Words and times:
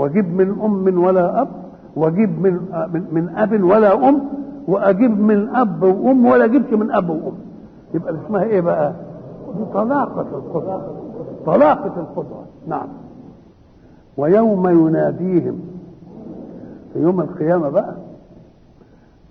واجيب 0.00 0.34
من 0.34 0.60
أم 0.64 1.04
ولا 1.04 1.42
أب 1.42 1.48
واجيب 1.96 2.42
من 2.42 2.52
من, 3.12 3.28
أب 3.36 3.62
ولا 3.62 4.08
أم 4.08 4.20
وأجيب 4.68 5.20
من 5.20 5.48
أب 5.48 5.82
وأم 5.82 6.26
ولا 6.26 6.46
جبت 6.46 6.72
من 6.74 6.90
أب 6.90 7.10
وأم. 7.10 7.34
يبقى 7.94 8.14
اسمها 8.14 8.42
إيه 8.42 8.60
بقى؟ 8.60 8.92
دي 9.56 9.64
طلاقة 9.74 10.20
القدرة 10.20 10.94
طلاقة 11.46 12.00
القدرة 12.00 12.44
نعم. 12.66 12.88
ويوم 14.16 14.68
يناديهم. 14.68 15.60
في 16.92 16.98
يوم 17.02 17.20
القيامة 17.20 17.68
بقى. 17.68 17.94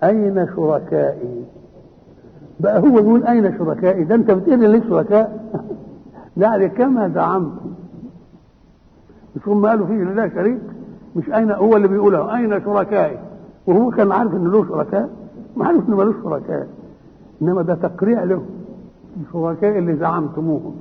أين 0.04 0.46
شركائي؟ 0.56 1.44
بقى 2.60 2.80
هو 2.80 2.98
يقول 2.98 3.26
أين 3.26 3.58
شركائي؟ 3.58 4.04
ده 4.04 4.14
أنت 4.14 4.30
بتقول 4.30 4.70
لي 4.70 4.82
شركاء؟ 4.88 5.40
لا 6.36 6.66
كما 6.66 7.08
زعمتم. 7.08 7.70
مش 9.36 9.48
هم 9.48 9.66
قالوا 9.66 9.86
فيه 9.86 9.94
لله 9.94 10.28
شريك 10.28 10.60
مش 11.16 11.30
أين 11.30 11.50
هو 11.50 11.76
اللي 11.76 11.88
بيقولها 11.88 12.36
أين 12.36 12.60
شركائي؟ 12.64 13.18
وهو 13.66 13.90
كان 13.90 14.12
عارف 14.12 14.34
إن 14.34 14.44
له 14.48 14.64
شركاء 14.68 15.08
ما 15.56 15.66
عارف 15.66 15.88
إن 15.88 15.94
ملوش 15.94 16.14
شركاء 16.24 16.66
إنما 17.42 17.62
ده 17.62 17.74
تقريع 17.74 18.24
له. 18.24 18.42
الشركاء 19.28 19.78
اللي 19.78 19.96
زعمتموهم 19.96 20.74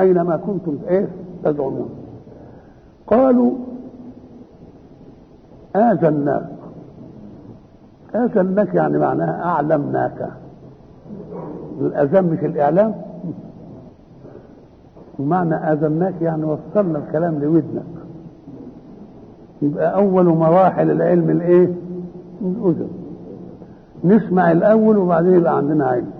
أينما 0.00 0.36
كنتم؟ 0.36 0.78
إيه؟ 0.88 1.08
تزعمون. 1.44 1.88
قالوا 3.06 3.52
آذناك 5.76 6.48
آذناك 8.14 8.74
يعني 8.74 8.98
معناها 8.98 9.44
أعلمناك. 9.44 10.28
الأذان 11.80 12.24
مش 12.24 12.38
الإعلام؟ 12.44 12.94
ومعنى 15.18 15.54
آذناك 15.54 16.14
يعني 16.22 16.44
وصلنا 16.44 16.98
الكلام 16.98 17.38
لودنك. 17.38 17.82
يبقى 19.62 19.94
أول 19.94 20.24
مراحل 20.24 20.90
العلم 20.90 21.30
الإيه؟ 21.30 21.68
الأذن. 22.42 22.88
نسمع 24.04 24.52
الأول 24.52 24.96
وبعدين 24.96 25.34
يبقى 25.34 25.56
عندنا 25.56 25.86
علم. 25.86 26.10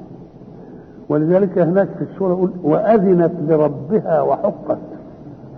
ولذلك 1.08 1.58
هناك 1.58 1.88
في 1.88 2.04
السورة 2.04 2.32
يقول 2.32 2.50
وأذنت 2.62 3.32
لربها 3.48 4.20
وحقت. 4.20 4.78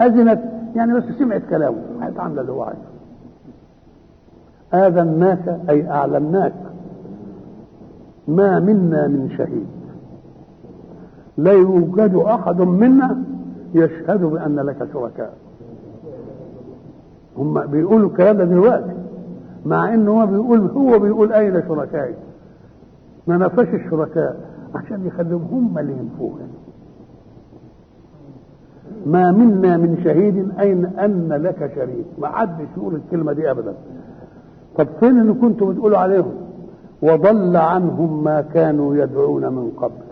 أذنت 0.00 0.40
يعني 0.76 0.94
بس 0.94 1.04
سمعت 1.18 1.42
كلامه 1.50 1.76
هتعمل 2.00 2.38
اللي 2.38 2.52
هو 2.52 2.62
عايزه. 2.62 2.90
آذناك 4.74 5.60
أي 5.70 5.90
أعلمناك 5.90 6.52
ما 8.28 8.58
منا 8.58 9.08
من 9.08 9.30
شهيد. 9.38 9.66
لا 11.42 11.52
يوجد 11.52 12.14
أحد 12.14 12.60
منا 12.60 13.22
يشهد 13.74 14.20
بأن 14.24 14.56
لك 14.56 14.88
شركاء. 14.92 15.32
هم 17.38 17.66
بيقولوا 17.66 18.08
الكلام 18.08 18.36
ده 18.36 18.44
دلوقتي 18.44 18.94
مع 19.66 19.94
انه 19.94 20.22
هو 20.22 20.26
بيقول 20.26 20.60
هو 20.60 20.98
بيقول 20.98 21.32
أين 21.32 21.62
شركائي. 21.68 22.14
ما 23.26 23.36
نفاش 23.36 23.68
الشركاء 23.68 24.36
عشان 24.74 25.06
يخليهم 25.06 25.42
هم 25.52 25.78
اللي 25.78 25.92
ينفوه 25.92 26.38
ما 29.06 29.32
منا 29.32 29.76
من 29.76 30.00
شهيد 30.04 30.58
أين 30.60 30.84
أن 30.86 31.28
لك 31.28 31.72
شريك. 31.74 32.06
ما 32.18 32.28
حدش 32.28 32.66
يقول 32.76 32.94
الكلمة 32.94 33.32
دي 33.32 33.50
ابدا. 33.50 33.74
طب 34.78 34.86
فين 35.00 35.20
اللي 35.20 35.32
كنتوا 35.32 35.72
بتقولوا 35.72 35.98
عليهم؟ 35.98 36.32
وضل 37.02 37.56
عنهم 37.56 38.24
ما 38.24 38.40
كانوا 38.40 38.96
يدعون 38.96 39.52
من 39.52 39.70
قبل. 39.76 40.09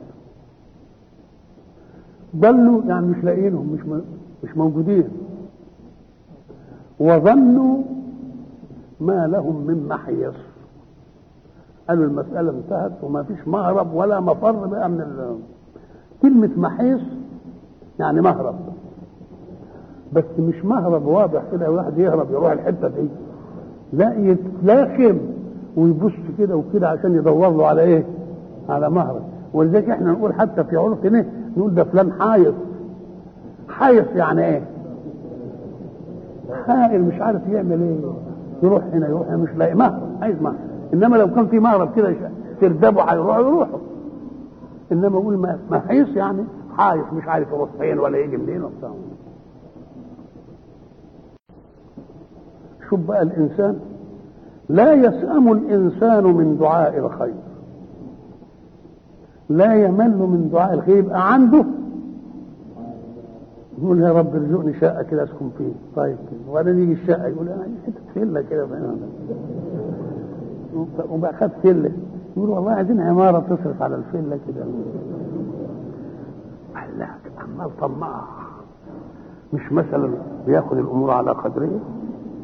ضلوا 2.36 2.82
يعني 2.88 3.06
مش 3.06 3.24
لاقيينهم 3.24 3.72
مش 3.72 4.00
مش 4.44 4.56
موجودين. 4.56 5.04
وظنوا 7.00 7.78
ما 9.00 9.26
لهم 9.26 9.66
من 9.66 9.86
محيص. 9.88 10.34
قالوا 11.88 12.04
المسألة 12.04 12.50
انتهت 12.50 12.92
وما 13.02 13.22
فيش 13.22 13.48
مهرب 13.48 13.94
ولا 13.94 14.20
مفر 14.20 14.66
بقى 14.66 14.88
من 14.88 15.00
ال... 15.00 15.36
كلمة 16.22 16.50
محيص 16.56 17.00
يعني 17.98 18.20
مهرب. 18.20 18.54
بس 20.12 20.24
مش 20.38 20.64
مهرب 20.64 21.06
واضح 21.06 21.42
كده 21.52 21.70
واحد 21.70 21.98
يهرب 21.98 22.30
يروح 22.30 22.52
الحتة 22.52 22.88
دي. 22.88 23.08
لا 23.92 24.14
يتلاكم 24.18 25.18
ويبص 25.76 26.12
كده 26.38 26.56
وكده 26.56 26.88
عشان 26.88 27.14
يدور 27.14 27.48
له 27.50 27.66
على 27.66 27.82
إيه؟ 27.82 28.04
على 28.68 28.90
مهرب. 28.90 29.22
ولذلك 29.54 29.90
إحنا 29.90 30.12
نقول 30.12 30.32
حتى 30.34 30.64
في 30.64 30.76
عرفنا 30.76 31.26
نقول 31.58 31.74
ده 31.74 31.84
فلان 31.84 32.12
حايص. 32.12 32.54
حايص 33.68 34.06
يعني 34.14 34.44
إيه؟ 34.44 34.62
حائل 36.66 37.02
مش 37.02 37.20
عارف 37.20 37.48
يعمل 37.48 37.82
إيه. 37.82 37.98
يروح 38.62 38.84
هنا 38.92 39.08
يروح 39.08 39.26
هنا 39.28 39.36
مش 39.36 39.50
لاقي 39.56 39.74
مهرب 39.74 40.08
عايز 40.22 40.42
مهرب. 40.42 40.56
إنما 40.94 41.16
لو 41.16 41.34
كان 41.34 41.46
في 41.46 41.58
مهرب 41.58 41.94
كده 41.96 42.14
تردبه 42.60 43.02
هيروح 43.02 43.36
يروحوا 43.38 43.78
إنما 44.92 45.18
أقول 45.18 45.56
محيص 45.70 46.08
يعني 46.16 46.44
حايص 46.76 47.04
مش 47.12 47.24
عارف 47.28 47.48
يروح 47.48 47.68
فين 47.78 47.98
ولا 47.98 48.18
يجي 48.18 48.36
منين 48.36 48.64
وبتاع. 48.64 48.90
شوف 52.90 53.00
بقى 53.00 53.22
الإنسان 53.22 53.78
لا 54.68 54.92
يسأم 54.94 55.52
الإنسان 55.52 56.24
من 56.24 56.56
دعاء 56.58 56.98
الخير. 56.98 57.34
لا 59.48 59.74
يمل 59.74 60.16
من 60.18 60.48
دعاء 60.52 60.74
الخير 60.74 60.96
يبقى 60.96 61.32
عنده. 61.32 61.64
يقول 63.82 64.00
يا 64.02 64.12
رب 64.12 64.34
ارزقني 64.34 64.74
شقه 64.74 65.02
كده 65.02 65.24
اسكن 65.24 65.50
فيه. 65.58 65.72
طيب 65.96 66.16
كده. 66.30 66.50
وبعدين 66.50 66.78
يجي 66.78 66.92
الشقه 66.92 67.26
يقول 67.26 67.48
أنا 67.48 67.62
حتة 67.86 68.00
فيلا 68.14 68.42
كده 68.42 68.66
وبقى 71.10 71.32
خد 71.32 71.50
فيلا 71.62 71.90
يقول 72.36 72.50
والله 72.50 72.72
عايزين 72.72 73.00
عمارة 73.00 73.38
تصرف 73.38 73.82
على 73.82 73.94
الفيلا 73.96 74.36
كده. 74.48 74.64
لا 76.98 77.06
عمال 77.38 77.76
طماع 77.80 78.20
مش 79.52 79.72
مثلا 79.72 80.10
بياخد 80.46 80.78
الأمور 80.78 81.10
على 81.10 81.30
قدره 81.30 81.70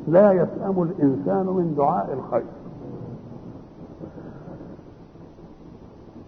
لا 0.09 0.33
يسأم 0.33 0.83
الإنسان 0.83 1.47
من 1.47 1.75
دعاء 1.77 2.13
الخير. 2.13 2.43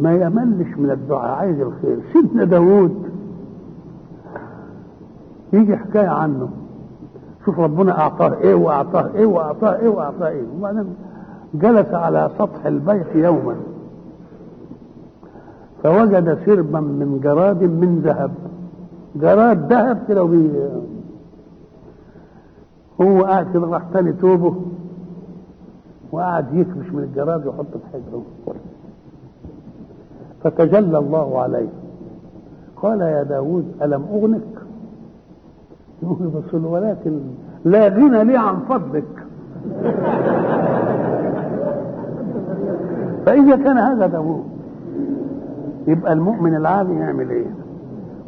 ما 0.01 0.15
يملش 0.15 0.79
من 0.79 0.91
الدعاء 0.91 1.31
عايز 1.31 1.61
الخير. 1.61 1.99
سيدنا 2.13 2.45
داوود 2.45 3.11
يجي 5.53 5.77
حكاية 5.77 6.09
عنه. 6.09 6.49
شوف 7.45 7.59
ربنا 7.61 7.99
أعطاه 8.01 8.35
إيه 8.41 8.55
وأعطاه 8.55 9.11
إيه 9.15 9.27
وأعطاه 9.27 9.77
إيه 9.77 9.89
وأعطاه 9.89 10.29
إيه. 10.29 10.43
وبعدين 10.59 10.95
جلس 11.55 11.95
على 11.95 12.31
سطح 12.39 12.67
البيت 12.67 13.07
يوما. 13.15 13.57
فوجد 15.83 16.39
سربا 16.47 16.81
من 16.81 17.21
جراد 17.23 17.63
من 17.63 18.01
ذهب. 18.05 18.31
جراد 19.17 19.73
ذهب 19.73 20.05
كده 20.09 20.25
وبي 20.25 20.51
هو 23.01 23.25
قاعد 23.25 23.53
كده 23.55 23.67
راح 23.67 23.83
تاني 23.93 24.13
توبه. 24.13 24.55
وقعد 26.13 26.55
يكبش 26.55 26.91
من 26.93 27.03
الجراد 27.03 27.47
ويحط 27.47 27.67
في 27.73 27.87
حجره. 27.93 28.23
فتجلى 30.51 30.99
الله 30.99 31.39
عليه. 31.41 31.69
قال 32.77 33.01
يا 33.01 33.23
داود 33.23 33.65
ألم 33.83 34.03
أغنك؟ 34.13 34.41
بس 36.35 36.55
ولكن 36.55 37.21
لا 37.65 37.89
غنى 37.89 38.25
لي 38.25 38.37
عن 38.37 38.59
فضلك. 38.69 39.25
فإذا 43.27 43.57
كان 43.57 43.79
هذا 43.79 44.07
داوود 44.07 44.45
يبقى 45.87 46.13
المؤمن 46.13 46.55
العادي 46.57 46.93
يعمل 46.95 47.31
إيه؟ 47.31 47.47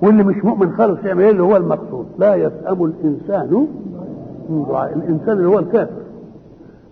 واللي 0.03 0.25
مش 0.25 0.45
مؤمن 0.45 0.73
خالص 0.73 1.05
يعمل 1.05 1.23
إيه؟ 1.25 1.31
اللي 1.31 1.43
هو 1.43 1.57
المقصود. 1.57 2.07
لا 2.19 2.35
يسأم 2.35 2.85
الإنسان 2.85 3.67
من 4.49 4.65
دعاء 4.69 4.95
الإنسان 4.95 5.37
اللي 5.37 5.49
هو 5.49 5.59
الكافر 5.59 6.03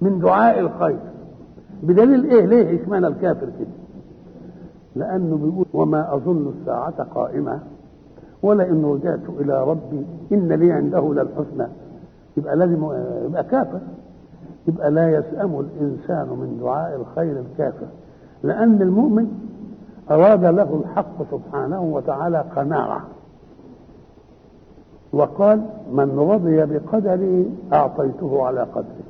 من 0.00 0.19
دعاء 0.19 0.61
الخير. 0.61 0.99
بدليل 1.82 2.25
إيه؟ 2.25 2.46
ليه 2.46 2.82
إشمعنى 2.82 3.06
الكافر 3.06 3.46
كده؟ 3.46 3.75
لأنه 4.96 5.37
بيقول 5.37 5.66
وما 5.75 6.14
أظن 6.14 6.52
الساعة 6.60 7.02
قائمة 7.02 7.60
ولا 8.43 8.69
إن 8.69 8.84
رجعت 8.84 9.20
إلى 9.40 9.64
ربي 9.64 10.06
إن 10.32 10.48
لي 10.52 10.72
عنده 10.72 11.14
للحسنى. 11.14 11.66
يبقى 12.37 12.56
لازم 12.56 12.84
يبقى 13.25 13.44
كافر. 13.44 13.81
يبقى 14.69 14.90
لا 14.90 15.10
يسأم 15.10 15.60
الإنسان 15.60 16.26
من 16.28 16.58
دعاء 16.60 17.00
الخير 17.00 17.40
الكافر. 17.40 17.87
لأن 18.43 18.82
المؤمن 18.82 19.26
أراد 20.10 20.44
له 20.44 20.81
الحق 20.84 21.31
سبحانه 21.31 21.82
وتعالى 21.82 22.44
قناعة. 22.56 23.00
وقال 25.12 25.62
من 25.93 26.19
رضي 26.19 26.66
بقدري 26.66 27.50
أعطيته 27.72 28.43
على 28.46 28.60
قدره. 28.60 29.06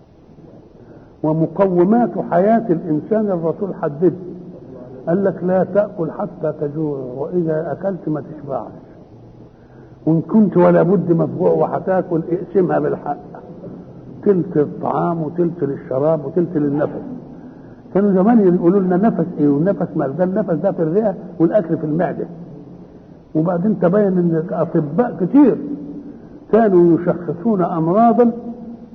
ومقومات 1.23 2.19
حياة 2.31 2.67
الإنسان 2.71 3.27
الرسول 3.27 3.75
حدد. 3.75 4.15
قال 5.09 5.25
لك 5.25 5.45
لا 5.45 5.65
تأكل 5.65 6.11
حتى 6.11 6.53
تجوع 6.61 6.99
وإذا 6.99 7.73
أكلت 7.73 8.09
ما 8.09 8.21
تشبعش. 8.21 8.71
وإن 10.07 10.21
كنت 10.21 10.57
ولا 10.57 10.83
بد 10.83 11.13
مفجوع 11.13 11.51
وهتاكل 11.51 12.21
اقسمها 12.31 12.79
بالحق. 12.79 13.17
وتلت 14.21 14.57
الطعام 14.57 15.23
وتلت 15.23 15.63
للشراب 15.63 16.25
وتلت 16.25 16.57
للنفس. 16.57 17.03
كانوا 17.95 18.13
زمان 18.23 18.55
يقولوا 18.55 18.81
لنا 18.81 18.97
نفس 18.97 19.27
إيه 19.39 19.49
والنفس 19.49 19.87
مال؟ 19.97 20.17
ده 20.17 20.25
النفس 20.25 20.55
ده 20.55 20.73
في 20.73 20.83
الرئه 20.83 21.15
والأكل 21.41 21.77
في 21.79 21.85
المعدة. 21.85 22.27
وبعدين 23.35 23.81
تبين 23.81 24.07
إن 24.19 24.43
أطباء 24.51 25.17
كتير 25.21 25.57
كانوا 26.53 26.99
يشخصون 26.99 27.63
امراضا 27.63 28.31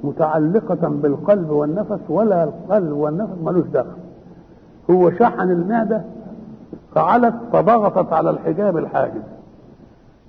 متعلقة 0.04 0.90
بالقلب 0.90 1.50
والنفس 1.50 2.00
ولا 2.10 2.44
القلب 2.44 2.92
والنفس 2.92 3.34
ملوش 3.46 3.66
دخل. 3.74 4.01
هو 4.90 5.12
شحن 5.12 5.52
المعدة 5.52 6.02
فعلت 6.96 7.36
فضغطت 7.54 8.14
على 8.14 8.30
الحجاب 8.30 8.78
الحاجز 8.78 9.22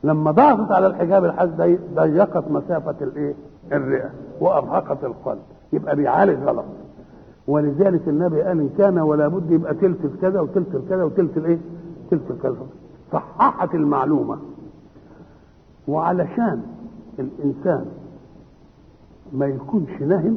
لما 0.04 0.30
ضغطت 0.30 0.72
على 0.72 0.86
الحجاب 0.86 1.24
الحاجز 1.24 1.52
ضيقت 1.94 2.50
مسافة 2.50 2.94
الايه؟ 3.00 3.34
الرئة 3.72 4.10
وأرهقت 4.40 5.04
القلب. 5.04 5.38
يبقى 5.72 5.96
بيعالج 5.96 6.38
غلط. 6.44 6.64
ولذلك 7.48 8.08
النبي 8.08 8.42
قال 8.42 8.60
إن 8.60 8.68
كان 8.78 8.98
ولا 8.98 9.28
بد 9.28 9.50
يبقى 9.50 9.74
تلت 9.74 9.98
كذا 10.22 10.40
وتلت 10.40 10.82
كذا 10.88 11.04
وتلت 11.04 11.36
الايه؟ 11.36 11.58
تلت 12.10 12.32
كذا 12.42 12.56
صححت 13.12 13.74
المعلومة. 13.74 14.36
وعلشان 15.88 16.62
الإنسان 17.18 17.84
ما 19.32 19.46
يكونش 19.46 20.02
نهم 20.02 20.36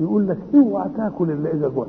يقول 0.00 0.28
لك 0.28 0.38
اوعى 0.54 0.88
تاكل 0.96 1.30
إلا 1.30 1.50
إذا 1.52 1.68
جعت 1.68 1.86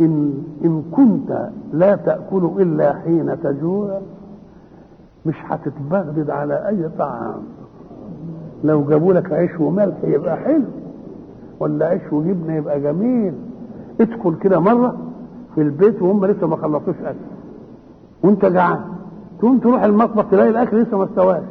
إن 0.00 0.34
إن 0.64 0.82
كنت 0.92 1.48
لا 1.72 1.96
تأكل 1.96 2.50
إلا 2.58 2.94
حين 2.94 3.40
تجوع 3.42 4.00
مش 5.26 5.34
هتتبغدد 5.44 6.30
على 6.30 6.68
أي 6.68 6.88
طعام. 6.98 7.42
لو 8.64 8.84
جابوا 8.84 9.12
لك 9.12 9.32
عيش 9.32 9.60
وملح 9.60 9.96
يبقى 10.04 10.36
حلو 10.36 10.64
ولا 11.60 11.86
عيش 11.86 12.02
وجبنة 12.12 12.54
يبقى 12.54 12.80
جميل. 12.80 13.34
ادخل 14.00 14.34
كده 14.34 14.60
مرة 14.60 14.96
في 15.54 15.60
البيت 15.60 16.02
وهم 16.02 16.26
لسه 16.26 16.46
ما 16.46 16.56
خلصوش 16.56 16.96
أكل. 17.04 17.16
وانت 18.24 18.44
جعان. 18.44 18.80
تقوم 19.38 19.58
تروح 19.58 19.82
المطبخ 19.82 20.30
تلاقي 20.30 20.48
الأكل 20.50 20.82
لسه 20.82 20.98
ما 20.98 21.04
استواش. 21.04 21.42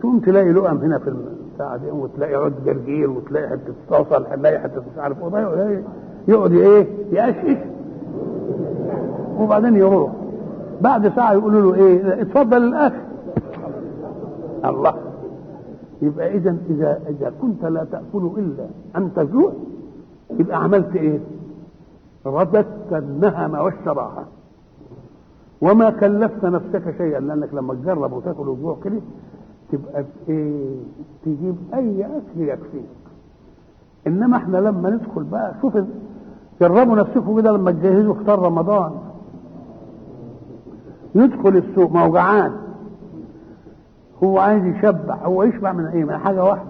تقوم 0.00 0.18
تلاقي 0.20 0.52
لقم 0.52 0.76
هنا 0.76 0.98
في 0.98 1.08
البتاع 1.10 1.76
دي 1.76 1.90
وتلاقي 1.90 2.34
عود 2.34 2.52
جرجير 2.64 3.10
وتلاقي 3.10 3.48
حتة 3.48 3.72
صلصة 3.90 4.18
تلاقي 4.36 4.58
حتة 4.58 4.80
مش 4.92 4.98
عارف 4.98 5.34
إيه 5.34 5.82
يقعد 6.28 6.52
إيه؟ 6.52 6.86
يقشقش 7.12 7.58
وبعدين 9.40 9.76
يروح. 9.76 10.12
بعد 10.80 11.08
ساعة 11.08 11.32
يقولوا 11.32 11.60
له 11.60 11.74
إيه؟ 11.86 12.22
اتفضل 12.22 12.56
الأكل. 12.64 13.00
الله. 14.64 14.94
يبقى 16.02 16.34
إذا 16.36 16.56
إذا 16.70 17.00
إذا 17.08 17.32
كنت 17.42 17.64
لا 17.64 17.84
تأكل 17.84 18.30
إلا 18.36 18.66
ان 18.96 19.10
تجوع 19.16 19.52
يبقى 20.38 20.64
عملت 20.64 20.96
إيه؟ 20.96 21.18
رددت 22.26 22.92
النهم 22.92 23.54
والشراهه 23.54 24.24
وما 25.62 25.90
كلفت 25.90 26.44
نفسك 26.44 26.94
شيئا 26.98 27.20
لأنك 27.20 27.54
لما 27.54 27.74
تجرب 27.74 28.12
وتأكل 28.12 28.48
وجوع 28.48 28.76
كده 28.84 29.00
تبقى 29.72 30.04
إيه؟ 30.28 30.74
تجيب 31.24 31.56
أي 31.74 32.04
أكل 32.06 32.40
يكفيك. 32.40 32.84
إنما 34.06 34.36
إحنا 34.36 34.58
لما 34.58 34.90
ندخل 34.90 35.22
بقى 35.24 35.54
شوف 35.62 35.78
جربوا 36.68 36.96
نفسكم 36.96 37.40
كده 37.40 37.50
لما 37.52 37.70
تجهزوا 37.70 38.14
فطار 38.14 38.38
رمضان. 38.38 38.92
يدخل 41.14 41.56
السوق 41.56 41.92
ما 41.92 42.04
هو 42.04 42.12
جعان 42.12 42.52
هو 44.24 44.38
عايز 44.38 44.64
يشبع 44.64 45.14
هو 45.14 45.42
يشبع 45.42 45.72
من 45.72 45.86
إيه؟ 45.86 46.04
من 46.04 46.18
حاجة 46.18 46.44
واحدة. 46.44 46.68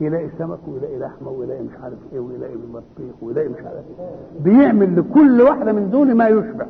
يلاقي 0.00 0.28
سمك 0.38 0.58
ويلاقي 0.68 0.98
لحمة 0.98 1.30
ويلاقي 1.30 1.62
مش 1.62 1.72
عارف 1.82 1.98
إيه 2.12 2.20
ويلاقي 2.20 2.54
بطيخ 2.54 3.14
ويلاقي 3.22 3.48
مش 3.48 3.58
عارف 3.58 3.84
إيه. 4.00 4.06
بيعمل 4.44 4.96
لكل 4.96 5.42
واحدة 5.42 5.72
من 5.72 5.90
دول 5.90 6.14
ما 6.14 6.28
يشبع. 6.28 6.66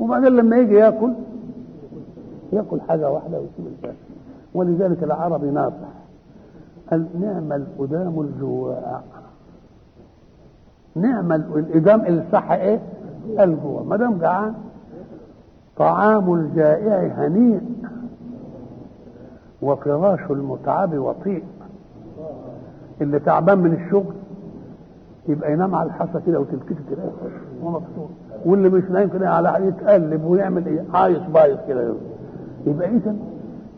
وبعدين 0.00 0.28
لما 0.36 0.56
يجي 0.56 0.74
ياكل 0.74 1.12
ياكل 2.52 2.80
حاجة 2.80 3.10
واحدة 3.10 3.38
ويسيب 3.40 3.66
الباقي 3.76 3.94
ولذلك 4.54 5.02
العربي 5.02 5.50
ناصح 5.50 5.88
قال 6.90 7.06
نعم 7.20 7.52
الأدام 7.52 8.20
الجواع 8.20 9.00
نعم 10.94 11.32
الإدام 11.32 12.00
الصح 12.06 12.50
إيه؟ 12.52 12.80
الجوع 13.40 13.82
ما 13.82 13.96
دام 13.96 14.18
جعان 14.18 14.54
طعام 15.76 16.34
الجائع 16.34 17.12
هنيء 17.26 17.60
وفراش 19.62 20.20
المتعب 20.30 20.98
وطيء. 20.98 21.44
اللي 23.00 23.18
تعبان 23.18 23.58
من 23.58 23.72
الشغل 23.72 24.14
يبقى 25.28 25.52
ينام 25.52 25.74
على 25.74 25.86
الحصى 25.86 26.20
كده 26.26 26.40
وتلتفت 26.40 26.82
كده. 26.90 27.02
ومبسوط 27.62 28.08
واللي 28.46 28.68
مش 28.68 28.84
نايم 28.90 29.08
كده 29.08 29.30
على 29.30 29.66
يتقلب 29.66 30.24
ويعمل 30.24 30.66
إيه؟ 30.66 30.84
عايش 30.94 31.18
بايظ 31.34 31.58
كده. 31.68 31.94
يبقى 32.66 32.88
اذا 32.88 33.16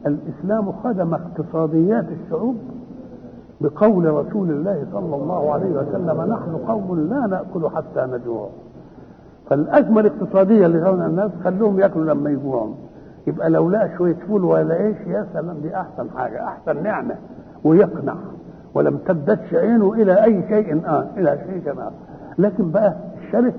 الإسلام 0.06 0.72
خدم 0.72 1.14
اقتصاديات 1.14 2.04
الشعوب 2.24 2.56
بقول 3.64 4.06
رسول 4.14 4.50
الله 4.50 4.86
صلى 4.92 5.16
الله 5.16 5.52
عليه 5.52 5.70
وسلم 5.70 6.20
نحن 6.32 6.56
قوم 6.68 7.00
لا 7.10 7.26
نأكل 7.26 7.68
حتى 7.68 8.06
نجوع. 8.12 8.48
فالازمه 9.50 10.00
الاقتصاديه 10.00 10.66
اللي 10.66 10.82
غنى 10.82 11.06
الناس 11.06 11.30
خلوهم 11.44 11.80
يأكلوا 11.80 12.04
لما 12.14 12.30
يجوعوا 12.30 12.74
يبقى 13.26 13.50
لو 13.50 13.70
لقى 13.70 13.90
شوية 13.98 14.14
فول 14.28 14.44
ولا 14.44 14.74
عيش 14.74 14.96
يا 15.06 15.26
سلام 15.32 15.56
دي 15.62 15.76
أحسن 15.76 16.10
حاجة 16.16 16.44
أحسن 16.44 16.82
نعمة 16.82 17.14
ويقنع. 17.64 18.14
ولم 18.74 18.96
تبدتش 18.96 19.54
عينه 19.54 19.92
إلى 19.92 20.24
أي 20.24 20.42
شيء 20.48 20.86
آه 20.86 21.06
إلى 21.16 21.38
شيء 21.46 21.70
آه 21.80 21.90
لكن 22.38 22.70
بقى 22.70 22.94
الشرف 23.22 23.54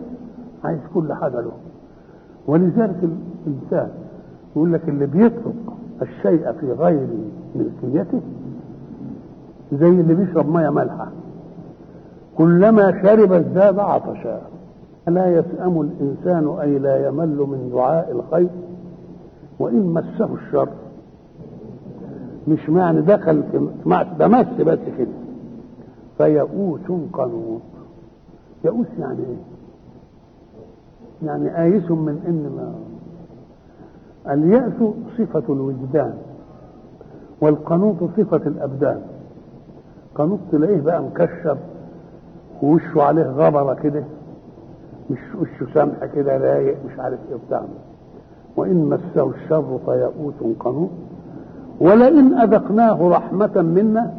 عايز 0.64 0.80
كل 0.94 1.14
حاجة 1.14 1.42
له. 1.42 1.52
ولذلك 2.48 2.96
الإنسان 3.48 3.90
يقول 4.56 4.74
لك 4.74 4.90
اللي 4.90 5.06
بيترك 5.06 5.54
الشيء 6.02 6.52
في 6.52 6.72
غير 6.72 7.08
ملكيته 7.56 8.22
زي 9.74 9.90
اللي 9.90 10.14
بيشرب 10.14 10.50
مية 10.50 10.70
مالحه 10.70 11.08
كلما 12.38 13.02
شرب 13.04 13.32
ازداد 13.32 13.80
عطشا 13.80 14.42
لا 15.08 15.32
يسأم 15.40 15.82
الإنسان 15.82 16.60
أي 16.62 16.80
لا 16.80 17.08
يمل 17.08 17.38
من 17.38 17.70
دعاء 17.74 18.12
الخير؟ 18.12 18.50
وإن 19.60 19.86
مسه 19.86 20.30
الشر. 20.34 20.70
مش 22.48 22.70
معنى 22.70 23.02
دخل 23.02 23.44
في 23.52 23.70
ده 24.20 24.28
مس 24.28 24.62
بس 24.62 24.80
كده. 24.98 25.08
فيئوس 26.18 26.82
قنوط. 27.14 27.62
يئوس 28.66 28.88
يعني 29.00 29.20
إيه؟ 29.20 29.38
يعني 31.28 31.64
آيس 31.64 31.92
من 31.92 32.22
إن 32.28 32.52
ما. 32.58 32.74
اليأس 34.34 34.74
صفة 35.18 35.54
الوجدان 35.54 36.14
والقنوط 37.42 37.96
صفة 38.18 38.42
الأبدان. 38.48 39.02
قنوط 40.16 40.40
تلاقيه 40.52 40.82
بقى 40.82 41.04
مكشر 41.04 41.58
ووشه 42.64 43.02
عليه 43.02 43.24
غبرة 43.24 43.74
كده 43.74 44.04
مش 45.10 45.20
وشه 45.42 45.74
سمح 45.74 46.06
كده 46.16 46.38
رايق 46.38 46.78
مش 46.86 47.00
عارف 47.00 47.20
إيه 47.30 47.38
بتاع 47.48 47.62
وإن 48.58 48.86
مسه 48.86 49.30
الشر 49.30 49.80
فيئوس 49.86 50.56
قنوط. 50.60 50.90
ولئن 51.82 52.34
أذقناه 52.34 53.10
رحمة 53.10 53.62
منا 53.62 54.14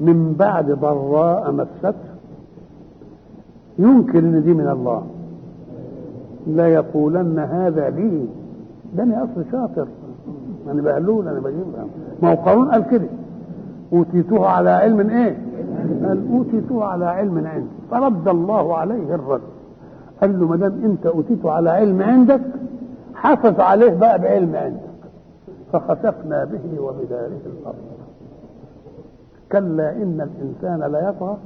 من 0.00 0.34
بعد 0.38 0.70
ضراء 0.70 1.52
مسته. 1.52 1.94
ينكر 3.78 4.18
إن 4.18 4.42
دي 4.42 4.54
من 4.54 4.68
الله. 4.68 5.02
لا 6.46 6.66
يقولن 6.68 7.38
هذا 7.38 7.90
لي. 7.90 8.26
ده 8.96 9.02
أنا 9.02 9.24
أصل 9.24 9.44
شاطر. 9.52 9.86
أنا 10.70 10.82
بقلول 10.82 11.28
أنا 11.28 11.40
بجيب 11.40 11.64
ما 12.22 12.32
هو 12.32 12.36
قارون 12.36 12.70
قال 12.70 12.84
كده. 12.90 13.08
اوتيتوه 13.92 14.48
على 14.48 14.70
علم 14.70 15.10
إيه؟ 15.10 15.38
قال 16.06 16.28
اوتيتوه 16.32 16.84
على 16.84 17.04
علم 17.04 17.46
عندي 17.46 17.68
فرد 17.90 18.28
الله 18.28 18.76
عليه 18.76 19.14
الرد. 19.14 19.40
قال 20.20 20.40
له 20.40 20.46
ما 20.46 20.56
دام 20.56 20.84
أنت 20.84 21.06
اوتيته 21.06 21.50
على 21.50 21.70
علم 21.70 22.02
عندك 22.02 22.40
حافظ 23.14 23.60
عليه 23.60 23.94
بقى 23.94 24.18
بعلم 24.18 24.56
عندك. 24.56 24.88
فخسفنا 25.72 26.44
به 26.44 26.80
وبداره 26.80 27.40
الأرض. 27.46 27.76
كلا 29.52 29.92
إن 29.92 30.28
الإنسان 30.30 30.92
ليطغى 30.92 31.36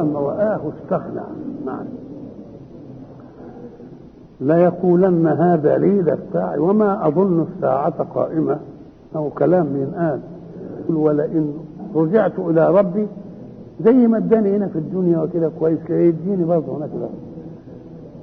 أن 0.00 0.12
رآه 0.14 0.60
استغنى 0.68 1.22
نعم 1.66 1.84
ليقولن 4.40 5.26
هذا 5.26 5.78
لي 5.78 6.02
للساعة 6.02 6.60
وما 6.60 7.06
أظن 7.08 7.46
الساعة 7.54 8.02
قائمة. 8.14 8.58
أو 9.16 9.30
كلام 9.30 9.66
من 9.66 9.94
يقول 10.88 10.96
ولئن 10.96 11.54
رجعت 11.94 12.38
إلى 12.38 12.70
ربي. 12.70 13.06
زي 13.84 14.06
ما 14.06 14.16
اداني 14.18 14.56
هنا 14.56 14.68
في 14.68 14.78
الدنيا 14.78 15.18
وكده 15.18 15.50
كويس 15.58 15.78
كده. 15.86 15.98
يديني 15.98 16.44
برضه 16.44 16.76
هناك 16.76 16.90
كده 16.90 17.08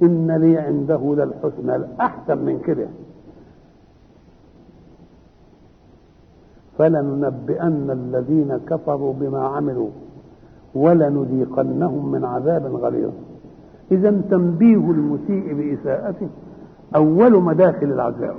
إن 0.02 0.30
لي 0.30 0.58
عنده 0.58 1.14
للحسنى. 1.14 1.76
الأحسن 1.76 2.38
من 2.38 2.58
كده. 2.58 2.86
فلننبئن 6.78 7.90
الذين 7.90 8.60
كفروا 8.68 9.12
بما 9.20 9.38
عملوا. 9.38 9.88
ولنذيقنهم 10.74 12.12
من 12.12 12.24
عذاب 12.24 12.66
غليظ. 12.66 13.10
إذا 13.90 14.10
تنبيه 14.30 14.90
المسيء 14.90 15.54
بإساءته 15.54 16.28
أول 16.96 17.42
مداخل 17.42 17.86
العذاب. 17.86 18.34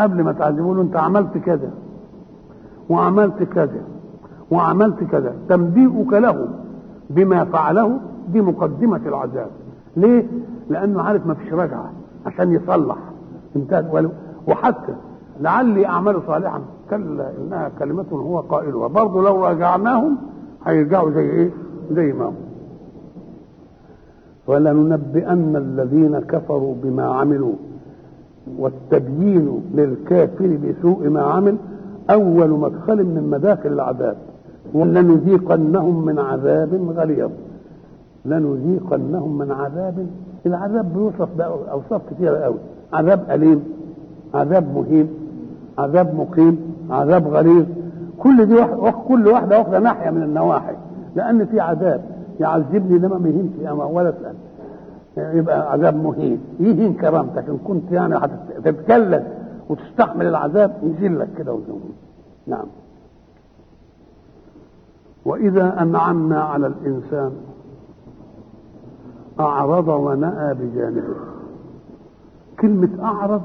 قبل 0.00 0.22
ما 0.22 0.32
تعذبوا 0.32 0.74
له 0.74 0.82
أنت 0.82 0.96
عملت 0.96 1.38
كذا. 1.38 1.70
وعملت 2.88 3.42
كذا 3.42 3.80
وعملت 4.50 5.04
كذا. 5.04 5.34
تنبيهك 5.48 6.12
له 6.12 6.48
بما 7.10 7.44
فعله 7.44 8.00
دي 8.32 8.40
مقدمة 8.40 9.00
العذاب. 9.06 9.50
ليه؟ 9.96 10.26
لأنه 10.70 11.02
عارف 11.02 11.26
ما 11.26 11.34
فيش 11.34 11.52
رجعة 11.52 11.92
عشان 12.26 12.52
يصلح. 12.52 12.96
انتهت. 13.56 14.10
وحتى 14.48 14.94
لعلي 15.40 15.86
أعمل 15.86 16.22
صالحا. 16.26 16.60
كلا 16.90 17.30
إنها 17.38 17.70
كلمة 17.78 18.06
هو 18.12 18.40
قائلها. 18.40 18.88
برضه 18.88 19.22
لو 19.22 19.44
راجعناهم 19.44 20.16
هيرجعوا 20.64 21.10
زي 21.10 21.30
إيه؟ 21.30 21.50
زي 21.92 22.12
ما 22.12 22.24
هم. 22.24 22.34
ولننبئن 24.46 25.56
الذين 25.56 26.18
كفروا 26.18 26.74
بما 26.82 27.04
عملوا. 27.04 27.54
والتبيين 28.58 29.62
للكافر 29.74 30.58
بسوء 30.64 31.08
ما 31.08 31.22
عمل 31.22 31.56
أول 32.10 32.50
مدخل 32.50 32.96
من 33.04 33.28
مداخل 33.30 33.72
العذاب. 33.72 34.16
ولنذيقنهم 34.74 36.04
من 36.04 36.18
عذاب 36.18 36.92
غليظ. 36.96 37.30
لنذيقنهم 38.24 39.38
من 39.38 39.50
عذاب 39.50 40.06
العذاب 40.46 40.92
بيوصف 40.94 41.28
بأوصاف 41.38 42.00
كثيرة 42.10 42.36
قوي. 42.38 42.56
عذاب 42.92 43.20
أليم 43.30 43.64
عذاب 44.34 44.64
مهين 44.74 45.08
عذاب 45.78 46.14
مقيم 46.14 46.58
عذاب 46.90 47.28
غليظ. 47.28 47.64
كل 48.18 48.46
دي 48.46 48.54
واحد 48.54 48.92
كل 49.08 49.26
واحدة 49.28 49.58
واخدة 49.58 49.78
ناحية 49.78 50.10
من 50.10 50.22
النواحي. 50.22 50.74
لأن 51.16 51.46
في 51.46 51.60
عذاب 51.60 52.00
يعذبني 52.40 52.98
لما 52.98 53.18
ما 53.18 53.28
يهينش 53.28 53.80
ولا 53.92 54.08
اسال 54.08 54.34
يبقى 55.38 55.72
عذاب 55.72 55.96
مهين. 56.04 56.38
يهين 56.60 56.94
كرامتك 56.94 57.44
إن 57.48 57.58
كنت 57.64 57.92
يعني 57.92 58.14
هتتكلم. 58.16 59.24
وتستحمل 59.68 60.26
العذاب 60.26 60.80
يذلك 60.82 61.28
كده 61.38 61.52
وزوم 61.52 61.92
نعم. 62.46 62.66
وإذا 65.24 65.82
أنعمنا 65.82 66.40
على 66.42 66.66
الإنسان 66.66 67.32
أعرض 69.40 69.88
ونأى 69.88 70.54
بجانبه. 70.54 71.16
كلمة 72.60 73.04
أعرض 73.04 73.42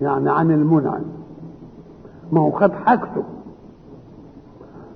يعني 0.00 0.30
عن 0.30 0.50
المنعم. 0.50 1.02
ما 2.32 2.40
هو 2.40 2.50
خد 2.50 2.72
حاجته. 2.72 3.22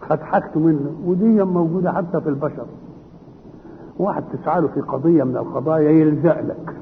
خد 0.00 0.21
حاجته 0.21 0.61
منه. 0.61 0.95
ودي 1.05 1.45
موجودة 1.45 1.93
حتى 1.93 2.21
في 2.21 2.29
البشر. 2.29 2.67
واحد 3.99 4.25
تسعى 4.33 4.61
له 4.61 4.69
في 4.69 4.81
قضية 4.81 5.25
من 5.25 5.37
القضايا 5.37 5.90
يلزق 5.90 6.40
لك. 6.40 6.76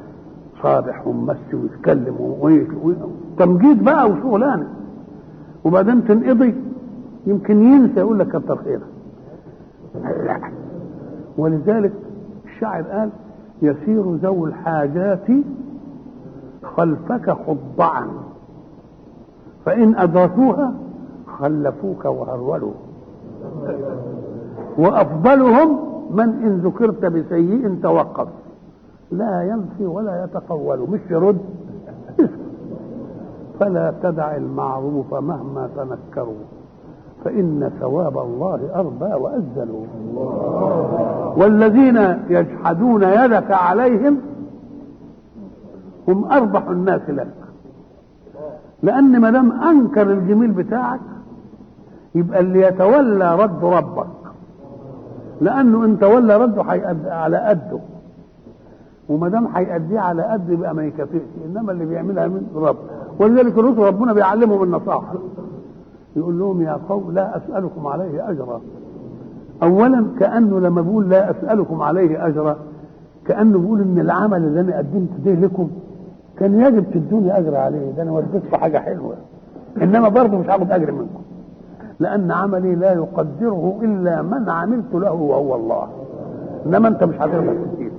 صالح 0.62 1.06
وممشي 1.06 1.56
ويتكلم 1.56 2.16
تمجيد 3.38 3.84
بقى 3.84 4.10
وشغلانة. 4.10 4.68
وبعدين 5.64 6.04
تنقضي 6.04 6.54
يمكن 7.26 7.62
ينسى 7.62 8.00
يقول 8.00 8.18
لك 8.18 8.28
كتر 8.28 8.56
خيرك. 8.56 8.82
ولذلك 11.38 11.92
الشاعر 12.44 12.82
قال 12.82 13.10
يسير 13.62 14.14
ذو 14.14 14.46
الحاجات 14.46 15.26
خلفك 16.62 17.30
خضعا 17.30 18.06
فإن 19.64 19.96
أدركوها 19.96 20.74
خلفوك 21.38 22.04
وهرولوا 22.04 22.72
وأفضلهم 24.78 25.78
من 26.10 26.28
إن 26.28 26.58
ذكرت 26.64 27.04
بسيء 27.04 27.78
توقف. 27.82 28.28
لا 29.10 29.42
ينفي 29.42 29.86
ولا 29.86 30.24
يتقول. 30.24 30.90
مش 30.90 31.00
يرد. 31.10 31.38
فلا 33.60 33.94
تدع 34.02 34.36
المعروف 34.36 35.14
مهما 35.14 35.68
تنكروا 35.76 36.34
فإن 37.24 37.70
ثواب 37.80 38.18
الله 38.18 38.60
أربى 38.74 39.14
وأزل 39.14 39.68
والذين 41.36 41.96
يجحدون 42.30 43.02
يدك 43.02 43.50
عليهم 43.50 44.18
هم 46.08 46.24
أربح 46.24 46.68
الناس 46.68 47.00
لك. 47.10 47.34
لأن 48.82 49.20
ما 49.20 49.30
دام 49.30 49.52
أنكر 49.52 50.12
الجميل 50.12 50.50
بتاعك 50.50 51.00
يبقى 52.14 52.40
اللي 52.40 52.60
يتولى 52.62 53.36
رد 53.36 53.64
ربك. 53.64 54.06
لأنه 55.40 55.84
إن 55.84 55.98
تولى 55.98 56.36
رده 56.36 56.62
على 57.10 57.36
قده. 57.36 57.78
وما 59.08 59.28
دام 59.28 59.46
هيأديه 59.54 60.00
على 60.00 60.22
قده 60.22 60.52
يبقى 60.52 60.74
ما 60.74 60.84
يكافئش 60.84 61.22
إنما 61.46 61.72
اللي 61.72 61.84
بيعملها 61.84 62.28
من 62.28 62.46
رب. 62.54 62.76
ولذلك 63.20 63.58
الرسل 63.58 63.78
ربنا 63.78 64.12
بيعلمهم 64.12 64.62
النصاحه 64.62 65.14
يقول 66.16 66.38
لهم 66.38 66.62
يا 66.62 66.78
قوم 66.88 67.10
لا 67.12 67.36
أسألكم 67.36 67.86
عليه 67.86 68.30
أجرا. 68.30 68.60
اولا 69.62 70.06
كأنه 70.20 70.60
لما 70.60 70.80
بيقول 70.82 71.08
لا 71.10 71.30
أسألكم 71.30 71.82
عليه 71.82 72.26
أجرا 72.26 72.56
كأنه 73.26 73.58
بيقول 73.58 73.80
إن 73.80 73.98
العمل 74.00 74.36
اللي 74.44 74.60
أنا 74.60 74.78
قدمت 74.78 75.08
ده 75.24 75.32
لكم 75.34 75.68
كان 76.38 76.60
يجب 76.60 76.84
تدوني 76.94 77.38
أجر 77.38 77.56
عليه 77.56 77.90
ده 77.90 78.02
أنا 78.02 78.12
وديتكم 78.12 78.56
حاجة 78.56 78.78
حلوة. 78.78 79.14
إنما 79.82 80.08
برضه 80.08 80.38
مش 80.38 80.46
هاخد 80.50 80.70
أجر 80.70 80.92
منكم. 80.92 81.20
لأن 82.00 82.30
عملي 82.32 82.74
لا 82.74 82.92
يقدره 82.92 83.78
إلا 83.82 84.22
من 84.22 84.50
عملت 84.50 84.94
له 84.94 85.12
وهو 85.12 85.54
الله. 85.54 85.88
إنما 86.66 86.88
أنت 86.88 87.04
مش 87.04 87.14
هتقدر 87.16 87.56
تفيد 87.74 87.92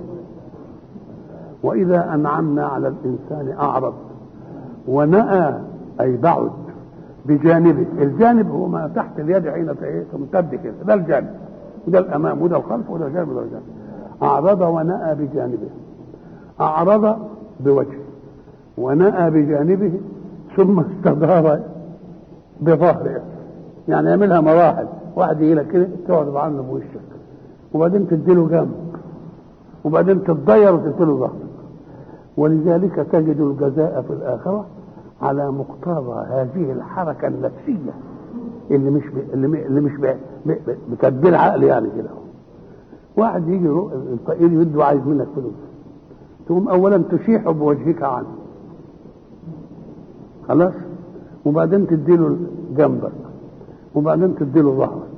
وإذا 1.62 2.14
أنعمنا 2.14 2.66
على 2.66 2.88
الإنسان 2.88 3.58
أعرض. 3.58 3.94
ونأى 4.88 5.54
أي 6.00 6.16
بعد 6.16 6.50
بجانبه. 7.26 7.86
الجانب 7.98 8.50
هو 8.50 8.66
ما 8.68 8.90
تحت 8.94 9.20
اليد 9.20 9.48
حين 9.48 9.74
تمتد 10.12 10.54
كده 10.54 10.74
ده 10.86 10.94
الجانب. 10.94 11.30
وده 11.86 11.98
الأمام 11.98 12.42
وده 12.42 12.56
الخلف 12.56 12.90
وده 12.90 13.06
الجانب 13.06 13.28
وده 13.28 13.42
الجانب. 13.42 13.62
أعرض 14.22 14.60
ونأى 14.60 15.14
بجانبه. 15.14 15.68
أعرض 16.60 17.16
بوجهه. 17.60 18.00
ونأى 18.78 19.30
بجانبه 19.30 19.92
ثم 20.56 20.80
استدار 20.80 21.60
بظهره. 22.60 23.22
يعني 23.88 24.10
يعملها 24.10 24.40
مراحل. 24.40 24.86
واحد 25.16 25.40
يجي 25.40 25.54
لك 25.54 25.66
كده 25.66 25.88
تقعد 26.08 26.36
عنه 26.36 26.62
بوشك. 26.62 27.00
وبعدين 27.74 28.08
تديله 28.08 28.48
جنب. 28.48 28.74
وبعدين 29.84 30.24
تتضير 30.24 30.74
وتديله 30.74 31.16
ظهرك 31.16 31.49
ولذلك 32.40 33.06
تجد 33.12 33.40
الجزاء 33.40 34.02
في 34.08 34.12
الآخرة 34.12 34.66
على 35.22 35.50
مقتضى 35.52 36.26
هذه 36.28 36.72
الحركة 36.72 37.28
النفسية 37.28 37.92
اللي 38.70 38.90
مش 38.90 39.02
ب... 39.06 39.34
اللي, 39.34 39.80
مش. 39.80 39.92
بتدبير 40.92 41.28
العقل 41.30 41.62
يعني 41.62 41.88
كده. 41.96 42.08
واحد 43.16 43.48
يجي 43.48 43.68
الفقير 44.12 44.52
يده 44.52 44.84
عايز 44.84 45.06
منك 45.06 45.26
فلوس. 45.36 45.52
تقوم 46.46 46.68
اولا 46.68 47.02
تشيح 47.10 47.50
بوجهك 47.50 48.02
عنه. 48.02 48.26
خلاص؟ 50.48 50.72
وبعدين 51.44 51.86
تديله 51.86 52.36
جنبك. 52.76 53.12
وبعدين 53.94 54.34
تديله 54.34 54.70
ظهرك. 54.70 55.10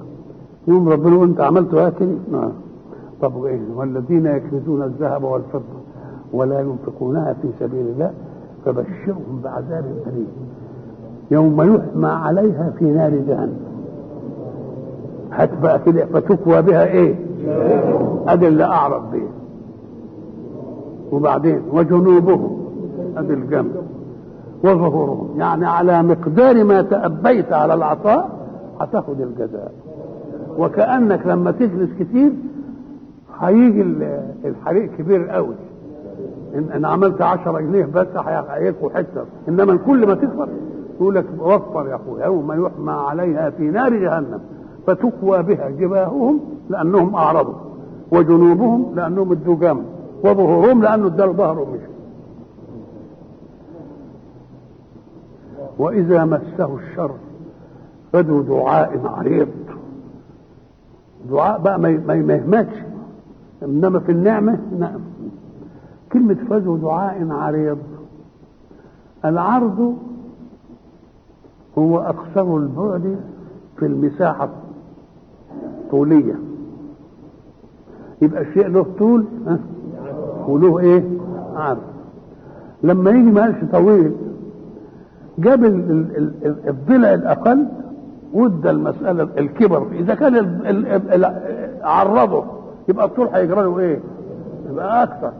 يوم 0.69 0.89
ربنا 0.89 1.15
يقول 1.15 1.29
انت 1.29 1.41
عملت 1.41 1.75
هكذا 1.75 2.19
نعم. 2.33 2.53
طب 3.21 3.45
إيه؟ 3.45 3.61
والذين 3.77 4.27
يكنزون 4.27 4.83
الذهب 4.83 5.25
والفضة. 5.25 5.82
ولا 6.33 6.61
ينفقونها 6.61 7.33
في 7.43 7.49
سبيل 7.61 7.87
الله 7.87 8.11
فبشرهم 8.65 9.41
بعذاب 9.45 9.85
أليم. 10.07 10.27
يوم 11.31 11.63
يحمى 11.75 12.09
عليها 12.09 12.73
في 12.79 12.85
نار 12.85 13.11
جهنم. 13.11 13.57
هات 15.33 15.51
بقى 15.63 15.79
كده 15.87 16.05
فتكوى 16.07 16.63
بها 16.63 16.85
إيه؟ 16.85 17.15
ادي 18.29 18.49
اللي 18.49 18.65
أعرض 18.65 19.11
بيه 19.13 19.29
وبعدين 21.13 21.63
وجنوبهم 21.73 22.59
ادي 23.17 23.33
الجنب 23.35 23.73
وظهورهم 24.65 25.29
يعني 25.39 25.67
على 25.67 26.03
مقدار 26.03 26.65
ما 26.65 26.83
تأبيت 26.83 27.53
على 27.53 27.75
العطاء 27.75 28.31
هتاخد 28.81 29.21
الجزاء. 29.21 29.73
وكأنك 30.59 31.27
لما 31.27 31.51
تجلس 31.51 31.91
كتير 32.01 32.33
هيجي 33.41 33.85
الحريق 34.45 34.91
كبير 34.99 35.29
قوي. 35.29 35.55
ان, 36.55 36.71
إن 36.75 36.85
عملت 36.85 37.23
10 37.23 37.61
جنيه 37.61 37.85
بس 37.95 38.07
هياكلوا 38.17 38.91
حتة. 38.91 39.25
إنما 39.49 39.77
كل 39.77 40.07
ما 40.07 40.15
تكبر 40.15 40.49
يقول 40.95 41.15
لك 41.15 41.27
وفر 41.39 41.89
يا 41.89 41.95
اخويا 41.97 42.25
يوم 42.25 42.67
يحمى 42.67 42.93
عليها 42.93 43.51
في 43.51 43.63
نار 43.63 43.95
جهنم 43.97 44.41
فتكوى 44.87 45.43
بها 45.43 45.71
جباههم 45.71 46.41
لأنهم 46.71 47.15
أعرضوا 47.15 47.55
وجنوبهم 48.13 48.93
لأنهم 48.95 49.33
ادوا 49.33 49.55
جنب 49.57 49.85
وظهورهم 50.25 50.83
لأنه 50.83 51.07
ادوا 51.07 51.33
ظهرهم 51.33 51.73
مش 51.75 51.81
وإذا 55.79 56.25
مسه 56.25 56.77
الشر 56.79 57.11
فذو 58.13 58.43
دعاء 58.43 59.01
عريض. 59.05 59.49
دعاء 61.31 61.59
بقى 61.61 61.79
ما 61.81 62.15
يمهمتش 62.15 62.77
إنما 63.63 63.99
في 64.01 64.13
النعمة 64.13 64.59
نعم 64.79 65.01
كلمة 66.13 66.37
فذو 66.51 66.77
دعاء 66.77 67.27
عريض. 67.31 67.79
العرض 69.25 69.97
هو 71.79 71.99
أقصر 72.01 72.57
البعد 72.57 73.17
في 73.77 73.87
المساحة 73.87 74.49
الطولية. 75.85 76.35
يبقى 78.23 78.43
الشيء 78.43 78.67
له 78.67 78.87
طول؟ 78.99 79.25
وله 80.49 80.79
إيه؟ 80.79 81.05
عرض. 81.57 81.79
لما 82.83 83.11
يجي 83.11 83.31
ما 83.31 83.41
قالش 83.43 83.65
طويل 83.73 84.13
جاب 85.39 85.65
الضلع 86.67 87.15
الأقل 87.15 87.67
وادى 88.33 88.71
المسألة 88.71 89.29
الكبر. 89.39 89.87
إذا 89.93 90.15
كان 90.15 90.37
ال 90.37 90.67
ال 90.67 91.25
ال 91.25 91.25
عرضه 91.83 92.45
يبقى 92.89 93.07
الطول 93.07 93.27
هيجرى 93.33 93.63
له 93.63 93.79
إيه؟ 93.79 94.01
يبقى 94.71 95.03
أكثر. 95.03 95.33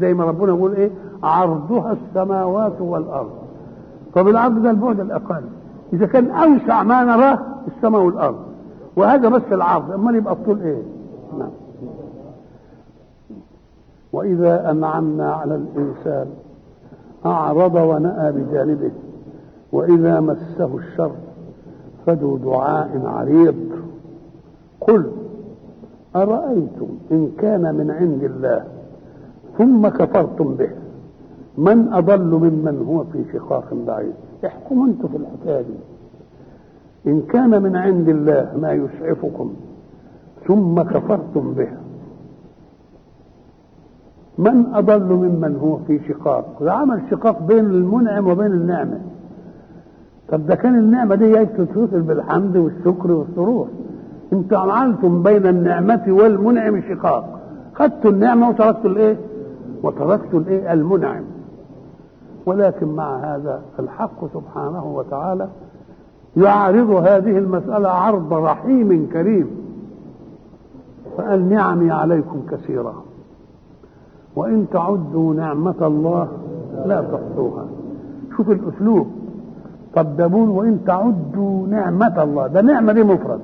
زي 0.00 0.14
ما 0.14 0.24
ربنا 0.24 0.54
يقول 0.54 0.74
إيه؟ 0.74 0.90
عرضها 1.22 1.92
السماوات 1.92 2.80
والأرض. 2.80 3.30
طب 4.14 4.28
العرض 4.28 4.62
ده 4.62 4.70
البعد 4.70 5.00
الأقل. 5.00 5.42
إذا 5.92 6.06
كان 6.06 6.30
أوسع 6.30 6.82
ما 6.82 7.04
نراه 7.04 7.38
السماء 7.76 8.02
والأرض. 8.02 8.36
وهذا 8.96 9.28
بس 9.28 9.42
العرض 9.52 9.92
أمال 9.92 10.16
يبقى 10.16 10.34
الطول 10.34 10.60
إيه؟ 10.60 10.82
نعم. 11.38 11.50
وإذا 14.12 14.70
أنعمنا 14.70 15.32
على 15.32 15.54
الإنسان 15.54 16.26
أعرض 17.26 17.74
ونأى 17.74 18.32
بجانبه. 18.32 18.90
وإذا 19.72 20.20
مسه 20.20 20.76
الشر 20.76 21.12
فذو 22.06 22.36
دعاء 22.36 23.02
عريض. 23.04 23.54
قل 24.80 25.10
أرأيتم 26.16 26.88
إن 27.12 27.30
كان 27.38 27.74
من 27.74 27.90
عند 27.90 28.24
الله؟ 28.24 28.64
ثم 29.62 29.88
كفرتم 29.88 30.54
به. 30.54 30.70
من 31.58 31.92
أضل 31.92 32.30
ممن 32.44 32.84
هو 32.88 33.04
في 33.04 33.24
شقاق 33.32 33.74
بعيد؟ 33.86 34.12
احكموا 34.46 34.86
أنتم 34.86 35.08
في 35.08 35.16
الحكاية 35.16 35.62
دي. 35.62 35.74
إن 37.10 37.20
كان 37.22 37.62
من 37.62 37.76
عند 37.76 38.08
الله 38.08 38.52
ما 38.62 38.72
يسعفكم 38.72 39.52
ثم 40.46 40.82
كفرتم 40.82 41.52
به. 41.54 41.68
من 44.38 44.66
أضل 44.74 45.12
ممن 45.12 45.56
هو 45.62 45.76
في 45.86 46.00
شقاق؟ 46.08 46.62
ده 46.62 46.72
عمل 46.72 47.00
شقاق 47.10 47.42
بين 47.42 47.64
المنعم 47.64 48.26
وبين 48.28 48.46
النعمه 48.52 49.00
طب 50.28 50.46
ده 50.46 50.54
كان 50.54 50.74
النعمة 50.78 51.14
دي 51.14 51.46
تتصل 51.46 52.00
بالحمد 52.02 52.56
والشكر 52.56 53.12
والسرور 53.12 53.68
أنتوا 54.32 54.58
عملتم 54.58 55.22
بين 55.22 55.46
النعمة 55.46 56.02
والمنعم 56.08 56.82
شقاق. 56.88 57.40
خدتوا 57.74 58.10
النعمة 58.10 58.48
وتركتوا 58.48 58.90
الإيه؟ 58.90 59.16
وتركتوا 59.82 60.40
الايه؟ 60.40 60.72
المنعم. 60.72 61.22
ولكن 62.46 62.88
مع 62.88 63.16
هذا 63.16 63.62
الحق 63.78 64.26
سبحانه 64.34 64.84
وتعالى 64.84 65.48
يعرض 66.36 66.90
هذه 66.90 67.38
المسألة 67.38 67.88
عرض 67.88 68.32
رحيم 68.32 69.08
كريم. 69.12 69.50
فقال 71.16 71.48
نعمي 71.48 71.90
عليكم 71.90 72.42
كثيرة 72.50 73.04
وإن 74.36 74.66
تعدوا 74.72 75.34
نعمة 75.34 75.74
الله 75.80 76.28
لا 76.86 77.00
تحصوها 77.00 77.64
شوف 78.36 78.50
الأسلوب. 78.50 79.06
بول 79.96 80.48
وإن 80.48 80.78
تعدوا 80.86 81.66
نعمة 81.66 82.22
الله. 82.22 82.46
ده 82.46 82.60
نعمة 82.60 82.92
دي 82.92 83.02
مفرد. 83.04 83.40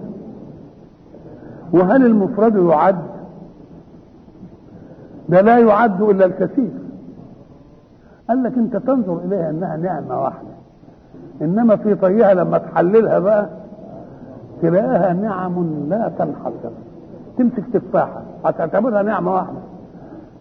وهل 1.73 2.07
المفرد 2.07 2.57
يعد؟ 2.57 3.18
ده 5.29 5.41
لا 5.41 5.59
يعد 5.59 6.03
إلا 6.03 6.25
الكثير. 6.25 6.71
قال 8.29 8.43
لك 8.43 8.53
أنت 8.59 8.77
تنظر 8.77 9.21
إليها 9.25 9.51
أنها 9.51 9.77
نعمة 9.77 10.23
واحدة. 10.23 10.49
إنما 11.43 11.77
في 11.77 11.95
طيها 11.95 12.35
لما 12.35 12.59
تحللها 12.59 13.19
بقى 13.19 13.49
تلاقيها 14.63 15.13
نعم 15.13 15.67
لا 15.89 16.11
تنحصر 16.19 16.71
تمسك 17.39 17.65
تفاحه 17.73 18.23
هتعتبرها 18.45 19.03
نعمة 19.03 19.35
واحدة. 19.35 19.59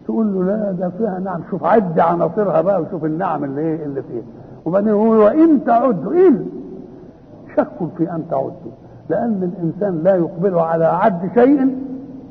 تقول 0.05 0.33
له 0.33 0.43
لا 0.43 0.71
ده 0.71 0.89
فيها 0.89 1.19
نعم. 1.19 1.41
شوف 1.51 1.63
عد 1.63 1.99
عناصرها 1.99 2.61
بقى 2.61 2.81
وشوف 2.81 3.05
النعم 3.05 3.43
اللي 3.43 3.61
إيه 3.61 3.85
اللي 3.85 4.01
فيها. 4.01 4.23
وبعدين 4.65 4.89
يقول 4.89 5.17
وإن 5.17 5.63
تعدوا 5.65 6.13
ان 6.13 6.45
شك 7.57 7.67
في 7.97 8.11
أن 8.11 8.23
تعدوا 8.31 8.71
لأن 9.09 9.51
الإنسان 9.53 10.03
لا 10.03 10.15
يقبل 10.15 10.59
على 10.59 10.85
عد 10.85 11.29
شيء 11.33 11.75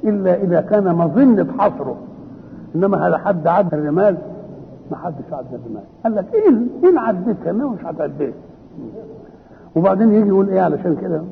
إلا 0.04 0.34
إذا 0.34 0.60
كان 0.60 0.94
مظنة 0.94 1.46
حصره. 1.58 1.96
إنما 2.76 3.06
هل 3.08 3.16
حد 3.16 3.46
عد 3.46 3.74
الرمال. 3.74 4.16
ما 4.90 4.96
حدش 4.96 5.32
عد 5.32 5.44
الرمال. 5.52 5.82
قال 6.04 6.14
لك 6.14 6.26
ان 6.48 6.66
ان 6.84 6.98
عدتها 6.98 7.52
ما 7.52 7.66
مش 7.66 7.84
هتعديها 7.84 8.32
وبعدين 9.76 10.14
يجي 10.14 10.28
يقول 10.28 10.48
إيه 10.48 10.60
علشان 10.60 10.96
كده. 10.96 11.22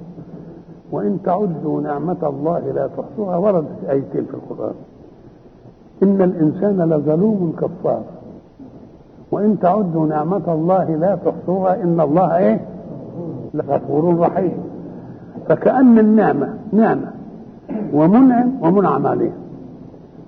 وإن 0.93 1.19
تعدوا 1.25 1.81
نعمة 1.81 2.17
الله 2.23 2.59
لا 2.59 2.87
تحصوها 2.97 3.37
وردت 3.37 3.85
آيتين 3.89 4.25
في 4.25 4.35
القرآن. 4.35 4.75
إن 6.03 6.23
الإنسان 6.23 6.89
لظلوم 6.91 7.53
كفار. 7.61 8.03
وإن 9.33 9.59
تعدوا 9.59 10.07
نعمة 10.07 10.43
الله 10.49 10.85
لا 10.97 11.19
تحصوها 11.25 11.83
إن 11.83 12.01
الله 12.01 12.37
إيه؟ 12.37 12.61
لغفور 13.55 14.19
رحيم. 14.19 14.53
فكأن 15.49 15.99
النعمة 15.99 16.55
نعمة. 16.73 17.11
ومنعم 17.93 18.53
ومنعم 18.63 19.07
عليه 19.07 19.33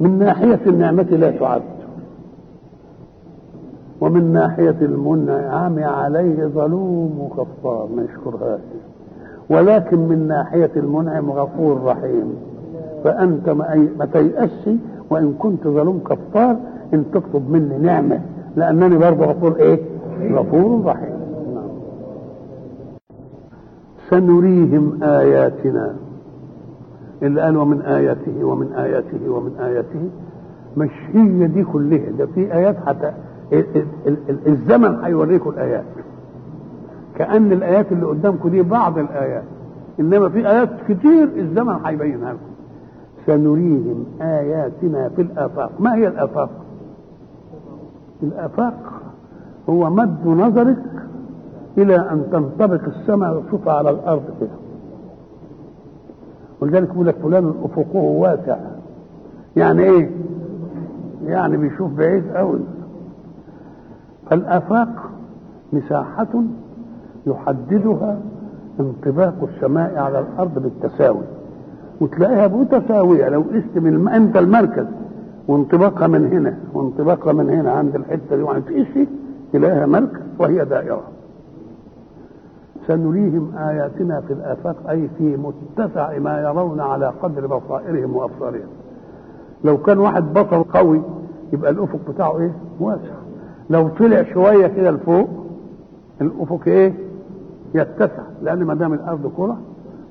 من 0.01 0.19
ناحية 0.19 0.61
النعمة 0.67 1.03
لا 1.03 1.31
تعد. 1.31 1.63
ومن 4.01 4.33
ناحية 4.33 4.77
المنعم 4.83 5.79
عليه 5.79 6.47
ظلوم 6.47 7.19
وكفار 7.21 7.89
ما 7.97 8.03
يشكرهاش 8.03 8.61
ولكن 9.51 9.99
من 9.99 10.29
ناحية 10.29 10.71
المنعم 10.77 11.31
غفور 11.31 11.83
رحيم. 11.85 12.35
فأنت 13.05 13.49
ما 13.99 14.09
تيأسش 14.13 14.71
وإن 15.11 15.35
كنت 15.39 15.69
ظلوم 15.69 15.99
كفار 15.99 16.57
إن 16.95 17.05
تطلب 17.13 17.51
مني 17.51 17.79
نعمة. 17.79 18.21
لأنني 18.57 18.99
برضه 18.99 19.25
غفور 19.25 19.57
إيه؟ 19.57 19.81
غفور 20.33 20.85
رحيم. 20.85 21.17
نعم. 21.55 21.69
سنريهم 24.11 25.03
آياتنا. 25.03 25.95
اللي 27.23 27.41
قال 27.41 27.57
ومن 27.57 27.83
آياته 27.83 28.45
ومن 28.45 28.73
آياته 28.73 29.29
ومن 29.31 29.57
آياته. 29.61 30.11
مش 30.77 30.91
هي 31.13 31.47
دي 31.47 31.65
كلها. 31.65 32.11
ده 32.19 32.27
في 32.27 32.55
آيات 32.55 32.77
حتى 32.87 33.13
الزمن 34.47 35.05
هيوريكم 35.05 35.51
الآيات. 35.51 35.85
كأن 37.17 37.53
الآيات 37.53 37.93
اللي 37.93 38.07
قدامكم 38.07 38.49
دي 38.49 38.63
بعض 38.63 38.99
الآيات. 38.99 39.45
إنما 40.01 40.29
في 40.29 40.49
آيات 40.51 40.69
كتير 40.89 41.29
الزمن 41.37 41.77
هيبينها 41.85 42.33
لكم. 42.33 42.41
سنريهم 43.27 44.05
آياتنا 44.21 45.09
في 45.09 45.23
الآفاق. 45.23 45.71
ما 45.81 45.95
هي 45.95 46.09
الآفاق؟ 46.09 46.51
الآفاق 48.23 48.75
هو 49.71 49.91
مد 49.91 50.27
نظرك 50.27 50.77
إلى 51.79 51.97
أن 51.97 52.23
تنطبق 52.33 52.81
السماء 52.87 53.37
وتشوفها 53.37 53.73
على 53.73 53.91
الأرض 53.91 54.23
كده. 54.41 54.66
ولذلك 56.61 56.89
يقول 56.89 57.07
لك 57.07 57.15
فلان 57.15 57.55
أفقه 57.65 57.99
واسع. 57.99 58.57
يعني 59.57 59.83
إيه؟ 59.83 60.11
يعني 61.27 61.57
بيشوف 61.57 61.93
بعيد 61.93 62.25
قوي 62.35 62.59
فالآفاق 64.31 64.89
مساحة 65.73 66.43
يحددها 67.27 68.19
انطباق 68.81 69.35
السماء 69.55 69.99
على 69.99 70.19
الأرض 70.21 70.59
بالتساوي. 70.59 71.23
وتلاقيها 72.01 72.49
متساوية 72.49 73.29
لو 73.29 73.41
قست 73.41 73.79
من 73.79 74.09
أنت 74.09 74.37
المركز. 74.37 74.87
وانطباقها 75.49 76.07
من 76.07 76.27
هنا 76.27 76.55
وانطباقها 76.75 77.33
من 77.33 77.51
هنا 77.51 77.71
عند 77.71 77.95
الحتة 77.95 78.37
دي. 78.37 78.43
وعند 78.43 78.63
تقيسي 78.65 79.09
تلاقيها 79.53 79.87
مركز 79.87 80.21
وهي 80.39 80.65
دائرة. 80.65 81.03
سنريهم 82.87 83.53
آياتنا 83.59 84.21
في 84.21 84.33
الآفاق 84.33 84.77
أي 84.91 85.09
في 85.19 85.37
متسع 85.37 86.19
ما 86.19 86.41
يرون 86.41 86.81
على 86.81 87.13
قدر 87.23 87.47
بصائرهم 87.47 88.17
وأبصارهم. 88.17 88.69
لو 89.65 89.79
كان 89.79 89.99
واحد 89.99 90.33
بصر 90.33 90.63
قوي 90.75 91.03
يبقى 91.53 91.71
الأفق 91.71 91.99
بتاعه 92.09 92.39
إيه؟ 92.39 92.53
واسع. 92.81 93.15
لو 93.71 93.89
طلع 93.89 94.23
شوية 94.23 94.67
كده 94.67 94.91
لفوق 94.91 95.29
الأفق 96.21 96.61
إيه؟ 96.67 96.93
يتسع 97.75 98.23
لأن 98.43 98.65
ما 98.65 98.75
دام 98.75 98.93
الأرض 98.93 99.33
كرة 99.37 99.57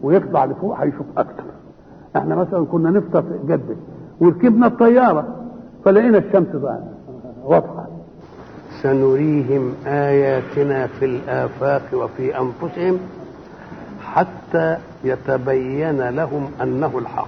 ويطلع 0.03 0.45
لفوق 0.45 0.77
هيشوف 0.79 1.05
أكتر. 1.17 1.43
إحنا 2.15 2.35
مثلا 2.35 2.65
كنا 2.65 2.89
نفطر 2.89 3.21
في 3.21 3.39
جدة 3.47 3.75
وركبنا 4.21 4.67
الطيارة 4.67 5.25
فلقينا 5.85 6.17
الشمس 6.17 6.47
بقى 6.55 6.79
واضحة. 7.45 7.84
سنريهم 8.85 9.75
آياتنا 9.87 10.87
في 10.87 11.05
الآفاق 11.05 11.81
وفي 11.93 12.37
أنفسهم 12.37 12.99
حتى 14.13 14.77
يتبين 15.03 16.09
لهم 16.09 16.51
أنه 16.61 16.91
الحق. 16.97 17.27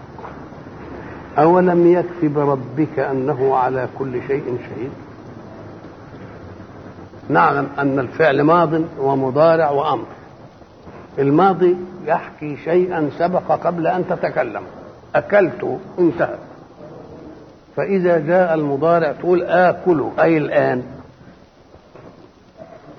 أولم 1.37 1.87
يكف 1.87 2.25
بربك 2.35 2.99
أنه 2.99 3.55
على 3.55 3.87
كل 3.99 4.21
شيء 4.27 4.43
شهيد؟ 4.43 4.91
نعلم 7.29 7.67
أن 7.79 7.99
الفعل 7.99 8.41
ماض 8.41 8.69
ومضارع 8.99 9.69
وأمر. 9.69 10.05
الماضي 11.19 11.75
يحكي 12.05 12.57
شيئا 12.57 13.09
سبق 13.19 13.51
قبل 13.51 13.87
أن 13.87 14.03
تتكلم. 14.09 14.63
أكلت 15.15 15.79
انتهى. 15.99 16.35
فإذا 17.75 18.19
جاء 18.19 18.53
المضارع 18.53 19.11
تقول 19.11 19.43
آكل 19.43 20.03
أي 20.19 20.37
الآن؟ 20.37 20.83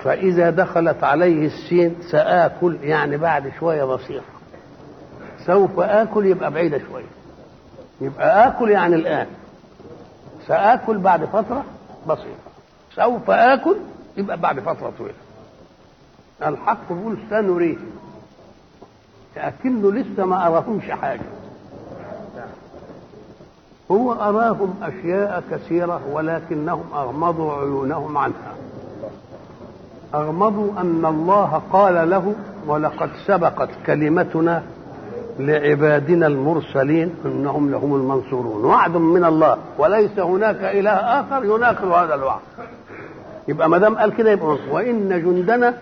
فإذا 0.04 0.50
دخلت 0.50 1.04
عليه 1.04 1.46
السين 1.46 1.96
سآكل 2.10 2.78
يعني 2.82 3.16
بعد 3.16 3.52
شوية 3.60 3.84
بسيطة 3.84 4.24
سوف 5.46 5.80
آكل 5.80 6.26
يبقى 6.26 6.50
بعيدة 6.50 6.78
شوية. 6.90 7.04
يبقى 8.00 8.48
آكل 8.48 8.70
يعني 8.70 8.94
الآن. 8.94 9.26
سآكل 10.46 10.98
بعد 10.98 11.24
فترة 11.24 11.64
بسيطة 12.08 12.48
سوف 12.94 13.30
آكل 13.30 13.76
يبقى 14.16 14.36
بعد 14.36 14.60
فترة 14.60 14.92
طويلة. 14.98 15.14
الحق 16.46 16.78
يقول 16.90 17.18
سنريهم. 17.30 17.90
لكنه 19.36 19.92
لسه 19.92 20.24
ما 20.24 20.46
أراهمش 20.46 20.90
حاجة. 20.90 21.20
هو 23.90 24.12
أراهم 24.12 24.74
أشياء 24.82 25.42
كثيرة 25.50 26.00
ولكنهم 26.12 26.84
أغمضوا 26.94 27.52
عيونهم 27.52 28.18
عنها. 28.18 28.54
أغمضوا 30.14 30.80
أن 30.80 31.06
الله 31.06 31.62
قال 31.72 32.10
له 32.10 32.34
ولقد 32.66 33.10
سبقت 33.26 33.68
كلمتنا 33.86 34.62
لعبادنا 35.38 36.26
المرسلين 36.26 37.14
إنهم 37.24 37.70
لهم 37.70 37.94
المنصورون. 37.94 38.64
وعد 38.64 38.96
من 38.96 39.24
الله 39.24 39.56
وليس 39.78 40.18
هناك 40.18 40.56
إله 40.64 40.90
آخر 40.90 41.44
يناقض 41.44 41.88
هذا 41.88 42.14
الوعد. 42.14 42.40
يبقى 43.48 43.68
ما 43.68 43.78
دام 43.78 43.98
قال 43.98 44.14
كده 44.14 44.30
يبقى 44.30 44.58
وإن 44.70 45.08
جندنا 45.08 45.74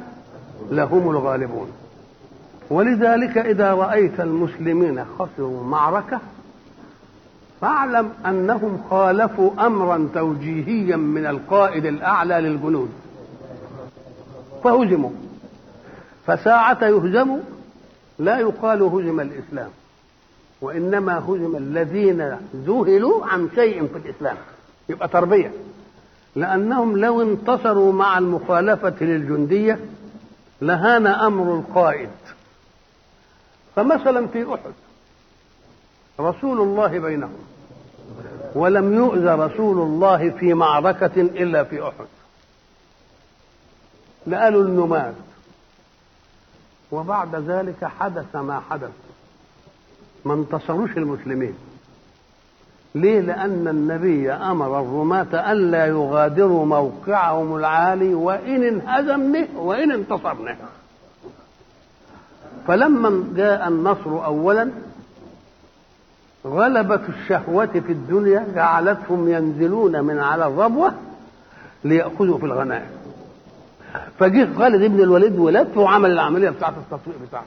لهم 0.71 1.11
الغالبون. 1.11 1.67
ولذلك 2.71 3.39
إذا 3.39 3.75
رأيت 3.75 4.21
المسلمين 4.21 5.05
خسروا 5.19 5.65
معركة 5.65 6.21
فاعلم 7.61 8.11
أنهم 8.27 8.81
خالفوا 8.91 9.51
أمرا 9.67 10.09
توجيهيا 10.15 10.97
من 10.97 11.27
القائد 11.27 11.87
الأعلى 11.87 12.41
للجنود. 12.41 12.89
فهزموا. 14.67 15.11
فساعة 16.27 16.85
يهزموا 16.85 17.39
لا 18.19 18.39
يقال 18.39 18.83
هزم 18.83 19.21
الإسلام 19.21 19.71
وإنما 20.61 21.19
هزم 21.19 21.57
الذين 21.57 22.37
ذهلوا 22.57 23.27
عن 23.27 23.49
شيء 23.55 23.87
في 23.87 23.99
الإسلام. 23.99 24.37
يبقى 24.89 25.09
تربية. 25.09 25.53
لأنهم 26.37 26.97
لو 26.97 27.23
انتصروا 27.23 27.93
مع 27.93 28.19
المخالفة 28.19 28.95
للجندية 29.01 29.79
لهان 30.61 31.07
أمر 31.07 31.55
القائد. 31.55 32.11
فمثلا 33.77 34.27
في 34.27 34.55
أحد 34.55 34.73
رسول 36.21 36.61
الله 36.61 36.99
بينهم 36.99 37.39
ولم 38.55 38.95
يؤذى 38.95 39.31
رسول 39.31 39.79
الله 39.79 40.31
في 40.31 40.55
معركة 40.55 41.21
إلا 41.21 41.65
في 41.65 41.83
أحد. 41.83 42.07
لقالوا 44.27 44.67
انه 44.67 44.87
مات 44.87 45.15
وبعد 46.93 47.35
ذلك 47.35 47.85
حدث 47.85 48.37
ما 48.37 48.61
حدث. 48.71 48.91
ما 50.25 50.35
انتصروش 50.35 50.91
المسلمين. 50.97 51.55
ليه؟ 52.95 53.21
لأن 53.21 53.69
النبي 53.69 54.33
أمر 54.33 54.81
الرماة 54.81 55.53
ألا 55.53 55.87
يغادروا 55.87 56.67
موقعهم 56.67 57.57
العالي 57.57 58.15
وإن 58.15 58.63
انهزمنا 58.65 59.47
وإن 59.57 59.93
انتصرنا 59.93 60.57
فلما 62.67 63.25
جاء 63.37 63.69
النصر 63.69 64.25
أولا 64.25 64.71
غلبة 66.47 67.01
الشهوة 67.09 67.67
في 67.67 67.93
الدنيا 67.93 68.47
جعلتهم 68.55 69.29
ينزلون 69.29 70.05
من 70.05 70.19
على 70.19 70.47
الربوة 70.47 70.93
ليأخذوا 71.85 72.39
في 72.39 72.47
الغنائم. 72.47 72.91
فجه 74.19 74.49
خالد 74.59 74.93
بن 74.93 75.01
الوليد 75.01 75.39
ولف 75.39 75.77
وعمل 75.77 76.11
العملية 76.11 76.51
بتاعت 76.51 76.73
التطويق 76.77 77.17
بتاعته. 77.29 77.47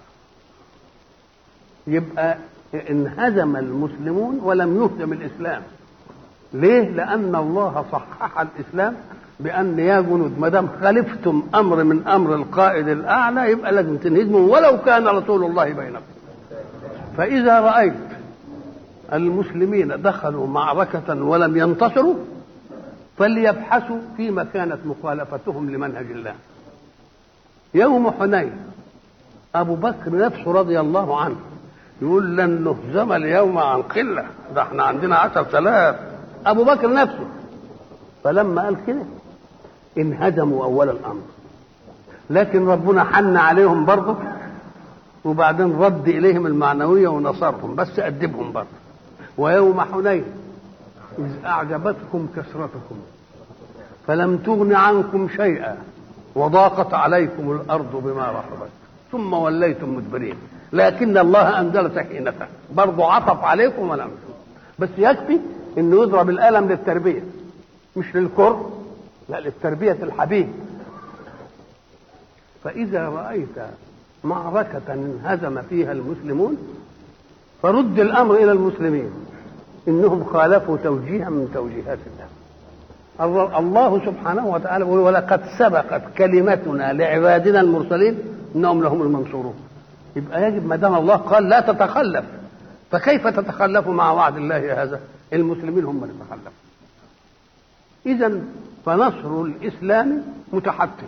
يبقى 1.88 2.38
انهزم 2.90 3.56
المسلمون 3.56 4.40
ولم 4.44 4.78
يهزم 4.84 5.14
الإسلام. 5.14 5.62
ليه؟ 6.54 6.90
لأن 6.90 7.36
الله 7.36 7.86
صحح 7.92 8.40
الإسلام 8.40 8.96
بأن 9.40 9.80
يا 9.80 10.02
جنود 10.02 10.40
ما 10.40 10.50
دام 10.50 10.68
خالفتم 10.82 11.44
أمر 11.56 11.84
من 11.84 12.08
أمر 12.08 12.36
القائد 12.36 12.88
الأعلى 12.88 13.52
يبقى 13.52 13.72
لازم 13.72 13.98
تنهزموا 13.98 14.58
ولو 14.58 14.78
كان 14.86 15.08
رسول 15.08 15.44
الله 15.44 15.74
بينكم. 15.74 16.04
فإذا 17.18 17.60
رأيت 17.60 17.94
المسلمين 19.14 20.02
دخلوا 20.02 20.48
معركة 20.48 21.24
ولم 21.24 21.58
ينتصروا 21.58 22.16
فليبحثوا 23.19 23.99
فيما 24.17 24.43
كانت 24.43 24.77
مخالفتهم 24.86 25.69
لمنهج 25.69 26.05
الله. 26.12 26.34
يوم 27.73 28.12
حنين 28.12 28.51
أبو 29.55 29.75
بكر 29.75 30.15
نفسه 30.17 30.51
رضي 30.51 30.79
الله 30.79 31.21
عنه 31.21 31.36
يقول 32.01 32.38
لن 32.38 32.49
نهزم 32.63 33.12
اليوم 33.12 33.58
عن 33.58 33.82
قلة 33.82 34.25
ده 34.55 34.62
إحنا 34.62 34.84
عندنا 34.84 35.15
عشر 35.17 35.58
آلاف 35.60 35.95
أبو 36.45 36.63
بكر 36.63 36.93
نفسه 36.93 37.25
فلما 38.23 38.62
قال 38.63 38.77
كده 38.88 39.01
انهزموا 39.97 40.63
أول 40.63 40.89
الأمر. 40.89 41.21
لكن 42.29 42.67
ربنا 42.67 43.03
حن 43.03 43.38
عليهم 43.38 43.86
برضه 43.86 44.15
وبعدين 45.25 45.75
رد 45.75 46.08
إليهم 46.08 46.45
المعنوية 46.47 47.08
ونصرهم 47.08 47.75
بس 47.75 47.99
أدبهم 47.99 48.51
برضه. 48.51 48.67
ويوم 49.38 49.82
حنين 49.82 50.23
إذ 51.17 51.45
أعجبتكم 51.45 52.28
كثرتكم 52.36 52.95
فلم 54.08 54.38
تغن 54.38 54.76
عنكم 54.76 55.30
شيئا 55.30 55.78
وضاقت 56.36 56.93
عليكم 56.93 57.52
الأرض 57.52 57.95
بما 57.95 58.32
رحبت. 58.32 58.69
ثم 59.12 59.34
وليتم 59.34 59.95
مدبرين. 59.95 60.36
لكن 60.74 61.17
الله 61.17 61.60
أنزل 61.60 61.95
سكينته 61.95 62.45
برضه 62.74 63.12
عطف 63.12 63.43
عليكم 63.43 63.89
ولا 63.89 64.08
بس 64.80 64.89
يكفي 64.98 65.39
إنه 65.78 66.02
يضرب 66.02 66.30
الألم 66.30 66.69
للتربية. 66.69 67.24
مش 67.95 68.15
للكر 68.15 68.69
لا 69.30 69.39
للتربية 69.39 69.98
الحبيب. 70.04 70.48
فإذا 72.63 73.10
رأيت 73.10 73.58
معركة 74.24 74.93
انهزم 74.93 75.62
فيها 75.62 75.91
المسلمون 75.91 76.58
فرد 77.62 78.00
الأمر 78.00 78.36
إلى 78.36 78.52
المسلمين. 78.52 79.12
إنهم 79.88 80.24
خالفوا 80.24 80.78
توجيها 80.78 81.30
من 81.30 81.52
توجيهات 81.54 82.00
الله. 82.08 83.60
الله 83.60 84.06
سبحانه 84.06 84.48
وتعالى 84.48 84.86
يقول 84.86 85.00
ولقد 85.00 85.42
سبقت 85.60 86.02
كلمتنا 86.18 86.94
لعبادنا 86.94 87.62
المرسلين 87.62 88.20
إنهم 88.56 88.84
لهم 88.84 89.02
المنصورون. 89.02 89.56
يبقى 90.15 90.44
يجب 90.44 90.65
ما 90.65 90.76
دام 90.76 90.96
الله 90.96 91.15
قال 91.15 91.50
لا 91.50 91.60
تتخلف 91.60 92.26
فكيف 92.92 93.28
تتخلف 93.28 93.88
مع 93.88 94.12
وعد 94.12 94.38
الله 94.38 94.84
هذا؟ 94.84 95.00
المسلمين 95.34 95.86
هم 95.86 96.04
اللي 96.04 96.13
تخلفوا 96.30 96.52
اذا 98.06 98.42
فنصر 98.86 99.42
الإسلام 99.42 100.24
متحتم 100.54 101.08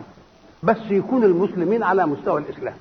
بس 0.63 0.77
يكون 0.89 1.23
المسلمين 1.23 1.83
على 1.83 2.05
مستوى 2.05 2.41
الإسلام. 2.41 2.75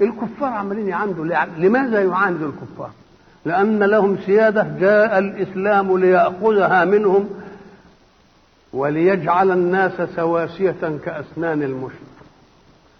الكفار 0.00 0.48
عمالين 0.48 0.88
يعاندوا 0.88 1.24
لماذا 1.58 2.02
يعاندوا 2.02 2.48
الكفار؟ 2.48 2.90
لأن 3.46 3.82
لهم 3.82 4.18
سيادة 4.26 4.66
جاء 4.80 5.18
الإسلام 5.18 5.98
ليأخذها 5.98 6.84
منهم 6.84 7.30
وليجعل 8.72 9.50
الناس 9.50 9.92
سواسية 10.16 10.98
كأسنان 11.04 11.62
المشط 11.62 11.96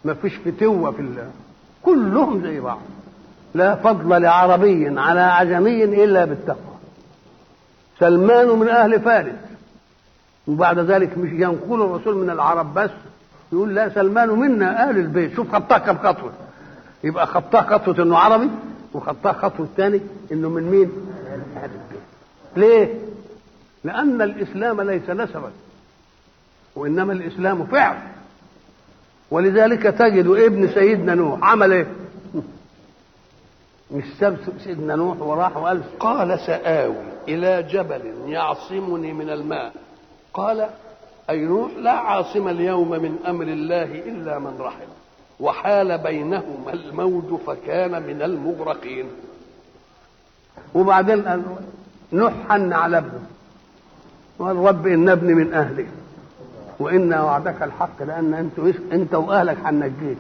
ما 0.05 0.15
فيش 0.15 0.35
فتوة 0.37 0.91
في 0.91 1.01
الله. 1.01 1.31
كلهم 1.83 2.43
زي 2.43 2.61
بعض. 2.61 2.79
لا 3.55 3.75
فضل 3.75 4.23
لعربي 4.23 5.01
على 5.01 5.21
عجمي 5.21 5.85
إلا 5.85 6.25
بالتقوى. 6.25 6.77
سلمان 7.99 8.49
من 8.49 8.69
أهل 8.69 9.01
فارس. 9.01 9.35
وبعد 10.47 10.79
ذلك 10.79 11.19
مش 11.19 11.31
ينقل 11.33 11.83
الرسول 11.83 12.17
من 12.17 12.31
العرب 12.31 12.75
بس. 12.75 12.91
يقول 13.53 13.75
لا 13.75 13.89
سلمان 13.89 14.29
منا 14.29 14.89
أهل 14.89 14.99
البيت. 14.99 15.35
شوف 15.37 15.53
خطاه 15.53 15.79
كم 15.79 15.99
خطوة 15.99 16.33
يبقى 17.05 17.27
خطاه 17.27 17.63
خطوة 17.63 18.03
إنه 18.05 18.19
عربي. 18.19 18.51
وخطاه 18.97 19.33
خطوة 19.33 19.67
الثاني 19.67 20.01
إنه 20.33 20.49
من 20.49 20.63
مين؟ 20.63 20.93
أهل 21.57 21.71
البيت. 21.71 22.03
ليه؟ 22.57 22.95
لأن 23.85 24.23
الإسلام 24.23 24.81
ليس 24.81 25.11
نسبا 25.11 25.51
وإنما 26.77 27.13
الإسلام 27.13 27.67
فعل 27.67 27.97
ولذلك 29.31 29.83
تجد 29.83 30.27
ابن 30.27 30.69
سيدنا 30.69 31.15
نوح 31.15 31.39
عمل 31.51 31.73
إيه؟ 31.73 31.87
مش 33.91 34.05
ساب 34.21 34.37
سيدنا 34.65 34.97
نوح 34.97 35.21
وراح 35.21 35.57
وقال 35.57 35.83
قال 36.01 36.41
سآوي 36.41 36.97
إلى 37.29 37.63
جبل 37.63 38.01
يعصمني 38.27 39.13
من 39.13 39.31
الماء 39.31 39.73
قال 40.35 40.69
أي 41.31 41.45
نوح 41.45 41.71
لا 41.79 41.91
عاصم 41.93 42.49
اليوم 42.49 42.91
من 42.91 43.17
أمر 43.27 43.45
الله 43.45 43.83
إلا 43.85 44.39
من 44.39 44.57
رحم 44.61 44.87
وحال 45.41 45.99
بينهما 45.99 46.73
الموج 46.73 47.41
فكان 47.47 48.03
من 48.03 48.23
المغرقين. 48.23 49.07
وبعدين 50.75 51.29
قال 51.29 51.43
نوح 52.13 52.33
حن 52.49 52.73
على 52.73 52.99
ابنه 52.99 53.21
وقال 54.39 54.57
رب 54.57 54.87
إن 54.87 55.09
ابني 55.09 55.35
من 55.35 55.55
أهلي. 55.55 55.87
وإن 56.79 57.15
وعدك 57.15 57.63
الحق 57.63 58.03
لأن 58.03 58.35
أنت 58.35 58.77
أنت 58.93 59.15
وأهلك 59.15 59.57
هنجيك 59.65 60.19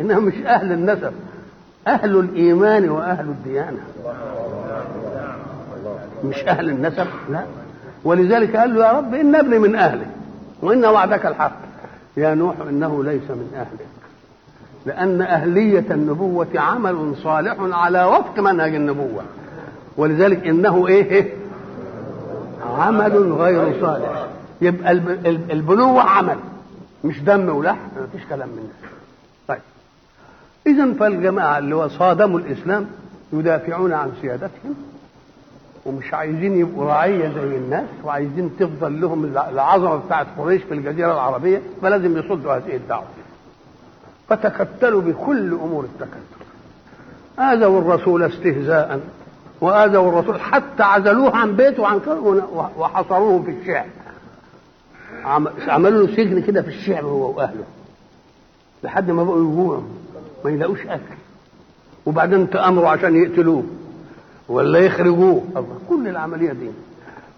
إنهم 0.00 0.24
مش 0.24 0.34
أهل 0.34 0.72
النسب. 0.72 1.12
أهل 1.86 2.18
الإيمان 2.18 2.88
وأهل 2.88 3.24
الديانة. 3.28 3.82
مش 6.24 6.36
أهل 6.36 6.70
النسب 6.70 7.06
لا. 7.30 7.44
ولذلك 8.04 8.56
قال 8.56 8.74
له 8.74 8.86
يا 8.86 8.92
رب 8.92 9.14
إن 9.14 9.34
ابني 9.34 9.58
من 9.58 9.76
أهلي. 9.76 10.06
وإن 10.62 10.84
وعدك 10.84 11.26
الحق. 11.26 11.56
يا 12.16 12.34
نوح 12.34 12.54
إنه 12.68 13.04
ليس 13.04 13.30
من 13.30 13.52
أهلك 13.56 13.99
لأن 14.86 15.22
أهلية 15.22 15.84
النبوة 15.90 16.46
عمل 16.56 17.14
صالح 17.22 17.56
على 17.60 18.04
وفق 18.04 18.38
منهج 18.40 18.74
النبوة. 18.74 19.22
ولذلك 19.96 20.46
إنه 20.46 20.86
إيه, 20.86 21.10
إيه؟ 21.10 21.34
عمل 22.78 23.32
غير 23.32 23.80
صالح. 23.80 24.26
يبقى 24.60 24.92
البنوة 25.52 26.02
عمل 26.02 26.36
مش 27.04 27.20
دم 27.20 27.48
ولحم 27.48 27.78
ما 27.96 28.06
فيش 28.12 28.26
كلام 28.28 28.48
من 28.48 28.68
ده. 28.68 28.88
طيب. 29.48 29.60
إذا 30.66 30.92
فالجماعة 30.92 31.58
اللي 31.58 31.88
صادموا 31.88 32.38
الإسلام 32.38 32.86
يدافعون 33.32 33.92
عن 33.92 34.12
سيادتهم 34.22 34.74
ومش 35.86 36.14
عايزين 36.14 36.56
يبقوا 36.56 36.84
رعية 36.84 37.28
زي 37.28 37.56
الناس 37.56 37.86
وعايزين 38.04 38.50
تفضل 38.58 39.00
لهم 39.00 39.24
العظمة 39.24 39.96
بتاعت 39.96 40.26
قريش 40.38 40.62
في 40.62 40.74
الجزيرة 40.74 41.12
العربية 41.12 41.62
فلازم 41.82 42.16
يصدوا 42.18 42.52
هذه 42.56 42.76
الدعوة. 42.76 43.04
فتكتلوا 44.30 45.02
بكل 45.02 45.52
أمور 45.52 45.84
التكتل. 45.84 46.44
آذوا 47.38 47.80
الرسول 47.80 48.22
استهزاء 48.22 49.00
وآذوا 49.60 50.08
الرسول 50.08 50.40
حتى 50.40 50.82
عزلوه 50.82 51.36
عن 51.36 51.56
بيته 51.56 51.82
وعن 51.82 52.00
وحصروه 52.78 53.42
في 53.42 53.50
الشعب 53.50 53.86
عملوا 55.68 56.06
له 56.06 56.16
سجن 56.16 56.42
كده 56.42 56.62
في 56.62 56.68
الشعب 56.68 57.04
هو 57.04 57.36
وأهله. 57.36 57.64
لحد 58.82 59.10
ما 59.10 59.24
بقوا 59.24 59.38
يجوعوا 59.38 59.82
ما 60.44 60.50
يلاقوش 60.50 60.86
أكل. 60.86 61.14
وبعدين 62.06 62.50
تأمروا 62.50 62.88
عشان 62.88 63.16
يقتلوه 63.16 63.64
ولا 64.48 64.78
يخرجوه. 64.78 65.42
كل 65.88 66.08
العملية 66.08 66.52
دي. 66.52 66.70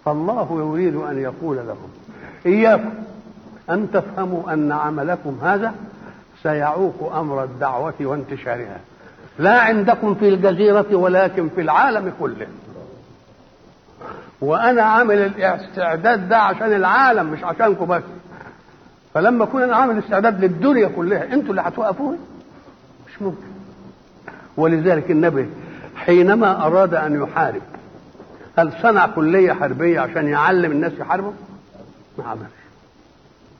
فالله 0.05 0.47
يريد 0.51 0.95
أن 0.95 1.17
يقول 1.17 1.57
لهم 1.57 1.89
إياكم 2.45 2.93
أن 3.69 3.91
تفهموا 3.91 4.53
أن 4.53 4.71
عملكم 4.71 5.37
هذا 5.41 5.73
سيعوق 6.43 7.15
أمر 7.15 7.43
الدعوة 7.43 7.93
وانتشارها. 8.01 8.79
لا 9.39 9.61
عندكم 9.61 10.15
في 10.15 10.29
الجزيرة 10.29 10.95
ولكن 10.95 11.49
في 11.49 11.61
العالم 11.61 12.13
كله. 12.19 12.47
وأنا 14.41 14.81
عامل 14.81 15.17
الاستعداد 15.17 16.29
ده 16.29 16.37
عشان 16.37 16.73
العالم 16.73 17.25
مش 17.25 17.43
عشانكم 17.43 17.85
بس. 17.85 18.03
فلما 19.13 19.43
أكون 19.43 19.61
أنا 19.61 19.75
عامل 19.75 19.99
استعداد 19.99 20.43
للدنيا 20.43 20.87
كلها 20.87 21.23
أنتوا 21.33 21.49
اللي 21.49 21.61
هتوقفوني؟ 21.61 22.17
مش 23.07 23.21
ممكن. 23.21 23.47
ولذلك 24.57 25.11
النبي 25.11 25.49
حينما 25.95 26.65
أراد 26.65 26.93
أن 26.93 27.23
يحارب 27.23 27.61
هل 28.57 28.71
صنع 28.81 29.07
كلية 29.07 29.53
حربية 29.53 29.99
عشان 29.99 30.27
يعلم 30.27 30.71
الناس 30.71 30.91
يحاربوا؟ 30.99 31.31
ما 32.17 32.23
عملش. 32.27 32.43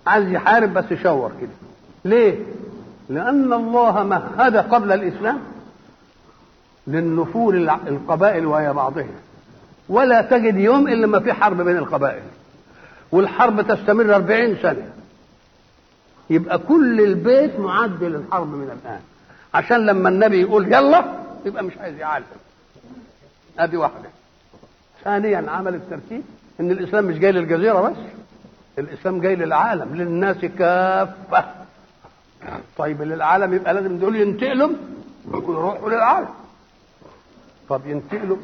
عايز 0.07 0.31
يحارب 0.31 0.73
بس 0.73 0.85
يشور 0.91 1.31
كده. 1.41 1.49
ليه؟ 2.05 2.35
لأن 3.09 3.53
الله 3.53 4.03
مهد 4.03 4.57
قبل 4.57 4.91
الإسلام 4.91 5.39
للنفور 6.87 7.53
القبائل 7.87 8.45
وهي 8.45 8.73
بعضها. 8.73 9.05
ولا 9.89 10.21
تجد 10.21 10.57
يوم 10.57 10.87
إلا 10.87 11.07
ما 11.07 11.19
في 11.19 11.33
حرب 11.33 11.61
بين 11.61 11.77
القبائل. 11.77 12.23
والحرب 13.11 13.61
تستمر 13.61 14.15
أربعين 14.15 14.57
سنة. 14.61 14.89
يبقى 16.29 16.57
كل 16.57 17.01
البيت 17.01 17.59
معد 17.59 18.03
للحرب 18.03 18.47
من 18.47 18.63
الآن. 18.63 18.99
عشان 19.53 19.85
لما 19.85 20.09
النبي 20.09 20.41
يقول 20.41 20.73
يلا 20.73 21.05
يبقى 21.45 21.63
مش 21.63 21.77
عايز 21.77 21.97
يعلم 21.97 22.25
أدي 23.59 23.77
واحدة. 23.77 24.09
ثانيا 25.03 25.45
عمل 25.51 25.75
الترتيب. 25.75 26.21
إن 26.59 26.71
الإسلام 26.71 27.05
مش 27.05 27.17
جاي 27.17 27.31
للجزيرة 27.31 27.81
بس. 27.81 27.97
الإسلام 28.79 29.21
جاي 29.21 29.35
للعالم 29.35 29.95
للناس 29.95 30.37
كافة. 30.37 31.62
طيب 32.77 33.01
للعالم 33.01 33.53
يبقى 33.53 33.73
لازم 33.73 33.97
دول 33.97 34.15
ينتقلوا 34.15 34.69
يروحوا 35.33 35.89
للعالم. 35.89 36.27
طب 37.69 37.81
ينتقلوا 37.85 38.37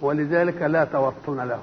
ولذلك 0.00 0.62
لا 0.62 0.84
توطن 0.84 1.36
له 1.48 1.58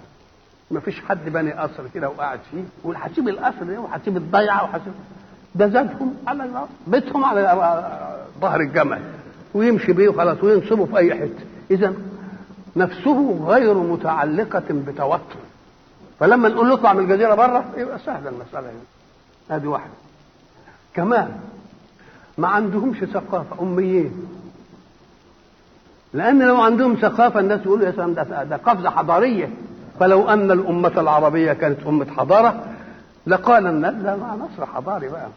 ما 0.72 0.80
فيش 0.80 1.02
حد 1.02 1.30
بني 1.30 1.52
قصر 1.54 1.84
كده 1.94 2.10
وقاعد 2.10 2.40
فيه. 2.52 2.64
يقول 2.82 2.96
هسيب 2.96 3.30
القصر 3.30 3.64
ده 3.64 3.80
وهسيب 3.80 4.18
الضيعة 4.18 4.64
وهسيب 4.64 4.94
ده 5.56 5.68
زادهم 5.68 6.16
على 6.28 6.66
بيتهم 6.88 7.26
على 7.26 7.42
ظهر 8.42 8.60
الجمل. 8.62 9.02
ويمشي 9.54 9.94
بيه 9.94 10.10
وخلاص 10.10 10.44
وينصبه 10.44 10.86
في 10.86 10.98
أي 10.98 11.16
حتة. 11.16 11.46
إذا 11.72 11.94
نفسه 12.76 13.40
غير 13.46 13.74
متعلقة 13.74 14.64
بتوتر. 14.70 15.40
فلما 16.20 16.50
نقول 16.50 16.68
له 16.70 16.74
اطلع 16.74 16.94
من 16.94 17.04
الجزيرة 17.04 17.36
بره 17.36 17.66
يبقى 17.78 18.00
سهلة 18.00 18.30
المسألة 18.30 18.70
هنا. 18.70 19.56
هذه 19.58 19.68
واحدة. 19.68 19.92
كمان 20.94 21.40
ما 22.42 22.48
عندهمش 22.48 22.98
ثقافة 22.98 23.62
أميين. 23.62 24.12
لأن 26.14 26.42
لو 26.48 26.62
عندهم 26.62 26.96
ثقافة 26.96 27.40
الناس 27.40 27.62
يقولوا 27.66 27.86
يا 27.86 27.92
سلام 27.92 28.14
ده, 28.14 28.58
قفزة 28.58 28.90
حضارية. 28.90 29.50
فلو 30.00 30.30
أن 30.30 30.52
الأمة 30.52 30.92
العربية 30.98 31.54
كانت 31.54 31.80
أمة 31.88 32.06
حضارة 32.18 32.64
لقال 33.28 33.68
الناس 33.68 33.94
ده 33.94 34.16
نصر 34.16 34.66
حضاري 34.66 35.08
بقى. 35.10 35.28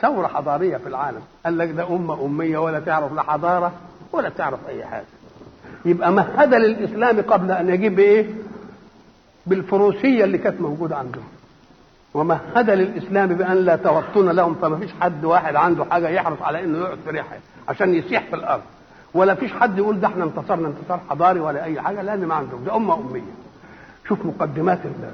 ثورة 0.00 0.26
حضارية 0.26 0.76
في 0.76 0.88
العالم. 0.88 1.20
قال 1.44 1.58
لك 1.58 1.70
ده 1.70 1.88
أمة 1.88 2.24
أمية 2.24 2.58
ولا 2.58 2.80
تعرف 2.80 3.12
لا 3.12 3.22
حضارة 3.22 3.72
ولا 4.12 4.28
تعرف 4.28 4.58
أي 4.68 4.84
حاجة. 4.84 5.04
يبقى 5.84 6.12
مهد 6.12 6.54
للإسلام 6.54 7.20
قبل 7.20 7.50
أن 7.50 7.68
يجيب 7.68 7.96
بإيه؟ 7.96 8.26
بالفروسية 9.46 10.24
اللي 10.24 10.38
كانت 10.38 10.60
موجودة 10.60 10.96
عندهم. 10.96 11.24
ومهد 12.14 12.70
للإسلام 12.70 13.28
بأن 13.28 13.56
لا 13.56 13.76
توطن 13.76 14.28
لهم 14.30 14.54
فما 14.54 14.76
فيش 14.78 14.90
حد 15.00 15.24
واحد 15.24 15.56
عنده 15.56 15.84
حاجة 15.84 16.08
يحرص 16.08 16.42
على 16.42 16.64
إنه 16.64 16.78
يقعد 16.78 16.98
في 17.04 17.10
ريحة 17.10 17.36
عشان 17.68 17.94
يسيح 17.94 18.22
في 18.30 18.36
الأرض. 18.36 18.62
ولا 19.14 19.34
فيش 19.34 19.52
حد 19.52 19.78
يقول 19.78 20.00
ده 20.00 20.08
إحنا 20.08 20.24
انتصرنا 20.24 20.68
انتصار 20.68 21.00
حضاري 21.10 21.40
ولا 21.40 21.64
أي 21.64 21.80
حاجة 21.80 22.02
لأن 22.02 22.26
ما 22.26 22.34
عندهم 22.34 22.64
ده 22.64 22.76
أمة 22.76 22.94
أمية. 22.94 23.22
شوف 24.08 24.18
مقدمات 24.26 24.78
الله 24.84 25.12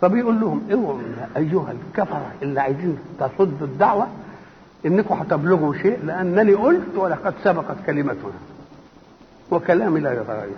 فبيقول 0.00 0.40
لهم 0.40 0.62
اوعوا 0.72 1.00
أيها 1.36 1.72
الكفرة 1.72 2.32
اللي 2.42 2.60
عايزين 2.60 2.98
تصدوا 3.20 3.66
الدعوة 3.66 4.06
إنكم 4.86 5.14
هتبلغوا 5.14 5.74
شيء 5.74 5.98
لأنني 6.04 6.54
قلت 6.54 6.96
ولقد 6.96 7.34
سبقت 7.44 7.76
كلمتنا. 7.86 8.30
وكلامي 9.50 10.00
لا 10.00 10.12
يتغير. 10.12 10.50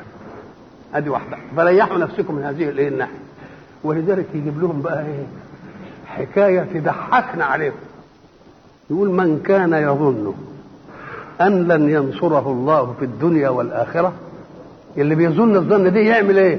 أدي 0.94 1.08
واحدة. 1.10 1.36
فريحوا 1.56 1.98
نفسكم 1.98 2.34
من 2.34 2.42
هذه 2.42 2.68
الإيه 2.68 2.88
الناحية. 2.88 3.18
ولذلك 3.86 4.26
يجيب 4.34 4.60
لهم 4.60 4.82
بقى 4.82 5.06
إيه؟ 5.06 5.26
حكاية 6.06 6.60
تضحكنا 6.80 7.44
عليهم. 7.44 7.74
يقول 8.90 9.10
من 9.10 9.40
كان 9.42 9.72
يظن 9.72 10.34
أن 11.40 11.68
لن 11.68 11.90
ينصره 11.90 12.48
الله 12.52 12.92
في 12.98 13.04
الدنيا 13.04 13.48
والآخرة؟ 13.48 14.12
اللي 14.98 15.14
بيظن 15.14 15.56
الظن 15.56 15.92
دي 15.92 15.98
يعمل 16.06 16.38
إيه؟ 16.38 16.58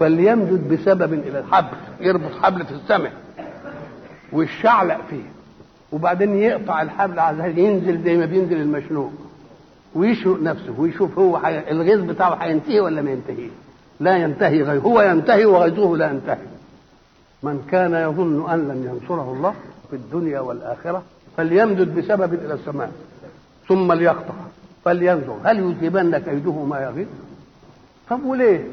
فليمدد 0.00 0.72
بسبب 0.72 1.12
إلى 1.12 1.38
الحبل 1.38 1.76
يربط 2.00 2.30
حبل 2.42 2.64
في 2.64 2.72
السماء 2.72 3.12
ويشعلق 4.32 4.98
فيه 5.10 5.22
وبعدين 5.92 6.34
يقطع 6.36 6.82
الحبل 6.82 7.18
عشان 7.18 7.58
ينزل 7.58 8.02
زي 8.02 8.16
ما 8.16 8.26
بينزل 8.26 8.56
المشنوق 8.60 9.12
ويشرق 9.94 10.42
نفسه 10.42 10.74
ويشوف 10.78 11.18
هو. 11.18 11.40
الغيظ 11.70 12.00
بتاعه 12.00 12.34
هينتهي 12.34 12.80
ولا 12.80 13.02
ما 13.02 13.10
ينتهيش 13.10 13.50
لا 14.00 14.16
ينتهي 14.16 14.62
غيظ 14.62 14.82
هو 14.86 15.00
ينتهي 15.00 15.44
وغيظه 15.44 15.96
لا 15.96 16.10
ينتهي. 16.10 16.46
من 17.42 17.66
كان 17.70 17.94
يظن 17.94 18.50
أن 18.50 18.68
لن 18.68 18.90
ينصره 18.90 19.32
الله 19.36 19.54
في 19.90 19.96
الدنيا 19.96 20.40
والآخرة 20.40 21.02
فليمدد 21.36 21.94
بسبب 21.94 22.34
إلى 22.34 22.54
السماء 22.54 22.92
ثم 23.68 23.92
ليقطع. 23.92 24.34
فلينظر 24.84 25.36
هل 25.44 25.58
يذهبن 25.58 26.18
كيده 26.18 26.52
ما 26.52 26.80
يغيظ 26.80 27.06
طب 28.10 28.24
وليه؟ 28.24 28.64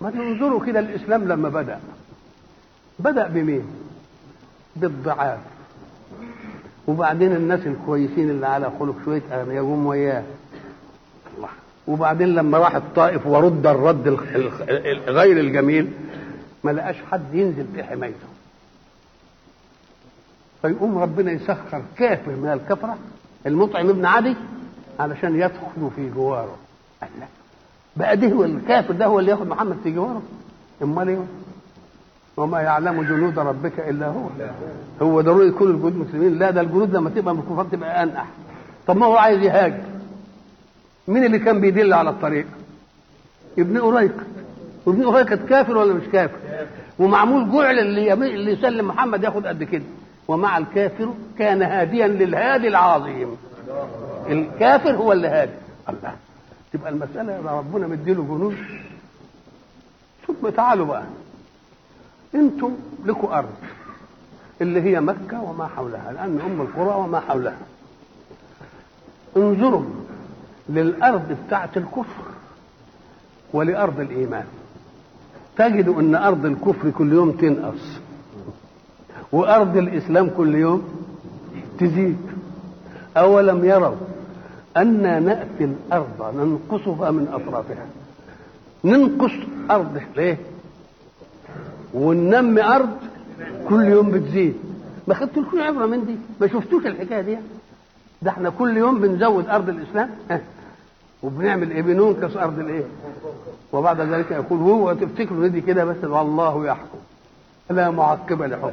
ما 0.00 0.10
تنظروا 0.10 0.66
كده 0.66 0.80
الإسلام 0.80 1.28
لما 1.28 1.48
بدأ 1.48 1.78
بدأ 2.98 3.26
بمين؟ 3.28 3.64
بالضعاف. 4.76 5.38
وبعدين 6.88 7.32
الناس 7.36 7.66
الكويسين 7.66 8.30
اللي 8.30 8.46
على 8.46 8.70
خلق 8.80 8.94
شوية 9.04 9.22
يقوم 9.48 9.86
وياه. 9.86 10.22
وبعدين 11.90 12.28
لما 12.28 12.58
راح 12.58 12.74
الطائف 12.74 13.26
ورد 13.26 13.66
الرد 13.66 14.08
غير 15.08 15.40
الجميل 15.40 15.90
ما 16.64 16.70
لقاش 16.70 16.96
حد 17.10 17.34
ينزل 17.34 17.66
في 17.74 17.84
حمايته. 17.84 18.26
فيقوم 20.62 20.98
ربنا 20.98 21.32
يسخر 21.32 21.82
كافر 21.96 22.30
من 22.30 22.48
الكفرة 22.52 22.96
المطعم 23.46 23.88
ابن 23.88 24.04
عدي 24.06 24.36
علشان 25.00 25.34
يدخلوا 25.36 25.90
في 25.96 26.10
جواره. 26.10 26.56
قال 27.00 27.10
لا 27.20 27.26
بقى 27.96 28.16
ده 28.16 28.28
هو 28.28 28.44
الكافر 28.44 28.92
ده 28.94 29.06
هو 29.06 29.18
اللي 29.18 29.30
ياخد 29.30 29.46
محمد 29.46 29.76
في 29.84 29.90
جواره. 29.90 30.22
امال 30.82 31.08
إيه؟ 31.08 31.18
وما 32.36 32.60
يعلم 32.60 33.02
جنود 33.02 33.38
ربك 33.38 33.80
إلا 33.80 34.06
هو. 34.06 34.28
هو 35.02 35.20
ضروري 35.20 35.48
يكون 35.48 35.70
الجنود 35.70 35.96
مسلمين. 35.96 36.38
لا 36.38 36.50
ده 36.50 36.60
الجنود 36.60 36.96
لما 36.96 37.10
تبقى 37.10 37.34
من 37.34 37.40
الكفار 37.40 37.64
تبقى 37.64 38.02
أنقح. 38.02 38.26
طب 38.86 38.96
ما 38.96 39.06
هو 39.06 39.16
عايز 39.16 39.42
يهاجر. 39.42 39.80
مين 41.08 41.24
اللي 41.24 41.38
كان 41.38 41.60
بيدل 41.60 41.92
على 41.92 42.10
الطريق؟ 42.10 42.46
ابن 43.58 43.76
أريقة 43.76 44.24
وابن 44.86 45.04
أريقة 45.04 45.36
كافر 45.36 45.76
ولا 45.76 45.94
مش 45.94 46.06
كافر؟ 46.12 46.36
ومعمول 46.98 47.52
جعل 47.52 47.78
اللي 47.78 48.52
يسلم 48.52 48.88
محمد 48.88 49.24
ياخد 49.24 49.46
قد 49.46 49.62
كده. 49.62 49.84
ومع 50.28 50.58
الكافر 50.58 51.14
كان 51.38 51.62
هاديا 51.62 52.06
للهادي 52.08 52.68
العظيم. 52.68 53.36
الكافر 54.28 54.96
هو 54.96 55.12
اللي 55.12 55.28
هادي. 55.28 55.52
الله. 55.88 56.14
تبقى 56.72 56.90
المسألة 56.90 57.52
ربنا 57.58 57.86
مديله 57.86 58.22
جنود 58.22 58.56
ثم 60.26 60.48
تعالوا 60.48 60.86
بقى. 60.86 61.02
أنتم 62.34 62.76
لكم 63.04 63.26
أرض 63.28 63.54
اللي 64.60 64.82
هي 64.82 65.00
مكة 65.00 65.42
وما 65.42 65.66
حولها 65.66 66.12
لأن 66.12 66.40
أم 66.40 66.60
القرى 66.60 66.94
وما 66.96 67.20
حولها. 67.20 67.58
انظروا 69.36 69.82
للأرض 70.70 71.36
بتاعت 71.46 71.76
الكفر 71.76 72.22
ولأرض 73.52 74.00
الإيمان. 74.00 74.44
تجدوا 75.56 76.00
أن 76.00 76.14
أرض 76.14 76.46
الكفر 76.46 76.90
كل 76.90 77.12
يوم 77.12 77.30
تنقص 77.30 77.98
وأرض 79.32 79.76
الإسلام 79.76 80.30
كل 80.36 80.54
يوم 80.54 80.82
تزيد. 81.78 82.18
أولم 83.16 83.64
يروا 83.64 83.96
أنا 84.76 85.20
نأتي 85.20 85.64
الأرض 85.64 86.34
ننقصها 86.36 87.10
من 87.10 87.28
أطرافها؟ 87.32 87.86
ننقص 88.84 89.32
أرض 89.70 90.00
ليه؟ 90.16 90.38
وننمي 91.94 92.62
أرض 92.62 92.96
كل 93.68 93.84
يوم 93.84 94.10
بتزيد. 94.10 94.54
ما 95.08 95.14
خدتوا 95.14 95.42
عبرة 95.62 95.86
من 95.86 96.04
دي؟ 96.06 96.16
ما 96.40 96.46
شفتوش 96.46 96.86
الحكاية 96.86 97.20
دي؟ 97.20 97.38
ده 98.22 98.30
إحنا 98.30 98.50
كل 98.50 98.76
يوم 98.76 99.00
بنزود 99.00 99.48
أرض 99.48 99.68
الإسلام؟ 99.68 100.10
وبنعمل 101.22 101.70
إيه؟ 101.70 101.82
بننقص 101.82 102.36
أرض 102.36 102.58
الإيه؟ 102.58 102.84
وبعد 103.72 104.00
ذلك 104.00 104.30
يقول 104.30 104.58
هو 104.60 104.92
تفتكروا 104.92 105.48
دي 105.48 105.60
كده 105.60 105.84
بس 105.84 106.04
والله 106.04 106.66
يحكم. 106.66 106.98
لا 107.70 107.90
معقب 107.90 108.42
لحكمه. 108.42 108.72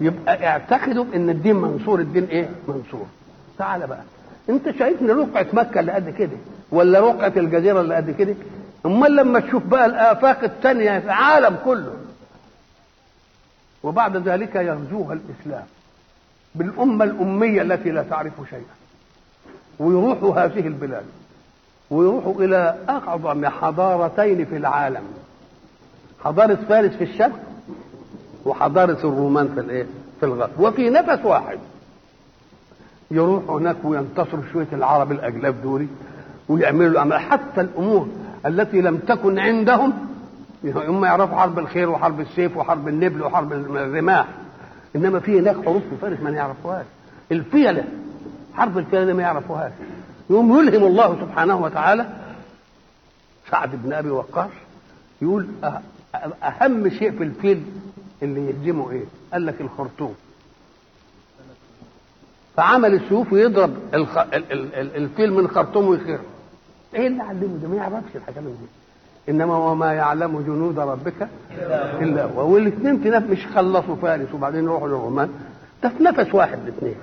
يبقى 0.00 0.46
اعتقدوا 0.46 1.04
إن 1.14 1.30
الدين 1.30 1.56
منصور 1.56 2.00
الدين 2.00 2.24
إيه؟ 2.24 2.48
منصور. 2.68 3.06
تعال 3.58 3.86
بقى. 3.86 4.02
أنت 4.48 4.70
شايفني 4.78 5.12
رقعة 5.12 5.46
مكة 5.52 5.80
اللي 5.80 5.92
قد 5.92 6.10
كده 6.10 6.36
ولا 6.70 7.00
رقعة 7.00 7.32
الجزيرة 7.36 7.80
اللي 7.80 7.94
قد 7.94 8.10
كده؟ 8.10 8.34
أمال 8.86 9.16
لما 9.16 9.40
تشوف 9.40 9.62
بقى 9.66 9.86
الآفاق 9.86 10.44
الثانية 10.44 10.98
في 10.98 11.04
العالم 11.06 11.56
كله. 11.64 11.94
وبعد 13.82 14.16
ذلك 14.28 14.54
يغزوها 14.56 15.12
الإسلام 15.12 15.64
بالأمة 16.54 17.04
الأمية 17.04 17.62
التي 17.62 17.90
لا 17.90 18.02
تعرف 18.02 18.32
شيئا. 18.50 18.74
ويروحوا 19.78 20.34
هذه 20.44 20.66
البلاد. 20.66 21.04
ويروحوا 21.90 22.34
إلى 22.34 22.76
اعظم 22.88 23.46
حضارتين 23.46 24.44
في 24.44 24.56
العالم. 24.56 25.02
حضارة 26.24 26.58
فارس 26.68 26.90
في 26.90 27.04
الشرق 27.04 27.38
وحضارة 28.44 28.98
الرومان 29.04 29.48
في 29.54 29.60
الإيه؟ 29.60 29.86
في 30.20 30.26
الغرب. 30.26 30.50
وفي 30.58 30.90
نفس 30.90 31.24
واحد. 31.24 31.58
يروحوا 33.10 33.58
هناك 33.60 33.76
وينتصروا 33.84 34.42
شوية 34.52 34.66
العرب 34.72 35.12
الأجلاف 35.12 35.54
دول 35.62 35.86
ويعملوا 36.48 36.90
الأمر. 36.90 37.18
حتى 37.18 37.60
الأمور 37.60 38.08
التي 38.46 38.80
لم 38.80 38.96
تكن 38.96 39.38
عندهم 39.38 39.92
هم 40.64 41.04
يعرفوا 41.04 41.36
حرب 41.36 41.58
الخير 41.58 41.90
وحرب 41.90 42.20
السيف 42.20 42.56
وحرب 42.56 42.88
النبل 42.88 43.22
وحرب 43.22 43.52
الرماح. 43.52 44.26
إنما 44.96 45.20
في 45.20 45.40
هناك 45.40 45.56
حروب 45.64 45.82
في 45.90 45.96
فارس 45.96 46.20
ما 46.20 46.30
يعرفوهاش. 46.30 46.84
الفيلة 47.32 47.84
حرب 48.54 48.78
الفيلة 48.78 49.12
ما 49.12 49.22
يعرفوهاش. 49.22 49.72
يقوم 50.30 50.58
يلهم 50.58 50.84
الله 50.86 51.16
سبحانه 51.20 51.56
وتعالى 51.62 52.06
سعد 53.50 53.70
بن 53.84 53.92
أبي 53.92 54.10
وقاص 54.10 54.50
يقول 55.22 55.46
أهم 56.42 56.88
شيء 56.88 57.10
في 57.10 57.22
الفيل 57.24 57.62
اللي 58.22 58.46
يهزمه 58.50 58.90
إيه؟ 58.90 59.04
قال 59.32 59.46
لك 59.46 59.60
الخرطوم. 59.60 60.14
فعمل 62.56 62.94
السيوف 62.94 63.32
ويضرب 63.32 63.74
الخ... 63.94 64.18
ال... 64.18 64.34
ال... 64.34 64.74
ال... 64.74 64.96
الفيل 64.96 65.32
من 65.32 65.48
خرطومه 65.48 65.88
ويخير 65.88 66.18
إيه 66.94 67.06
اللي 67.06 67.22
علمه 67.22 67.58
ده؟ 67.62 67.68
ما 67.68 67.76
يعرفش 67.76 68.16
الحاجات 68.16 68.42
دي. 68.44 68.66
إنما 69.28 69.56
وما 69.56 69.92
يعلم 69.92 70.40
جنود 70.40 70.78
ربك 70.78 71.28
إلا 72.00 72.24
هو. 72.24 72.52
والإثنين 72.54 73.10
نفس 73.10 73.26
مش 73.30 73.46
خلصوا 73.46 73.96
فارس 73.96 74.34
وبعدين 74.34 74.64
يروحوا 74.64 74.88
للرومان. 74.88 75.30
ده 75.82 75.88
في 75.88 76.02
نفس 76.02 76.34
واحد 76.34 76.58
الاثنين. 76.58 76.94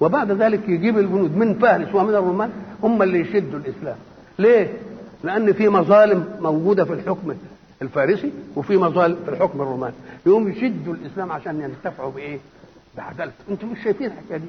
وبعد 0.00 0.32
ذلك 0.32 0.68
يجيب 0.68 0.98
الجنود 0.98 1.36
من 1.36 1.54
فارس 1.54 1.94
ومن 1.94 2.14
الرومان 2.14 2.50
هم 2.82 3.02
اللي 3.02 3.20
يشدوا 3.20 3.58
الإسلام. 3.58 3.96
ليه؟ 4.38 4.72
لأن 5.24 5.52
في 5.52 5.68
مظالم 5.68 6.24
موجودة 6.40 6.84
في 6.84 6.92
الحكم 6.92 7.34
الفارسي 7.82 8.32
وفي 8.56 8.76
مظالم 8.76 9.16
في 9.24 9.30
الحكم 9.30 9.60
الروماني 9.62 9.94
يقوم 10.26 10.48
يشدوا 10.48 10.94
الإسلام 10.94 11.32
عشان 11.32 11.60
ينتفعوا 11.60 12.10
بإيه؟ 12.10 12.38
بعدلته 12.96 13.34
أنتم 13.50 13.68
مش 13.68 13.78
شايفين 13.84 14.06
الحكاية 14.06 14.38
دي؟ 14.38 14.46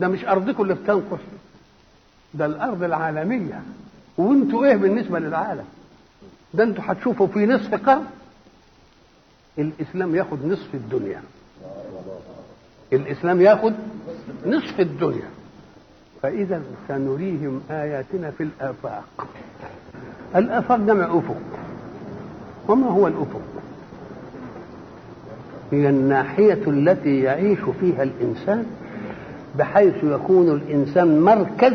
ده 0.00 0.08
مش 0.08 0.24
أرضكم 0.24 0.62
اللي 0.62 0.74
بتنقص. 0.74 1.20
ده 2.34 2.46
الأرض 2.46 2.82
العالمية. 2.82 3.62
وانتوا 4.18 4.64
إيه 4.66 4.76
بالنسبة 4.76 5.18
للعالم؟ 5.18 5.64
ده 6.54 6.64
أنتوا 6.64 6.84
هتشوفوا 6.86 7.26
في 7.26 7.46
نصف 7.46 7.74
قرن 7.74 8.04
الإسلام 9.58 10.14
ياخد 10.14 10.46
نصف 10.46 10.74
الدنيا. 10.74 11.22
الإسلام 12.92 13.40
ياخد 13.40 13.74
نصف 14.46 14.80
الدنيا. 14.80 15.28
فإذا 16.22 16.62
سنريهم 16.88 17.60
آياتنا 17.70 18.30
في 18.30 18.42
الآفاق. 18.42 19.26
الآفاق 20.36 20.78
جمع 20.78 21.04
أفق. 21.18 21.36
وما 22.68 22.86
هو 22.90 23.06
الأفق؟ 23.06 23.40
هي 25.72 25.88
الناحية 25.88 26.62
التي 26.66 27.20
يعيش 27.20 27.58
فيها 27.80 28.02
الإنسان 28.02 28.66
بحيث 29.58 29.94
يكون 30.04 30.48
الإنسان 30.50 31.20
مركز 31.20 31.72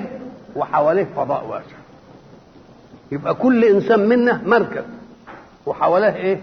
وحواليه 0.55 1.07
فضاء 1.15 1.45
واسع. 1.47 1.75
يبقى 3.11 3.33
كل 3.35 3.63
إنسان 3.65 4.09
منا 4.09 4.41
مركز 4.45 4.83
وحواليه 5.65 6.15
إيه؟ 6.15 6.39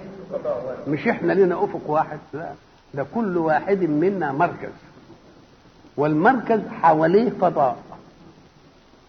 مش 0.89 1.09
إحنا 1.09 1.33
لنا 1.33 1.65
أفق 1.65 1.81
واحد 1.91 2.19
لا. 2.35 2.51
ده 2.95 3.07
كل 3.15 3.37
واحد 3.39 3.83
منا 3.83 4.33
مركز. 4.33 4.71
والمركز 5.97 6.61
حواليه 6.83 7.31
فضاء. 7.41 7.77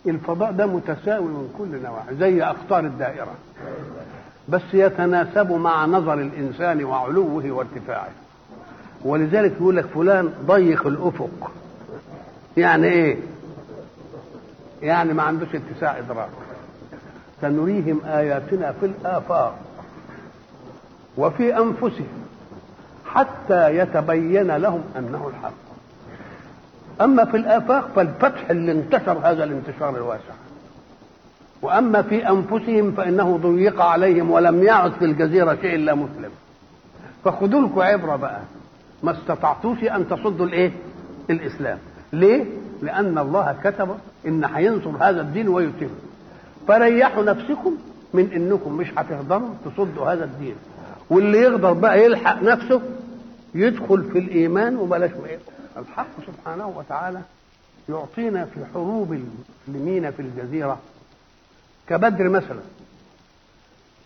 الفضاء 0.05 0.51
ده 0.51 0.65
متساوي 0.65 1.27
من 1.27 1.53
كل 1.57 1.81
نواحي 1.83 2.15
زي 2.15 2.43
أقطار 2.43 2.79
الدائرة. 2.79 3.33
بس 4.49 4.61
يتناسب 4.73 5.51
مع 5.51 5.85
نظر 5.85 6.13
الإنسان 6.13 6.83
وعلوه 6.83 7.51
وارتفاعه. 7.51 8.09
ولذلك 9.05 9.51
يقول 9.51 9.77
لك 9.77 9.85
فلان 9.85 10.33
ضيق 10.45 10.87
الأفق. 10.87 11.51
يعني 12.57 12.87
إيه؟ 12.87 13.17
يعني 14.81 15.13
ما 15.13 15.23
عندوش 15.23 15.49
اتساع 15.55 15.97
إدراك. 15.97 16.29
سنريهم 17.41 18.01
آياتنا 18.05 18.71
في 18.71 18.85
الآفاق 18.85 19.55
وفي 21.17 21.57
أنفسهم 21.57 22.07
حتى 23.05 23.77
يتبين 23.77 24.51
لهم 24.57 24.83
أنه 24.97 25.27
الحق. 25.27 25.70
أما 27.01 27.25
في 27.25 27.37
الآفاق 27.37 27.89
فالفتح 27.95 28.49
اللي 28.49 28.71
انتشر 28.71 29.17
هذا 29.23 29.43
الانتشار 29.43 29.95
الواسع. 29.97 30.33
وأما 31.61 32.01
في 32.01 32.29
أنفسهم 32.29 32.91
فإنه 32.91 33.37
ضيق 33.37 33.81
عليهم 33.81 34.31
ولم 34.31 34.63
يعد 34.63 34.91
في 34.91 35.05
الجزيرة 35.05 35.57
شيء 35.61 35.75
إلا 35.75 35.95
مسلم. 35.95 36.29
فخذوا 37.25 37.61
لكم 37.61 37.79
عبرة 37.79 38.15
بقى. 38.15 38.39
ما 39.03 39.11
استطعتوش 39.11 39.83
أن 39.83 40.09
تصدوا 40.09 40.45
الإيه؟ 40.45 40.71
الإسلام. 41.29 41.77
ليه؟ 42.13 42.45
لأن 42.81 43.17
الله 43.17 43.55
كتب 43.63 43.89
إن 44.27 44.43
هينصر 44.43 44.89
هذا 44.99 45.21
الدين 45.21 45.47
ويتم. 45.49 45.89
فريحوا 46.67 47.23
نفسكم 47.23 47.75
من 48.13 48.31
إنكم 48.35 48.73
مش 48.73 48.87
هتقدروا 48.97 49.49
تصدوا 49.65 50.13
هذا 50.13 50.23
الدين. 50.23 50.55
واللي 51.09 51.37
يقدر 51.37 51.73
بقى 51.73 52.05
يلحق 52.05 52.43
نفسه 52.43 52.81
يدخل 53.55 54.03
في 54.03 54.19
الإيمان 54.19 54.77
وبلاش 54.77 55.11
الحق 55.77 56.07
سبحانه 56.27 56.67
وتعالى 56.67 57.21
يعطينا 57.89 58.45
في 58.45 58.65
حروب 58.73 59.13
المسلمين 59.13 60.11
في 60.11 60.21
الجزيرة 60.21 60.79
كبدر 61.87 62.29
مثلا. 62.29 62.59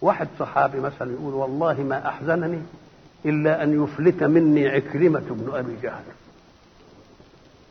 واحد 0.01 0.27
صحابي 0.39 0.79
مثلا 0.79 1.13
يقول 1.13 1.33
والله 1.33 1.73
ما 1.83 2.07
أحزنني 2.07 2.59
إلا 3.25 3.63
أن 3.63 3.83
يفلت 3.83 4.23
مني 4.23 4.67
عكرمة 4.67 5.23
بن 5.29 5.51
أبي 5.53 5.75
جهل 5.83 6.03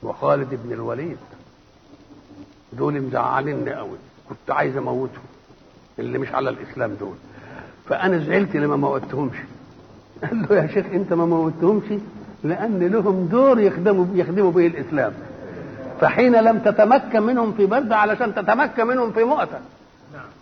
وخالد 0.03 0.49
بن 0.65 0.73
الوليد. 0.73 1.19
دول 2.73 3.01
مزعليني 3.01 3.75
قوي 3.75 3.99
كنت 4.29 4.51
عايز 4.51 4.77
أموتهم. 4.77 5.25
اللي 5.99 6.19
مش 6.19 6.29
على 6.29 6.51
الإسلام 6.51 6.95
دول. 6.95 7.15
فأنا 7.89 8.19
زعلت 8.19 8.57
لما 8.57 8.77
موتهمش. 8.77 9.37
قال 10.23 10.43
له 10.43 10.57
يا 10.57 10.67
شيخ 10.67 10.87
أنت 10.87 11.13
ما 11.13 11.27
موتهمش؟ 11.27 12.01
لأن 12.45 12.87
لهم 12.87 13.27
دور 13.27 13.61
يخدموا 13.61 14.07
يخدموا 14.15 14.53
به 14.53 14.67
الإسلام. 14.67 15.13
فحين 16.01 16.37
لم 16.37 16.59
تتمكن 16.59 17.23
منهم 17.23 17.53
في 17.53 17.67
بلده 17.67 17.97
علشان 17.97 18.35
تتمكن 18.35 18.87
منهم 18.87 19.13
في 19.13 19.25
مؤتة 19.25 19.59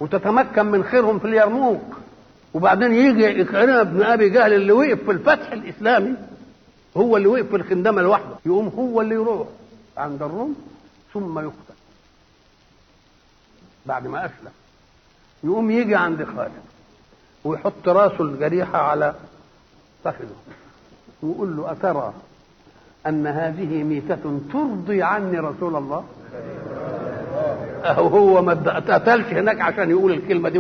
وتتمكن 0.01 0.67
من 0.67 0.85
خيرهم 0.85 1.19
في 1.19 1.25
اليرموك. 1.25 1.97
وبعدين 2.55 2.95
يجي 2.95 3.43
إكرمة 3.43 3.83
بن 3.83 4.03
أبي 4.03 4.29
جهل 4.29 4.53
اللي 4.53 4.73
وقف 4.73 5.05
في 5.05 5.11
الفتح 5.11 5.53
الإسلامي. 5.53 6.15
هو 6.97 7.17
اللي 7.17 7.29
وقف 7.29 7.47
في 7.47 7.57
الخندمة 7.57 8.03
لوحده. 8.03 8.37
يقوم 8.47 8.69
هو 8.79 9.01
اللي 9.01 9.15
يروح 9.15 9.49
عند 9.97 10.23
الروم 10.23 10.57
ثم 11.15 11.39
يقتل. 11.39 11.75
بعد 13.87 14.07
ما 14.07 14.27
أسلم. 14.27 14.53
يقوم 15.45 15.71
يجي 15.71 15.95
عند 15.95 16.25
خالد. 16.25 16.63
ويحط 17.45 17.89
راسه 17.89 18.25
الجريحة 18.25 18.79
على 18.79 19.15
فخذه. 20.05 20.37
ويقول 21.23 21.57
له 21.57 21.73
أترى 21.73 22.13
أن 23.07 23.27
هذه 23.27 23.83
ميتة 23.83 24.41
ترضي 24.53 25.03
عني 25.03 25.39
رسول 25.39 25.77
الله؟ 25.77 26.05
أو 27.85 28.07
هو 28.09 28.43
ما 28.43 28.53
اتقتلش 28.53 29.27
هناك 29.27 29.61
عشان 29.61 29.91
يقول 29.91 30.13
الكلمة 30.13 30.49
دي 30.49 30.59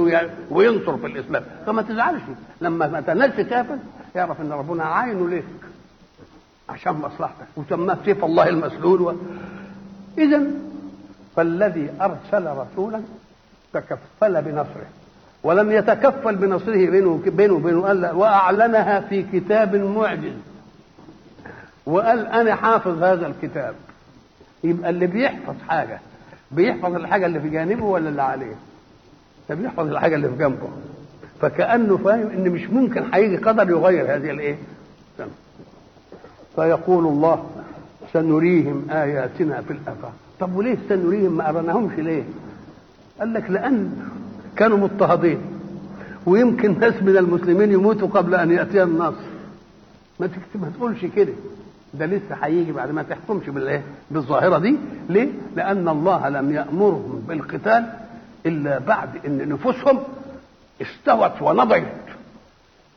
وينصر 0.50 0.96
في 0.96 1.06
الإسلام. 1.06 1.42
فما 1.66 1.82
تزعلش. 1.82 2.22
لما 2.60 2.86
ما 2.86 3.00
تنالش 3.00 3.36
كافر 3.40 3.76
يعرف 4.14 4.40
أن 4.40 4.52
ربنا 4.52 4.84
عينه 4.84 5.28
لك 5.28 5.44
عشان 6.68 6.92
مصلحتك. 6.92 7.46
وسماه 7.56 7.96
سيف 8.04 8.24
الله 8.24 8.48
المسلول 8.48 9.02
و... 9.02 9.14
إذا 10.18 10.42
فالذي 11.36 11.90
أرسل 12.00 12.46
رسولا 12.46 13.00
تكفل 13.72 14.42
بنصره. 14.42 14.86
ولم 15.42 15.70
يتكفل 15.72 16.36
بنصره 16.36 16.90
بينه 16.90 17.20
وبينه 17.54 17.82
قال 17.86 18.10
وأعلنها 18.16 19.00
في 19.00 19.22
كتاب 19.22 19.76
معجز. 19.76 20.32
وقال 21.86 22.26
أنا 22.26 22.54
حافظ 22.54 23.02
هذا 23.02 23.26
الكتاب. 23.26 23.74
يبقى 24.64 24.90
اللي 24.90 25.06
بيحفظ 25.06 25.54
حاجة 25.68 26.00
بيحفظ 26.50 26.94
الحاجة 26.94 27.26
اللي 27.26 27.40
في 27.40 27.48
جانبه 27.48 27.84
ولا 27.84 28.08
اللي 28.08 28.22
عليه؟ 28.22 28.54
ده 29.48 29.54
بيحفظ 29.54 29.86
الحاجة 29.86 30.14
اللي 30.14 30.28
في 30.28 30.36
جنبه. 30.36 30.68
فكأنه 31.40 31.96
فاهم 31.96 32.26
إن 32.30 32.50
مش 32.50 32.70
ممكن 32.70 33.04
هيجي 33.14 33.36
قدر 33.36 33.70
يغير 33.70 34.14
هذه 34.16 34.30
الإيه؟ 34.30 34.56
فيقول 36.56 37.06
الله 37.06 37.44
سنريهم 38.12 38.86
آياتنا 38.90 39.60
في 39.60 39.70
الآفاق. 39.72 40.12
طب 40.40 40.56
وليه 40.56 40.76
سنريهم 40.88 41.32
ما 41.36 41.48
أرناهمش 41.48 41.92
ليه؟ 41.98 42.22
قال 43.20 43.34
لك 43.34 43.50
لأن 43.50 43.96
كانوا 44.56 44.78
مضطهدين. 44.78 45.38
ويمكن 46.26 46.80
ناس 46.80 46.94
من 47.02 47.16
المسلمين 47.16 47.72
يموتوا 47.72 48.08
قبل 48.08 48.34
أن 48.34 48.50
يأتي 48.50 48.82
النصر. 48.82 49.16
ما 50.20 50.30
ما 50.54 50.70
تقولش 50.76 51.04
كده. 51.04 51.32
ده 51.94 52.06
لسه 52.06 52.34
هيجي 52.42 52.72
بعد 52.72 52.90
ما 52.90 53.02
تحكمش 53.02 53.48
بالإيه؟ 53.48 53.82
بالظاهرة 54.10 54.58
دي. 54.58 54.76
ليه؟ 55.08 55.28
لأن 55.56 55.88
الله 55.88 56.28
لم 56.28 56.52
يأمرهم 56.52 57.24
بالقتال 57.28 57.86
إلا 58.46 58.78
بعد 58.78 59.08
إن 59.26 59.48
نفوسهم 59.48 59.98
استوت 60.82 61.42
ونضجت. 61.42 61.86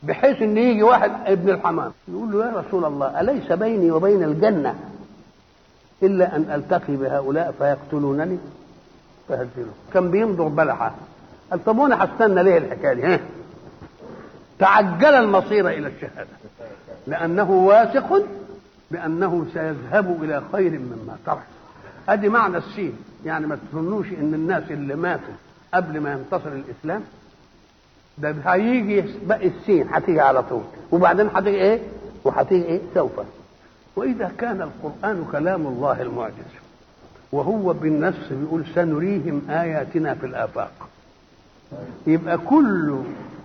بحيث 0.02 0.42
إن 0.42 0.56
يجي 0.58 0.82
واحد 0.82 1.12
ابن 1.26 1.50
الحمام 1.50 1.92
يقول 2.08 2.32
له 2.32 2.46
يا 2.46 2.52
رسول 2.56 2.84
الله 2.84 3.20
أليس 3.20 3.52
بيني 3.52 3.90
وبين 3.90 4.22
الجنة 4.22 4.74
إلا 6.02 6.36
أن 6.36 6.42
ألتقي 6.54 6.96
بهؤلاء 6.96 7.54
فيقتلونني؟ 7.58 8.38
فهزلوا 9.28 9.72
كان 9.94 10.10
بيمضغ 10.10 10.48
بلحة. 10.48 10.94
قال 11.50 11.64
طب 11.64 11.78
وأنا 11.78 12.04
هستنى 12.04 12.42
ليه 12.42 12.58
الحكاية 12.58 12.92
دي؟ 12.94 13.02
ها؟ 13.06 13.20
تعجل 14.58 15.14
المصير 15.14 15.68
إلى 15.68 15.88
الشهادة. 15.88 16.28
لأنه 17.06 17.50
واثق 17.50 18.22
بأنه 18.90 19.46
سيذهب 19.52 20.24
إلى 20.24 20.42
خير 20.52 20.70
مما 20.70 21.16
ترك. 21.26 21.42
أدي 22.08 22.28
معنى 22.28 22.56
السين. 22.56 22.92
يعني 23.24 23.46
ما 23.46 23.58
تظنوش 23.72 24.06
إن 24.20 24.34
الناس 24.34 24.62
اللي 24.70 24.94
ماتوا 24.96 25.34
قبل 25.74 26.00
ما 26.00 26.12
ينتصر 26.12 26.48
الإسلام؟ 26.52 27.02
ده 28.18 28.34
هيجي 28.44 29.04
باقي 29.28 29.48
السين 29.48 29.88
هتيجي 29.90 30.20
على 30.20 30.42
طول. 30.42 30.62
وبعدين 30.92 31.28
هتيجي 31.34 31.56
إيه؟ 31.56 31.80
وهتيجي 32.24 32.64
إيه؟ 32.64 32.80
سوف. 32.94 33.12
وإذا 33.96 34.32
كان 34.38 34.62
القرآن 34.62 35.24
كلام 35.32 35.66
الله 35.66 36.02
المعجز 36.02 36.52
وهو 37.32 37.72
بالنفس 37.72 38.32
بيقول 38.32 38.64
سنريهم 38.74 39.42
آياتنا 39.50 40.14
في 40.14 40.26
الآفاق. 40.26 40.72
يبقى 42.06 42.38
كل 42.38 42.98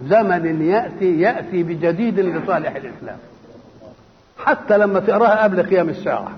زمن 0.07 0.61
يأتي 0.61 1.19
يأتي 1.19 1.63
بجديد 1.63 2.19
لصالح 2.19 2.75
الإسلام. 2.75 3.17
حتى 4.45 4.77
لما 4.77 4.99
تقراها 4.99 5.43
قبل 5.43 5.63
قيام 5.63 5.89
الساعة. 5.89 6.31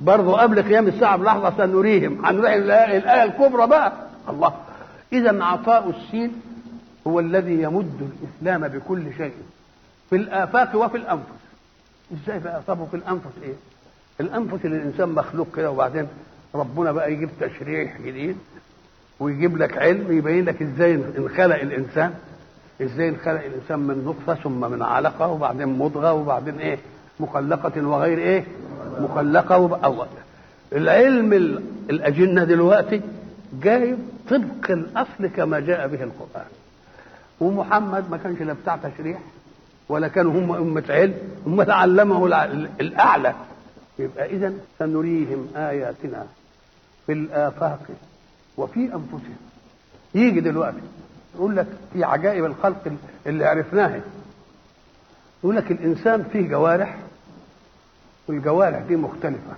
برضه 0.00 0.36
قبل 0.40 0.62
قيام 0.62 0.86
الساعة 0.88 1.16
بلحظة 1.16 1.56
سنريهم. 1.56 2.26
هنروح 2.26 2.50
الايه 2.52 3.24
الكبرى 3.24 3.66
بقى. 3.66 3.92
الله. 4.28 4.52
إذا 5.12 5.44
عطاء 5.44 5.90
السين 5.90 6.32
هو 7.06 7.20
الذي 7.20 7.62
يمد 7.62 8.10
الإسلام 8.22 8.68
بكل 8.68 9.02
شيء. 9.16 9.32
في 10.10 10.16
الآفاق 10.16 10.76
وفي 10.76 10.96
الأنفس. 10.96 11.24
إزاي 12.14 12.38
بقى 12.38 12.60
طب 12.66 12.78
في 12.90 12.96
الأنفس 12.96 13.30
إيه؟ 13.42 13.54
الأنفس 14.20 14.64
اللي 14.64 14.76
الإنسان 14.76 15.08
مخلوق 15.08 15.46
كده 15.56 15.70
وبعدين 15.70 16.06
ربنا 16.54 16.92
بقى 16.92 17.12
يجيب 17.12 17.28
تشريح 17.40 18.00
جديد 18.00 18.36
ويجيب 19.20 19.56
لك 19.56 19.78
علم 19.78 20.18
يبين 20.18 20.44
لك 20.44 20.62
إزاي 20.62 20.94
انخلق 20.94 21.54
الإنسان. 21.60 22.14
إزاي 22.82 23.08
انخلق 23.08 23.44
الإنسان 23.44 23.78
من 23.78 24.04
نطفة 24.04 24.34
ثم 24.42 24.70
من 24.70 24.82
علقة 24.82 25.28
وبعدين 25.28 25.68
مضغة 25.78 26.12
وبعدين 26.12 26.58
إيه؟ 26.58 26.78
مخلقة 27.20 27.86
وغير 27.86 28.18
إيه؟ 28.18 28.44
مخلقة 29.00 29.58
وب... 29.58 30.06
العلم 30.72 31.32
الأجنة 31.90 32.44
دلوقتي 32.44 33.00
جايب 33.62 33.98
طبق 34.30 34.70
الأصل 34.70 35.26
كما 35.36 35.60
جاء 35.60 35.88
به 35.88 36.02
القرآن. 36.02 36.46
ومحمد 37.40 38.10
ما 38.10 38.16
كانش 38.16 38.40
لا 38.42 38.52
بتاع 38.52 38.76
تشريح 38.76 39.18
ولا 39.88 40.08
كانوا 40.08 40.32
هم 40.32 40.52
أمة 40.52 40.84
علم 40.88 41.14
هم 41.46 41.70
علمه 41.70 42.26
الأعلى. 42.80 43.34
يبقى 43.98 44.26
إذا 44.26 44.52
سنريهم 44.78 45.48
آياتنا 45.56 46.26
في 47.06 47.12
الآفاق 47.12 47.80
وفي 48.56 48.80
أنفسهم. 48.80 49.36
يجي 50.14 50.40
دلوقتي 50.40 50.80
يقول 51.34 51.56
لك 51.56 51.66
في 51.92 52.04
عجائب 52.04 52.44
الخلق 52.44 52.92
اللي 53.26 53.44
عرفناها. 53.44 54.00
يقول 55.44 55.56
لك 55.56 55.70
الإنسان 55.70 56.24
فيه 56.32 56.48
جوارح 56.48 56.96
والجوارح 58.28 58.78
دي 58.78 58.96
مختلفة 58.96 59.52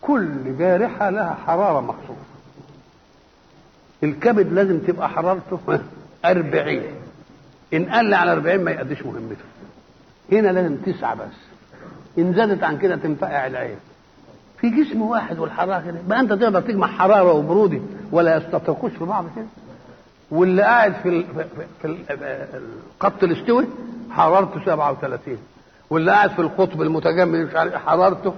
كل 0.00 0.58
جارحة 0.58 1.10
لها 1.10 1.34
حرارة 1.46 1.80
مخصوصة 1.80 2.30
الكبد 4.02 4.52
لازم 4.52 4.78
تبقى 4.78 5.08
حرارته 5.08 5.80
أربعين 6.24 6.82
إن 7.74 7.84
قل 7.84 8.14
على 8.14 8.32
أربعين 8.32 8.64
ما 8.64 8.70
يقدش 8.70 9.02
مهمته 9.02 9.44
هنا 10.32 10.48
لازم 10.48 10.76
تسعة 10.76 11.14
بس 11.14 11.34
إن 12.18 12.34
زادت 12.34 12.62
عن 12.62 12.78
كده 12.78 12.96
تنفقع 12.96 13.46
العين 13.46 13.76
في 14.60 14.70
جسم 14.70 15.02
واحد 15.02 15.38
والحرارة 15.38 15.82
كده 15.86 15.98
بقى 16.08 16.20
أنت 16.20 16.32
تقدر 16.32 16.60
تجمع 16.60 16.86
حرارة 16.86 17.32
وبرودة 17.32 17.80
ولا 18.12 18.36
يستطرقوش 18.36 18.92
في 18.92 19.04
بعض 19.04 19.24
كده 19.36 19.46
واللي 20.30 20.62
قاعد 20.62 20.92
في 21.02 21.24
في, 21.24 21.44
في 21.82 22.04
الخط 23.00 23.24
الاستوي 23.24 23.66
حرارته 24.10 24.64
37 24.64 25.38
واللي 25.90 26.10
قاعد 26.10 26.30
في 26.30 26.38
القطب 26.38 26.82
المتجمد 26.82 27.38
مش 27.38 27.54
عارف 27.54 27.74
حرارته 27.74 28.34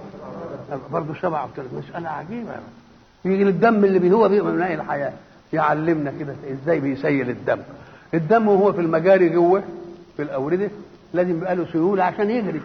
برضه 0.91 1.13
37 1.21 1.65
مسألة 1.89 2.09
عجيبة 2.09 2.51
يجي 3.25 3.43
الدم 3.43 3.85
اللي 3.85 4.15
هو 4.15 4.29
بيبقى 4.29 4.51
من 4.53 4.61
الحياة. 4.63 5.13
يعلمنا 5.53 6.13
كده 6.19 6.35
إزاي 6.51 6.79
بيسيل 6.79 7.29
الدم. 7.29 7.59
الدم 8.13 8.47
وهو 8.47 8.73
في 8.73 8.81
المجاري 8.81 9.29
جوه 9.29 9.63
في 10.17 10.23
الأوردة 10.23 10.69
لازم 11.13 11.29
يبقى 11.37 11.55
له 11.55 11.65
سيولة 11.71 12.03
عشان 12.03 12.29
يجري. 12.29 12.61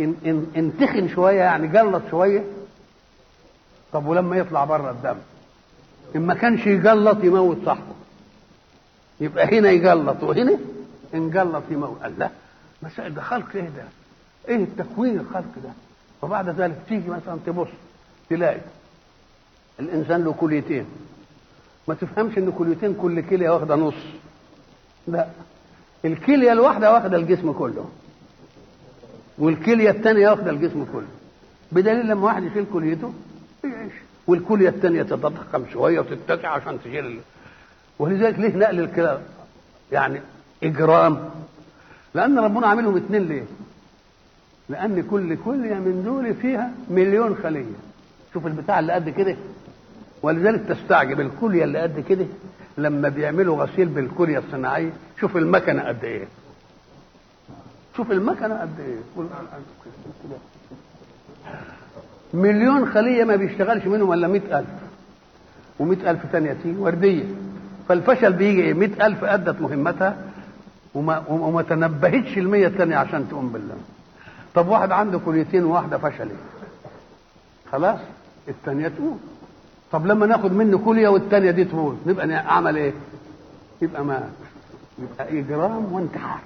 ان 0.00 0.14
ان 0.26 0.46
ان 0.56 0.72
تخن 0.80 1.08
شوية 1.08 1.38
يعني 1.40 1.66
جلط 1.66 2.02
شوية. 2.10 2.44
طب 3.92 4.06
ولما 4.06 4.36
يطلع 4.36 4.64
بره 4.64 4.90
الدم؟ 4.90 5.16
إن 6.16 6.26
ما 6.26 6.34
كانش 6.34 6.66
يجلط 6.66 7.24
يموت 7.24 7.58
صاحبه. 7.64 7.94
يبقى 9.20 9.58
هنا 9.58 9.70
يجلط 9.70 10.22
وهنا 10.22 10.58
إن 11.14 11.30
جلط 11.30 11.62
يموت. 11.70 12.02
قال 12.02 12.18
لا 12.18 12.30
مسائل 12.82 13.14
ده 13.14 13.22
خلق 13.22 13.46
إيه 13.54 13.62
ده؟ 13.76 13.84
إيه 14.50 14.56
التكوين 14.56 15.20
الخلق 15.20 15.54
ده؟ 15.64 15.70
وبعد 16.22 16.48
ذلك 16.48 16.76
تيجي 16.88 17.08
مثلا 17.08 17.38
تبص 17.46 17.68
تلاقي 18.30 18.60
الإنسان 19.80 20.24
له 20.24 20.32
كليتين. 20.32 20.84
ما 21.88 21.94
تفهمش 21.94 22.38
إن 22.38 22.52
كليتين 22.52 22.94
كل 22.94 23.20
كلية 23.20 23.50
واخدة 23.50 23.74
نص. 23.76 23.94
لا. 25.08 25.26
الكلية 26.04 26.52
الواحدة 26.52 26.92
واخدة 26.92 27.16
الجسم 27.16 27.52
كله. 27.52 27.84
والكلية 29.38 29.90
الثانية 29.90 30.30
واخدة 30.30 30.50
الجسم 30.50 30.86
كله. 30.92 31.06
بدليل 31.72 32.08
لما 32.08 32.24
واحد 32.24 32.44
يشيل 32.44 32.64
كليته 32.72 33.12
يعيش. 33.64 33.92
والكلية 34.26 34.68
الثانية 34.68 35.02
تتضخم 35.02 35.64
شوية 35.72 36.00
وتتسع 36.00 36.48
عشان 36.48 36.78
تشيل. 36.84 37.20
ولذلك 37.98 38.38
ليه 38.38 38.56
نقل 38.56 38.80
الكلى 38.80 39.20
يعني 39.92 40.20
إجرام. 40.62 41.30
لأن 42.14 42.38
ربنا 42.38 42.66
عاملهم 42.66 42.96
اثنين 42.96 43.28
ليه؟ 43.28 43.44
لأن 44.70 45.02
كل 45.10 45.36
كلية 45.44 45.74
من 45.74 46.02
دول 46.04 46.34
فيها 46.34 46.70
مليون 46.90 47.36
خلية. 47.42 47.64
شوف 48.32 48.46
البتاع 48.46 48.78
اللي 48.78 48.92
قد 48.92 49.08
كده. 49.08 49.36
ولذلك 50.22 50.60
تستعجب 50.68 51.20
الكلية 51.20 51.64
اللي 51.64 51.78
قد 51.78 52.00
كده 52.08 52.26
لما 52.78 53.08
بيعملوا 53.08 53.64
غسيل 53.64 53.88
بالكلية 53.88 54.38
الصناعية. 54.38 54.90
شوف 55.20 55.36
المكنة 55.36 55.82
قد 55.82 56.04
إيه. 56.04 56.24
شوف 57.96 58.10
المكنة 58.12 58.60
قد 58.60 58.80
إيه. 58.80 59.24
مليون 62.34 62.88
خلية 62.88 63.24
ما 63.24 63.36
بيشتغلش 63.36 63.86
منهم 63.86 64.12
إلا 64.12 64.28
مئة 64.28 64.58
ألف. 64.58 64.68
ومئة 65.78 66.10
ألف 66.10 66.26
تانية 66.32 66.52
تيجي 66.62 66.78
وردية. 66.78 67.24
فالفشل 67.88 68.32
بيجي 68.32 68.62
إيه؟ 68.62 68.74
مئة 68.74 69.06
ألف 69.06 69.24
أدت 69.24 69.60
مهمتها 69.60 70.16
وما, 70.94 71.24
وما 71.28 71.62
تنبهتش 71.62 72.38
المية 72.38 72.66
التانية 72.66 72.96
عشان 72.96 73.28
تقوم 73.28 73.48
بالله. 73.48 73.76
طب 74.54 74.68
واحد 74.68 74.92
عنده 74.92 75.18
كليتين 75.18 75.64
وواحدة 75.64 75.98
فشلت 75.98 76.36
خلاص 77.72 77.98
التانية 78.48 78.88
تقوم 78.88 79.20
طب 79.92 80.06
لما 80.06 80.26
ناخد 80.26 80.52
منه 80.52 80.78
كلية 80.78 81.08
والتانية 81.08 81.50
دي 81.50 81.64
تموت 81.64 81.96
نبقى 82.06 82.34
أعمل 82.36 82.76
إيه؟ 82.76 82.92
يبقى 83.82 84.04
مات 84.04 84.22
يبقى 84.98 85.38
إجرام 85.40 85.92
وانتحار. 85.92 86.40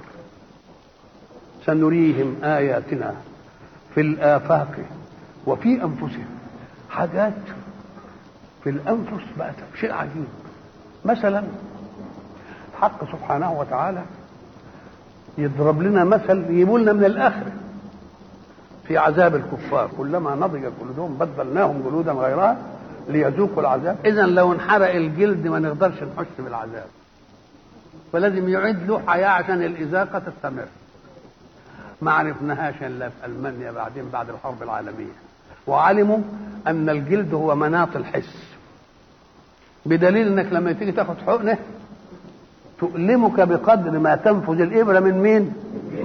سنريهم 1.66 2.36
آياتنا 2.44 3.14
في 3.94 4.00
الآفاق 4.00 4.74
وفي 5.46 5.82
أنفسهم. 5.82 6.26
حاجات 6.90 7.32
في 8.64 8.70
الأنفس 8.70 9.24
بقت 9.38 9.54
شيء 9.80 9.92
عجيب. 9.92 10.24
مثلا 11.04 11.42
الحق 12.74 13.12
سبحانه 13.12 13.52
وتعالى 13.52 14.02
يضرب 15.38 15.82
لنا 15.82 16.04
مثل 16.04 16.44
يجيبوا 16.50 16.78
لنا 16.78 16.92
من 16.92 17.04
الآخرة 17.04 17.52
في 18.86 18.98
عذاب 18.98 19.34
الكفار. 19.34 19.90
كلما 19.98 20.34
نضج 20.34 20.60
جلودهم 20.80 21.14
بدلناهم 21.14 21.82
جلودا 21.82 22.12
غيرها 22.12 22.56
ليذوقوا 23.08 23.60
العذاب. 23.62 23.96
إذا 24.04 24.22
لو 24.22 24.52
انحرق 24.52 24.94
الجلد 24.94 25.46
ما 25.46 25.58
نقدرش 25.58 26.02
نحس 26.02 26.26
بالعذاب. 26.38 26.86
فلازم 28.12 28.48
يعيد 28.48 28.90
له 28.90 29.02
حياة 29.06 29.28
عشان 29.28 29.62
الإذاقة 29.62 30.18
تستمر. 30.18 30.66
ما 32.02 32.12
عرفناهاش 32.12 32.74
إلا 32.82 33.08
في 33.08 33.26
ألمانيا 33.26 33.70
بعدين 33.72 34.04
بعد 34.12 34.30
الحرب 34.30 34.62
العالمية. 34.62 35.12
وعلموا 35.66 36.18
أن 36.66 36.88
الجلد 36.90 37.34
هو 37.34 37.54
مناط 37.54 37.96
الحس. 37.96 38.54
بدليل 39.86 40.26
إنك 40.26 40.52
لما 40.52 40.72
تيجي 40.72 40.92
تاخد 40.92 41.16
حقنة 41.26 41.58
تؤلمك 42.78 43.40
بقدر 43.40 43.98
ما 43.98 44.16
تنفذ 44.16 44.60
الإبرة 44.60 45.00
من 45.00 45.22
مين؟ 45.22 45.52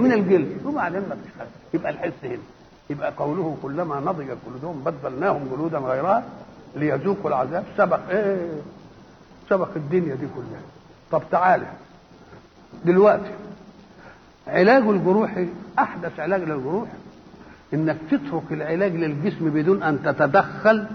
من 0.00 0.12
الجلد. 0.12 0.66
وبعدين 0.66 1.00
ما 1.00 1.14
فيش 1.14 1.46
يبقى 1.74 1.90
الحس 1.92 2.24
هنا. 2.24 2.59
يبقى 2.90 3.12
قوله 3.16 3.56
كلما 3.62 4.00
نضجت 4.00 4.36
جلودهم 4.46 4.84
بدلناهم 4.84 5.48
جلودا 5.54 5.78
غيرها 5.78 6.24
ليذوقوا 6.76 7.30
العذاب. 7.30 7.64
سبق 7.76 8.00
إيه؟ 8.10 8.48
سبق 9.50 9.68
الدنيا 9.76 10.14
دي 10.14 10.26
كلها. 10.34 10.60
طب 11.10 11.22
تعالى. 11.30 11.66
دلوقتي 12.84 13.30
علاج 14.46 14.82
الجروح 14.82 15.44
أحدث 15.78 16.20
علاج 16.20 16.40
للجروح. 16.40 16.88
إنك 17.74 17.96
تترك 18.10 18.42
العلاج 18.50 18.92
للجسم 18.96 19.50
بدون 19.50 19.82
أن 19.82 20.02
تتدخل 20.02 20.86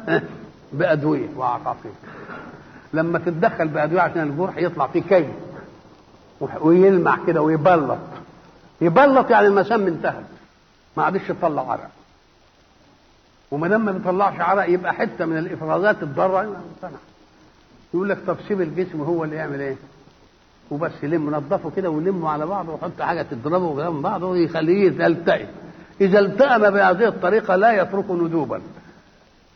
بأدوية 0.74 1.30
وعقاقير 1.38 1.92
لما 2.94 3.20
تتدخل 3.20 3.68
بأدوية 3.68 4.02
عشان 4.02 4.22
الجرح 4.22 4.58
يطلع 4.58 4.88
فيه 4.88 5.02
كي 5.02 5.30
ويلمع 6.62 7.18
كده 7.28 7.42
ويبلط. 7.42 7.98
يبلط 8.82 9.30
يعني 9.32 9.48
المسام 9.48 9.88
انتهت 9.88 10.24
ما 10.98 11.04
عادش 11.04 11.30
يطلع 11.30 11.72
عرق. 11.72 11.90
وما 13.52 13.68
دام 13.68 13.86
ما 13.86 13.92
بيطلعش 13.92 14.40
عرق 14.40 14.70
يبقى 14.70 14.94
حتة 14.94 15.26
من 15.26 15.38
الافرازات 15.38 16.04
الضارة. 16.04 16.42
امتنع 16.42 17.00
يقول 17.94 18.10
لك 18.10 18.18
طب 18.28 18.38
سيب 18.48 18.62
الجسم 18.62 19.02
هو 19.02 19.24
اللي 19.24 19.36
يعمل 19.36 19.62
إيه؟ 19.62 19.76
وبس 20.72 20.92
يلم. 21.04 21.30
نظفه 21.36 21.72
كده 21.76 21.90
ويلمه 21.90 22.30
على 22.30 22.46
بعضه 22.46 22.72
ويحط 22.74 23.02
حاجة 23.02 23.22
تضربه 23.22 23.76
جنب 23.84 24.02
بعضه 24.02 24.28
ويخليه 24.28 25.04
يلتئم 25.04 25.48
إذا 26.02 26.20
التئم 26.20 26.70
بهذه 26.70 27.08
الطريقة 27.08 27.56
لا 27.56 27.82
يترك 27.82 28.12
ندوبا 28.12 28.62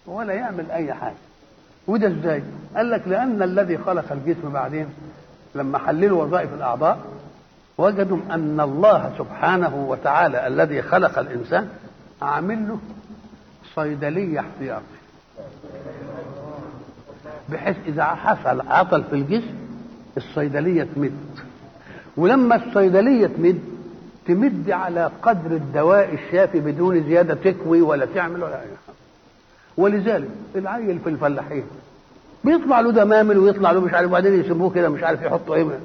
ولا 0.08 0.34
يعمل 0.34 0.72
أي 0.72 0.94
حاجة. 0.94 1.16
وده 1.88 2.08
إزاي؟ 2.08 2.44
قال 2.76 2.90
لك 2.92 3.08
لأن 3.08 3.42
الذي 3.44 3.78
خلق 3.78 4.12
الجسم 4.12 4.50
بعدين 4.50 4.88
لما 5.56 5.78
حللوا 5.78 6.24
وظائف 6.24 6.54
الأعضاء 6.54 7.00
وجدوا 7.80 8.18
أن 8.32 8.60
الله 8.60 9.14
سبحانه 9.18 9.86
وتعالى 9.90 10.48
الذي 10.48 10.82
خلق 10.82 11.20
الإنسان 11.20 11.68
عامل 12.22 12.68
له 12.68 12.80
صيدلية 13.76 14.40
احتياطي. 14.40 14.84
بحيث 17.50 17.78
إذا 17.88 18.04
حصل 18.04 18.62
عطل 18.68 19.04
في 19.04 19.16
الجسم 19.16 19.56
الصيدلية 20.18 20.88
تمد. 20.96 21.12
ولما 22.18 22.56
الصيدلية 22.56 23.28
تمد 23.28 23.60
تمد 24.28 24.72
على 24.72 25.12
قدر 25.22 25.52
الدواء 25.52 26.14
الشافي 26.14 26.60
بدون 26.60 27.04
زيادة 27.04 27.34
تكوي 27.34 27.82
ولا 27.82 28.06
تعمل 28.06 28.44
ولا 28.44 28.56
أي 28.56 28.68
حاجة. 28.68 28.96
ولذلك 29.78 30.30
العيل 30.56 31.00
في 31.00 31.10
الفلاحين 31.10 31.64
بيطلع 32.44 32.80
له 32.80 32.92
دمامل 32.92 33.38
ويطلع 33.38 33.72
له 33.72 33.82
مش 33.82 33.94
عارف 33.94 34.08
وبعدين 34.08 34.40
يسيبوه 34.40 34.70
كده 34.70 34.90
مش 34.90 35.04
عارف 35.04 35.22
يحطوا 35.22 35.56
إيه. 35.56 35.80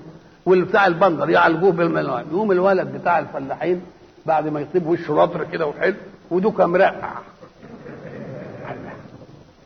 والبتاع 0.47 0.87
البندر 0.87 1.31
يعالجوه 1.31 1.73
بالملوان. 1.73 2.25
يقوم 2.33 2.53
الولد 2.53 2.93
بتاع 3.01 3.19
الفلاحين 3.19 3.81
بعد 4.27 4.49
ما 4.49 4.61
يطيب 4.61 4.87
وشه 4.87 5.15
رطر 5.15 5.45
كده 5.45 5.67
وحلو 5.67 5.95
ودوكا 6.31 6.67
مرقع 6.67 7.13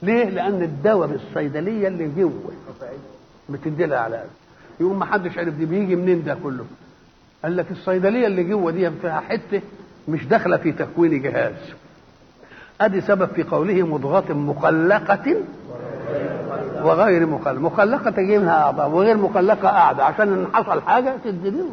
ليه؟ 0.03 0.25
لأن 0.25 0.63
الدواء 0.63 1.07
بالصيدلية 1.09 1.89
اللي 1.89 2.09
جوه 2.17 2.53
بتدي 3.49 3.87
لها 3.87 3.99
على 3.99 4.25
يقوم 4.81 4.99
ما 4.99 5.05
حدش 5.05 5.39
عرف 5.39 5.55
دي 5.55 5.65
بيجي 5.67 5.97
منين 5.97 6.25
ده 6.25 6.37
كله. 6.43 6.65
قال 7.43 7.57
لك 7.57 7.67
الصيدلية 7.71 8.27
اللي 8.27 8.45
جوه 8.45 8.71
دي 8.73 8.91
فيها 8.91 9.21
حتة 9.21 9.61
مش 10.09 10.27
داخلة 10.27 10.57
في 10.57 10.73
تكوين 10.73 11.23
جهاز. 11.23 11.55
أدي 12.81 13.01
سبب 13.01 13.29
في 13.35 13.43
قوله 13.43 13.87
مضغة 13.87 14.33
مخلقة 14.33 15.37
وغير 16.83 17.27
مخلقة 17.27 17.61
مخلقة 17.61 18.11
تجي 18.11 18.39
منها 18.39 18.63
أعضاء 18.63 18.89
وغير 18.89 19.17
مخلقة 19.17 19.69
قاعدة 19.69 20.05
عشان 20.05 20.33
إن 20.33 20.47
حصل 20.55 20.83
حاجة 20.83 21.15
تدري 21.25 21.65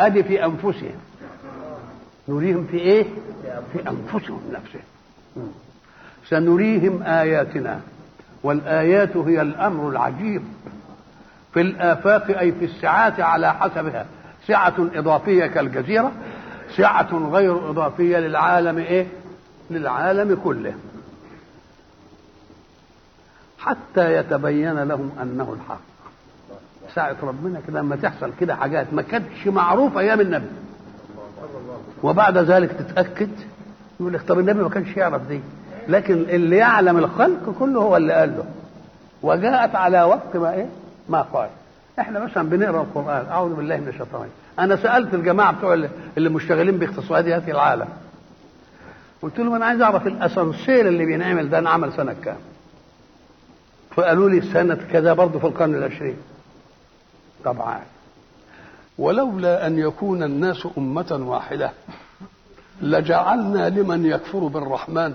أدي 0.00 0.22
في 0.22 0.44
أنفسهم. 0.44 0.94
نريهم 2.28 2.66
في 2.70 2.78
إيه؟ 2.78 3.04
في 3.72 3.78
أنفسهم 3.88 4.40
نفسهم 4.52 4.82
سنريهم 6.28 7.02
آياتنا. 7.02 7.80
والآيات 8.42 9.16
هي 9.16 9.42
الأمر 9.42 9.88
العجيب. 9.88 10.42
في 11.54 11.60
الآفاق 11.60 12.38
أي 12.38 12.52
في 12.52 12.64
السعات 12.64 13.20
على 13.20 13.54
حسبها. 13.54 14.06
سعة 14.46 14.74
إضافية 14.78 15.46
كالجزيرة. 15.46 16.12
سعة 16.76 17.28
غير 17.32 17.70
إضافية 17.70 18.18
للعالم 18.18 18.78
إيه؟ 18.78 19.06
للعالم 19.70 20.40
كله. 20.44 20.74
حتى 23.60 24.16
يتبين 24.16 24.82
لهم 24.82 25.10
أنه 25.22 25.56
الحق. 25.60 25.80
ساعة 26.94 27.16
ربنا 27.22 27.60
كده 27.68 27.80
لما 27.80 27.96
تحصل 27.96 28.30
كده 28.40 28.54
حاجات 28.56 28.86
ما 28.92 29.02
كانتش 29.02 29.46
معروفة 29.46 30.00
أيام 30.00 30.20
النبي. 30.20 30.46
وبعد 32.02 32.38
ذلك 32.38 32.72
تتأكد 32.72 33.30
يقول 34.00 34.12
لك 34.12 34.22
طب 34.22 34.38
النبي 34.38 34.62
ما 34.62 34.68
كانش 34.68 34.96
يعرف 34.96 35.28
دي. 35.28 35.40
لكن 35.88 36.14
اللي 36.14 36.56
يعلم 36.56 36.98
الخلق 36.98 37.54
كله 37.58 37.80
هو 37.80 37.96
اللي 37.96 38.12
قال 38.12 38.36
له. 38.36 38.44
وجاءت 39.22 39.74
على 39.74 40.02
وقت 40.02 40.36
ما 40.36 40.54
إيه؟ 40.54 40.66
ما 41.08 41.22
قال. 41.22 41.48
إحنا 41.98 42.20
مثلا 42.20 42.48
بنقرأ 42.48 42.82
القرآن 42.82 43.26
أعوذ 43.30 43.54
بالله 43.54 43.76
من 43.76 43.88
الشيطان. 43.88 44.28
أنا 44.58 44.76
سألت 44.76 45.14
الجماعة 45.14 45.52
بتوع 45.52 45.74
اللي 46.16 46.28
مشتغلين 46.28 46.78
باقتصاديات 46.78 47.48
العالم. 47.48 47.88
قلت 49.22 49.38
لهم 49.38 49.54
أنا 49.54 49.66
عايز 49.66 49.80
أعرف 49.80 50.06
الأسانسير 50.06 50.88
اللي 50.88 51.04
بينعمل 51.04 51.50
ده 51.50 51.58
انعمل 51.58 51.92
سنة 51.92 52.14
كام؟ 52.24 52.36
فقالوا 53.96 54.28
لي 54.28 54.40
سنه 54.40 54.78
كذا 54.92 55.12
برضه 55.12 55.38
في 55.38 55.46
القرن 55.46 55.74
العشرين. 55.74 56.16
طبعا. 57.44 57.80
ولولا 58.98 59.66
أن 59.66 59.78
يكون 59.78 60.22
الناس 60.22 60.68
أمة 60.78 61.20
واحدة 61.22 61.72
لجعلنا 62.82 63.68
لمن 63.68 64.06
يكفر 64.06 64.38
بالرحمن 64.38 65.14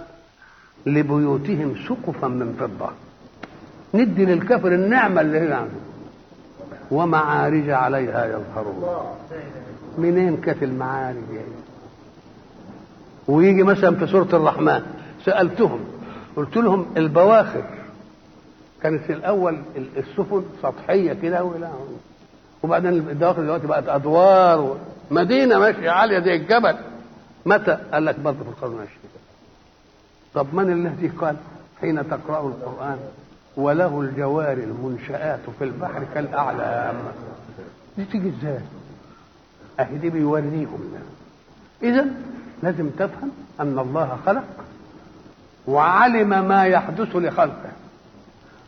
لبيوتهم 0.86 1.76
سقفا 1.88 2.28
من 2.28 2.56
فضة. 2.60 2.90
ندي 3.94 4.26
للكافر 4.26 4.68
النعمة 4.68 5.22
اللي 5.22 5.40
هنا 5.40 5.56
عنده. 5.56 5.80
ومعارج 6.92 7.70
عليها 7.70 8.26
يظهرون. 8.26 9.06
منين 9.98 10.38
كانت 10.38 10.64
المعارج 10.64 11.30
يعني 11.34 11.56
ويجي 13.28 13.64
مثلا 13.64 13.96
في 13.96 14.08
سورة 14.08 14.30
الرحمن 14.34 14.82
سألتهم 15.26 15.80
قلت 16.36 16.58
لهم 16.58 16.86
البواخر 16.98 17.64
كانت 18.82 19.04
في 19.04 19.14
الأول 19.14 19.62
السفن 19.98 20.44
سطحية 20.64 21.14
كده 21.14 21.52
وبعدين 22.64 22.94
البواخر 22.94 23.42
دلوقتي 23.42 23.68
بقت 23.68 23.88
أدوار 23.88 24.78
مدينة 25.12 25.60
ماشية 25.60 25.90
عالية 25.90 26.20
زي 26.20 26.36
الجبل. 26.36 26.76
متى؟ 27.46 27.78
قال 27.94 28.06
لك 28.06 28.20
برضه 28.20 28.44
في 28.44 28.50
القرن 28.50 28.72
العشرين. 28.72 29.00
طب 30.34 30.48
من 30.54 30.72
الذي 30.72 31.08
قال 31.08 31.36
حين 31.82 32.10
تقرأ 32.10 32.48
القرآن 32.48 33.00
وله 33.58 34.02
الجوار 34.02 34.54
المنشآت 34.54 35.40
في 35.60 35.64
البحر 35.64 36.04
كالأعلام؟ 36.14 36.96
دي 37.98 38.06
تيجي 38.06 38.30
إزاي؟ 38.40 38.60
أهي 39.80 39.98
دي 39.98 40.10
بيوريهم. 40.10 40.94
إذا 41.84 42.06
لازم 42.64 42.90
تفهم 42.90 43.32
أن 43.60 43.80
الله 43.80 44.18
خلق 44.26 44.44
وعلم 45.68 46.48
ما 46.48 46.66
يحدث 46.66 47.16
لخلقه. 47.16 47.72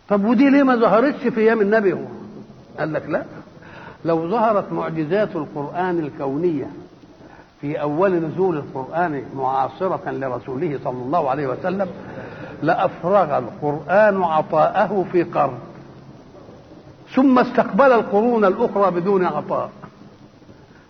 طب 0.10 0.26
ودي 0.26 0.50
ليه 0.50 0.64
ما 0.64 0.76
ظهرتش 0.76 1.28
في 1.28 1.40
أيام 1.40 1.62
النبي 1.62 1.94
هو؟ 1.94 2.06
قال 2.80 2.94
لك 2.94 3.10
لا. 3.10 3.24
لو 4.06 4.30
ظهرت 4.30 4.72
معجزات 4.72 5.36
القرآن 5.36 6.00
الكونية 6.00 6.70
في 7.62 7.82
أول 7.82 8.12
نزول 8.14 8.58
القرآن 8.58 9.24
معاصرة 9.36 10.12
لرسوله 10.12 10.80
صلى 10.84 11.04
الله 11.04 11.30
عليه 11.30 11.48
وسلم 11.48 11.88
لأفرغ 12.64 13.38
القرآن 13.38 14.24
عطاءه 14.24 15.06
في 15.12 15.24
قرن. 15.24 15.58
ثم 17.16 17.40
استقبل 17.40 17.92
القرون 17.92 18.46
الأخرى 18.46 18.92
بدون 18.92 19.26
عطاء. 19.26 19.70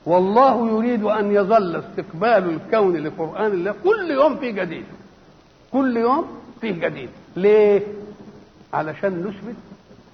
والله 0.05 0.70
يريد 0.70 1.03
أن 1.03 1.32
يظل 1.32 1.76
استقبال 1.76 2.49
الكون 2.49 2.97
لقرآن 2.97 3.51
الله 3.51 3.74
كل 3.84 4.11
يوم 4.11 4.36
في 4.38 4.51
جديد. 4.51 4.86
كل 5.72 5.97
يوم 5.97 6.26
فيه 6.61 6.72
جديد. 6.72 7.09
ليه؟ 7.36 7.82
علشان 8.74 9.20
نثبت 9.20 9.55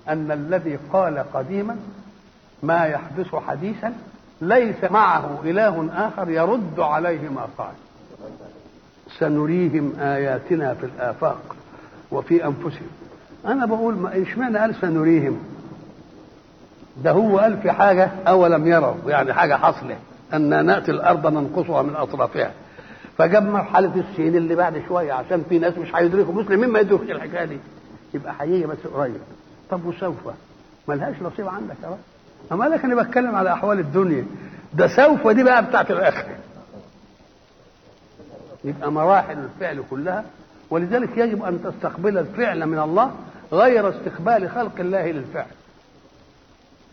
أن 0.10 0.32
الذي 0.32 0.80
قال 0.94 1.24
قديما 1.34 1.76
ما 2.64 2.86
يحدث 2.86 3.36
حديثا 3.36 3.94
ليس 4.42 4.84
معه 4.92 5.40
إله 5.44 5.90
آخر 6.08 6.30
يرد 6.30 6.80
عليه 6.80 7.30
ما 7.30 7.48
قال. 7.58 7.74
سنريهم 9.20 9.94
آياتنا 10.00 10.74
في 10.74 10.86
الآفاق 10.86 11.56
وفي 12.12 12.46
أنفسهم. 12.46 12.88
أنا 13.46 13.66
بقول 13.66 13.96
ما 13.96 14.14
إيش 14.14 14.38
معنى 14.38 14.58
قال 14.58 14.76
سنريهم؟ 14.76 15.40
ده 17.04 17.12
هو 17.12 17.40
قال 17.40 17.58
في 17.58 17.72
حاجة 17.72 18.12
أولم 18.28 18.68
يروا 18.68 18.94
يعني 19.08 19.34
حاجة 19.34 19.54
حصلت 19.56 19.98
أن 20.34 20.66
نأتي 20.66 20.92
الأرض 20.92 21.28
ننقصها 21.28 21.82
من 21.82 21.96
أطرافها. 21.96 22.52
فجاب 23.18 23.44
مرحلة 23.44 24.04
السين 24.10 24.36
اللي 24.36 24.56
بعد 24.56 24.84
شوية 24.88 25.14
عشان 25.14 25.44
في 25.50 25.60
ناس 25.60 25.78
مش 25.78 25.96
هيدركوا 25.96 26.34
مسلمين 26.34 26.70
ما 26.70 26.80
يدركوش 26.80 27.10
الحكاية 27.10 27.46
دي. 27.46 27.58
يبقى 28.14 28.34
هيجي 28.40 28.66
بس 28.66 28.78
قريب. 28.94 29.22
طب 29.70 29.86
وسوف؟ 29.86 30.16
ملهاش 30.88 31.16
نصيب 31.22 31.48
عندك 31.48 31.76
يا 31.84 31.88
رب. 31.90 31.98
أما 32.52 32.66
لك 32.66 32.86
أنا 32.86 32.96
بتكلم 33.04 33.36
على 33.36 33.54
أحوال 33.54 33.80
الدنيا. 33.80 34.26
ده 34.74 34.88
سوف 34.88 35.28
دي 35.28 35.44
بقى 35.44 35.66
بتاعت 35.66 35.92
الآخرة 35.92 36.36
يبقى 38.64 38.92
مراحل 38.92 39.38
الفعل 39.38 39.84
كلها 39.90 40.24
ولذلك 40.70 41.18
يجب 41.18 41.44
أن 41.44 41.64
تستقبل 41.64 42.18
الفعل 42.18 42.66
من 42.66 42.80
الله 42.80 43.12
غير 43.52 43.90
استقبال 43.90 44.50
خلق 44.50 44.80
الله 44.80 45.12
للفعل. 45.12 45.46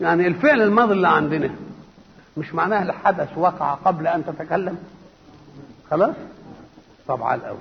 يعني 0.01 0.27
الفعل 0.27 0.61
الماضي 0.61 0.93
اللي 0.93 1.07
عندنا 1.07 1.49
مش 2.37 2.53
معناه 2.53 2.83
الحدث 2.83 3.37
وقع 3.37 3.73
قبل 3.73 4.07
أن 4.07 4.25
تتكلم؟ 4.25 4.77
خلاص؟ 5.91 6.15
طبعا 7.07 7.35
الأول 7.35 7.57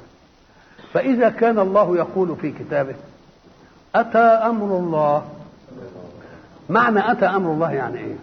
فإذا 0.92 1.28
كان 1.28 1.58
الله 1.58 1.96
يقول 1.96 2.36
في 2.36 2.52
كتابه 2.52 2.94
أتى 3.94 4.18
أمر 4.18 4.78
الله. 4.78 5.24
معنى 6.68 7.12
أتى 7.12 7.26
أمر 7.26 7.52
الله 7.52 7.72
يعني 7.72 7.98
إيه؟ 7.98 8.16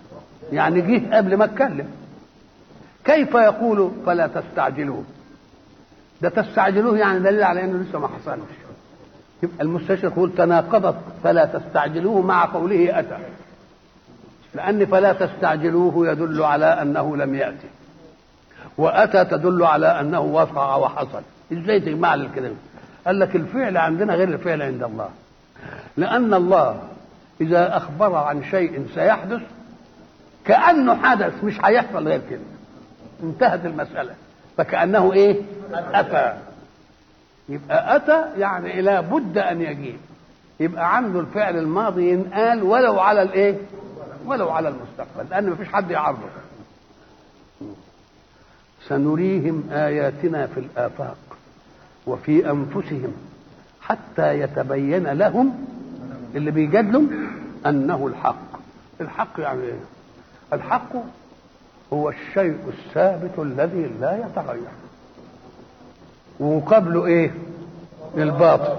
يعني 0.51 0.81
جه 0.81 1.15
قبل 1.15 1.37
ما 1.37 1.45
اتكلم. 1.45 1.87
كيف 3.05 3.33
يقول 3.33 3.91
فلا 4.05 4.27
تستعجلوه؟ 4.27 5.03
ده 6.21 6.29
تستعجلوه 6.29 6.97
يعني 6.97 7.19
دليل 7.19 7.43
على 7.43 7.63
إنه 7.63 7.83
لسه 7.83 7.99
ما 7.99 8.07
حصلش. 8.07 8.57
يبقى 9.43 9.61
المستشرق 9.61 10.11
يقول 10.11 10.31
تناقضت 10.35 10.95
فلا 11.23 11.45
تستعجلوه 11.45 12.21
مع 12.21 12.45
قوله 12.45 12.99
أتى. 12.99 13.17
لأن 14.55 14.85
فلا 14.85 15.13
تستعجلوه 15.13 16.11
يدل 16.11 16.43
على 16.43 16.65
أنه 16.65 17.17
لم 17.17 17.35
يأتي. 17.35 17.67
وأتى 18.77 19.25
تدل 19.25 19.63
على 19.63 19.99
أنه 19.99 20.19
وقع 20.19 20.75
وحصل. 20.75 21.21
إزاي 21.53 21.79
تجمع 21.79 22.13
الكلام؟ 22.13 22.55
قال 23.05 23.19
لك 23.19 23.35
الفعل 23.35 23.77
عندنا 23.77 24.15
غير 24.15 24.27
الفعل 24.27 24.61
عند 24.61 24.83
الله. 24.83 25.09
لأن 25.97 26.33
الله 26.33 26.83
إذا 27.41 27.77
أخبر 27.77 28.15
عن 28.15 28.43
شيء 28.43 28.85
سيحدث 28.95 29.41
كأنه 30.45 30.95
حدث 30.95 31.43
مش 31.43 31.59
هيحصل 31.65 32.07
غير 32.07 32.21
كده. 32.29 32.39
انتهت 33.23 33.65
المسألة. 33.65 34.13
فكأنه 34.57 35.13
إيه؟ 35.13 35.41
أتى. 35.73 36.37
يبقى 37.49 37.95
أتى 37.95 38.25
يعني 38.39 38.81
لا 38.81 39.01
بد 39.01 39.37
أن 39.37 39.61
يجيب. 39.61 39.97
يبقى 40.59 40.95
عنده 40.95 41.19
الفعل 41.19 41.57
الماضي 41.57 42.09
ينقال 42.09 42.63
ولو 42.63 42.99
على 42.99 43.21
الإيه؟ 43.21 43.55
ولو 44.25 44.49
على 44.49 44.67
المستقبل 44.69 45.29
لأن 45.29 45.49
مفيش 45.49 45.67
حد 45.67 45.91
يعرضه. 45.91 46.19
سنريهم 48.87 49.69
آياتنا 49.71 50.47
في 50.47 50.59
الآفاق 50.59 51.17
وفي 52.07 52.51
أنفسهم 52.51 53.13
حتى 53.81 54.39
يتبين 54.39 55.03
لهم 55.07 55.67
اللي 56.35 56.51
بيجادلوا 56.51 57.03
أنه 57.65 58.07
الحق. 58.07 58.59
الحق 59.01 59.39
يعني 59.39 59.61
إيه؟ 59.63 59.79
الحق 60.53 60.89
هو 61.93 62.09
الشيء 62.09 62.59
الثابت 62.67 63.39
الذي 63.39 63.91
لا 64.01 64.25
يتغير. 64.25 64.71
وقبله 66.39 67.05
إيه؟ 67.05 67.31
الباطل. 68.17 68.77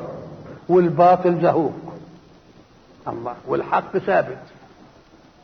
والباطل 0.69 1.43
زهوق. 1.43 1.73
الله. 3.09 3.35
والحق 3.47 3.99
ثابت. 3.99 4.39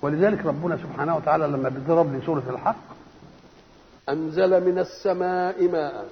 ولذلك 0.03 0.47
ربنا 0.47 0.77
سبحانه 0.77 1.17
وتعالى 1.17 1.47
لما 1.47 1.69
بيضرب 1.69 2.13
لي 2.15 2.21
سورة 2.27 2.43
الحق 2.51 2.77
أنزل 4.09 4.65
من 4.65 4.79
السماء 4.79 5.69
ماء 5.69 6.07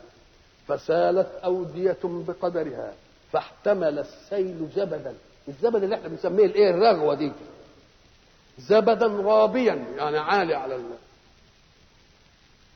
فسالت 0.69 1.29
أودية 1.45 1.99
بقدرها 2.05 2.93
فاحتمل 3.33 3.99
السيل 3.99 4.69
زبدا 4.77 5.15
الزبد 5.49 5.83
اللي 5.83 5.95
إحنا 5.95 6.09
بنسميه 6.09 6.47
الايه 6.47 6.71
الرغوة 6.71 7.15
دي. 7.15 7.33
زبدا 8.59 9.07
رابيا 9.07 9.85
يعني 9.97 10.19
عالي 10.19 10.55
على 10.55 10.75
الماء 10.77 10.99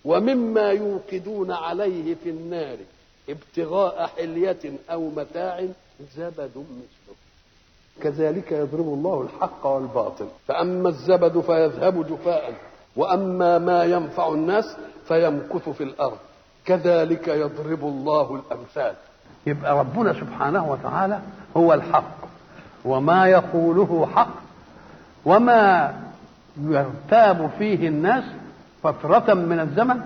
ومما 0.04 0.70
يوقدون 0.70 1.50
عليه 1.52 2.14
في 2.14 2.30
النار 2.30 2.76
ابتغاء 3.28 4.06
حلية 4.06 4.72
أو 4.90 5.10
متاع 5.10 5.66
زبد 6.16 6.50
مثله. 6.56 7.16
كذلك 8.02 8.52
يضرب 8.52 8.86
الله 8.94 9.22
الحق 9.22 9.66
والباطل. 9.66 10.28
فأما 10.48 10.88
الزبد 10.88 11.40
فيذهب 11.40 12.06
جفاء 12.06 12.54
وأما 12.96 13.58
ما 13.58 13.84
ينفع 13.84 14.28
الناس 14.28 14.76
فيمكث 15.08 15.68
في 15.68 15.84
الأرض. 15.84 16.18
كذلك 16.64 17.28
يضرب 17.28 17.84
الله 17.84 18.34
الأمثال. 18.34 18.94
يبقى 19.46 19.78
ربنا 19.78 20.12
سبحانه 20.12 20.70
وتعالى 20.70 21.20
هو 21.56 21.74
الحق. 21.74 22.15
وما 22.86 23.26
يقوله 23.26 24.08
حق 24.14 24.34
وما 25.24 25.94
يرتاب 26.62 27.50
فيه 27.58 27.88
الناس 27.88 28.24
فترة 28.82 29.34
من 29.34 29.60
الزمن 29.60 30.00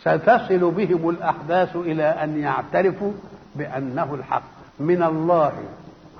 ستصل 0.00 0.70
بهم 0.70 1.08
الأحداث 1.08 1.76
إلى 1.76 2.02
أن 2.04 2.38
يعترفوا 2.38 3.12
بأنه 3.56 4.14
الحق. 4.14 4.42
من 4.80 5.02
الله 5.02 5.52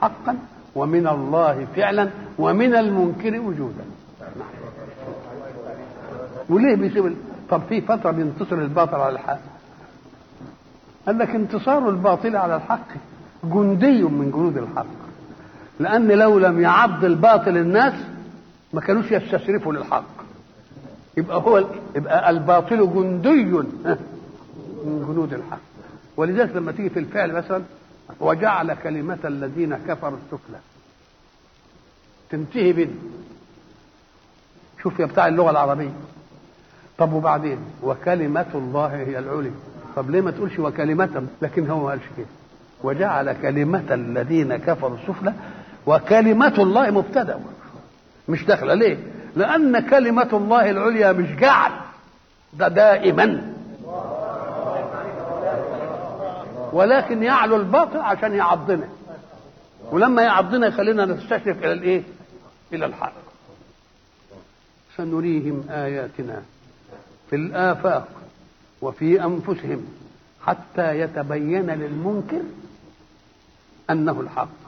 حقا 0.00 0.38
ومن 0.74 1.06
الله 1.06 1.66
فعلا 1.76 2.10
ومن 2.38 2.74
المنكر 2.74 3.40
وجودا. 3.40 3.84
وليه 6.48 6.76
بيسيب 6.76 7.16
طب 7.50 7.62
في 7.68 7.80
فترة 7.80 8.10
بينتصر 8.10 8.56
الباطل 8.56 8.94
على 8.94 9.12
الحق؟ 9.12 9.38
قال 11.06 11.18
لك 11.18 11.30
انتصار 11.30 11.88
الباطل 11.88 12.36
على 12.36 12.56
الحق 12.56 12.88
جندي 13.44 14.02
من 14.02 14.30
جنود 14.30 14.56
الحق. 14.56 15.05
لأن 15.80 16.08
لو 16.08 16.38
لم 16.38 16.60
يعض 16.60 17.04
الباطل 17.04 17.56
الناس 17.56 17.94
ما 18.72 18.80
كانوش 18.80 19.10
يستشرفوا 19.10 19.72
للحق. 19.72 20.04
يبقى 21.16 21.36
هو 21.36 21.64
يبقى 21.96 22.30
الباطل 22.30 22.92
جندي 22.94 23.44
من 24.84 25.04
جنود 25.08 25.32
الحق. 25.32 25.58
ولذلك 26.16 26.56
لما 26.56 26.72
تيجي 26.72 26.90
في 26.90 26.98
الفعل 26.98 27.32
مثلا 27.32 27.62
وجعل 28.20 28.74
كلمة 28.74 29.18
الذين 29.24 29.76
كفروا 29.88 30.18
السفلى. 30.24 30.58
تنتهي 32.30 32.72
بين 32.72 32.98
شوف 34.82 34.98
يا 35.00 35.06
بتاع 35.06 35.28
اللغة 35.28 35.50
العربية. 35.50 35.92
طب 36.98 37.12
وبعدين؟ 37.12 37.58
وكلمة 37.82 38.46
الله 38.54 38.86
هي 38.86 39.18
العليا. 39.18 39.52
طب 39.96 40.10
ليه 40.10 40.20
ما 40.20 40.30
تقولش 40.30 40.58
وكلمة؟ 40.58 41.26
لكن 41.42 41.70
هو 41.70 41.84
ما 41.84 41.90
قالش 41.90 42.02
كده. 42.16 42.26
وجعل 42.82 43.32
كلمة 43.32 43.84
الذين 43.90 44.56
كفروا 44.56 44.96
السفلى 44.96 45.32
وكلمة 45.86 46.54
الله 46.58 46.90
مبتدأ. 46.90 47.40
مش 48.28 48.44
داخلة 48.44 48.74
ليه؟ 48.74 48.98
لأن 49.36 49.78
كلمة 49.88 50.28
الله 50.32 50.70
العليا 50.70 51.12
مش 51.12 51.28
جعل. 51.36 51.72
ده 52.52 52.68
دائما. 52.68 53.52
ولكن 56.72 57.22
يعلو 57.22 57.56
الباطل 57.56 57.98
عشان 57.98 58.34
يعضنا. 58.34 58.88
ولما 59.90 60.22
يعضنا 60.22 60.66
يخلينا 60.66 61.04
نستشرف 61.04 61.58
إلى 61.58 61.72
الإيه؟ 61.72 62.02
إلى 62.72 62.86
الحق 62.86 63.12
سنريهم 64.96 65.64
آياتنا 65.70 66.42
في 67.30 67.36
الآفاق 67.36 68.08
وفي 68.82 69.24
أنفسهم 69.24 69.86
حتى 70.46 71.00
يتبين 71.00 71.70
للمنكر 71.70 72.42
أنه 73.90 74.20
الحق. 74.20 74.65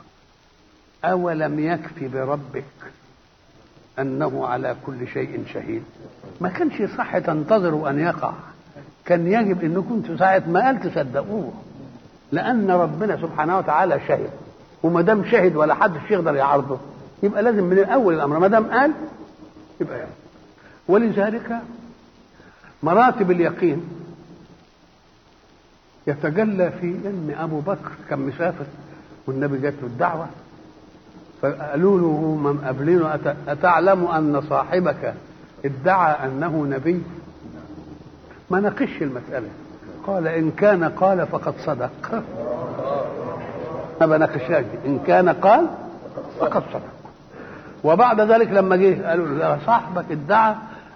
أولم 1.04 1.60
يكف 1.60 2.04
بربك 2.12 2.64
أنه 3.98 4.46
على 4.46 4.76
كل 4.86 5.08
شيء 5.08 5.44
شهيد؟ 5.52 5.82
ما 6.40 6.48
كانش 6.48 6.82
صح 6.98 7.18
تنتظروا 7.18 7.90
أن 7.90 7.98
يقع. 7.98 8.32
كان 9.04 9.26
يجب 9.26 9.64
أنكم 9.64 9.88
كنتوا 9.88 10.16
ساعة 10.16 10.42
ما 10.46 10.60
قال 10.60 10.80
تصدقوه 10.80 11.52
لأن 12.32 12.70
ربنا 12.70 13.16
سبحانه 13.16 13.58
وتعالى 13.58 14.00
شهد. 14.08 14.30
وما 14.82 15.02
دام 15.02 15.24
شهد 15.24 15.56
ولا 15.56 15.74
حد 15.74 15.92
يقدر 16.10 16.34
يعارضه. 16.34 16.78
يبقى 17.22 17.42
لازم 17.42 17.64
من 17.64 17.78
الأول 17.78 18.14
الأمر. 18.14 18.38
ما 18.38 18.48
دام 18.48 18.66
قال 18.70 18.92
يبقى 19.80 19.98
يعني. 19.98 20.10
ولذلك 20.88 21.58
مراتب 22.82 23.30
اليقين 23.30 23.88
يتجلى 26.06 26.70
في 26.80 26.86
ان 26.86 27.34
أبو 27.38 27.60
بكر 27.60 27.90
كان 28.10 28.18
مسافر 28.18 28.64
والنبي 29.26 29.58
جات 29.58 29.74
له 29.82 29.86
الدعوة 29.86 30.26
فقالوا 31.42 31.98
له 31.98 32.34
من 32.34 32.58
أتعلم 33.48 34.06
أن 34.06 34.40
صاحبك 34.50 35.14
ادعى 35.64 36.26
أنه 36.26 36.66
نبي؟ 36.70 37.02
ما 38.50 38.60
ناقش 38.60 39.02
المسألة. 39.02 39.48
قال 40.06 40.28
إن 40.28 40.50
كان 40.50 40.84
قال 40.84 41.26
فقد 41.26 41.54
صدق. 41.66 42.22
ما 44.00 44.06
بناقشهاش 44.06 44.64
إن 44.86 44.98
كان 45.06 45.28
قال 45.28 45.66
فقد 46.40 46.62
صدق. 46.72 46.82
وبعد 47.84 48.20
ذلك 48.20 48.48
لما 48.48 48.76
جه 48.76 49.08
قالوا 49.08 49.26
له 49.26 49.58
صاحبك 49.66 50.04
ادعى 50.10 50.54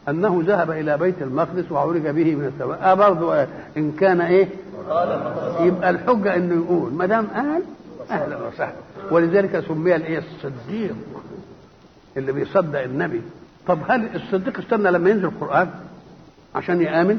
أنه 0.09 0.43
ذهب 0.47 0.71
إلى 0.71 0.99
بيت 0.99 1.23
المقدس 1.23 1.73
وعرج 1.73 2.09
به 2.09 2.35
من 2.35 2.45
السماء. 2.45 2.79
آه 2.83 2.95
برضه 2.95 3.47
إن 3.77 3.93
كان 3.93 4.21
إيه؟ 4.21 4.49
يبقى 5.61 5.91
الحجة 5.91 6.37
إنه 6.37 6.55
يقول. 6.55 6.93
ما 6.93 7.07
دام 7.07 7.27
قال 7.35 7.63
أهلا 8.13 8.47
وسهلا. 8.47 8.73
ولذلك 9.11 9.65
سمي 9.69 9.97
الإيه؟ 9.97 10.19
الصديق. 10.19 10.97
اللي 12.17 12.33
بيصدق 12.33 12.81
النبي. 12.83 13.23
طب 13.67 13.79
هل 13.89 14.09
الصديق 14.17 14.59
استنى 14.59 14.91
لما 14.91 15.11
ينزل 15.11 15.25
القرآن 15.25 15.71
عشان 16.55 16.83
يآمن؟ 16.83 17.19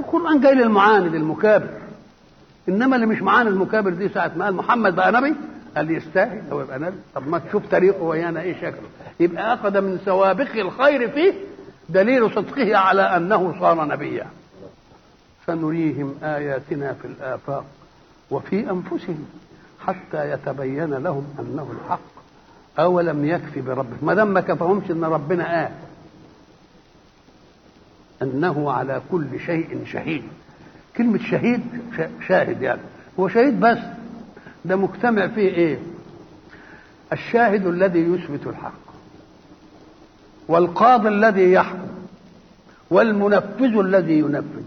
القرآن 0.00 0.40
جاي 0.40 0.54
للمعاند 0.54 1.14
المكابر. 1.14 1.68
إنما 2.68 2.96
اللي 2.96 3.06
مش 3.06 3.22
معاند 3.22 3.48
المكابر 3.48 3.90
دي 3.90 4.08
ساعة 4.08 4.32
ما 4.36 4.44
قال 4.44 4.54
محمد 4.54 4.96
بقى 4.96 5.12
نبي؟ 5.12 5.34
قال 5.76 5.90
يستاهل 5.90 6.42
هو 6.52 6.60
يبقى 6.60 6.78
نبي. 6.78 6.96
طب 7.14 7.28
ما 7.28 7.38
تشوف 7.38 7.62
تاريخه 7.70 8.02
ويانا 8.02 8.40
إيه 8.40 8.54
شكله. 8.56 8.88
يبقى 9.20 9.54
أخذ 9.54 9.80
من 9.80 9.98
سوابق 10.04 10.56
الخير 10.56 11.10
فيه 11.10 11.32
دليل 11.88 12.30
صدقه 12.34 12.76
على 12.76 13.02
أنه 13.02 13.54
صار 13.60 13.84
نبيا. 13.84 14.26
سنريهم 15.46 16.14
آياتنا 16.22 16.92
في 17.02 17.04
الآفاق 17.08 17.64
وفي 18.30 18.70
أنفسهم. 18.70 19.26
حتى 19.86 20.30
يتبين 20.30 20.94
لهم 20.94 21.26
أنه 21.40 21.72
الحق 21.72 22.00
أولم 22.78 23.24
يكفي 23.24 23.60
بربك. 23.60 24.02
ما 24.02 24.14
دام 24.14 24.28
ما 24.28 24.40
كفهمش 24.40 24.90
إن 24.90 25.04
ربنا 25.04 25.60
قال 25.60 25.70
أنه 28.22 28.72
على 28.72 29.02
كل 29.10 29.40
شيء 29.46 29.84
شهيد. 29.92 30.22
كلمة 30.96 31.18
شهيد 31.18 31.60
شاهد 32.28 32.62
يعني. 32.62 32.80
هو 33.20 33.28
شهيد 33.28 33.60
بس. 33.60 33.78
ده 34.64 34.76
مجتمع 34.76 35.26
فيه 35.26 35.48
إيه؟ 35.48 35.78
الشاهد 37.12 37.66
الذي 37.66 38.00
يثبت 38.00 38.46
الحق 38.46 38.86
والقاضي 40.48 41.08
الذي 41.08 41.52
يحكم 41.52 41.88
والمنفذ 42.90 43.78
الذي 43.78 44.18
ينفذ. 44.18 44.62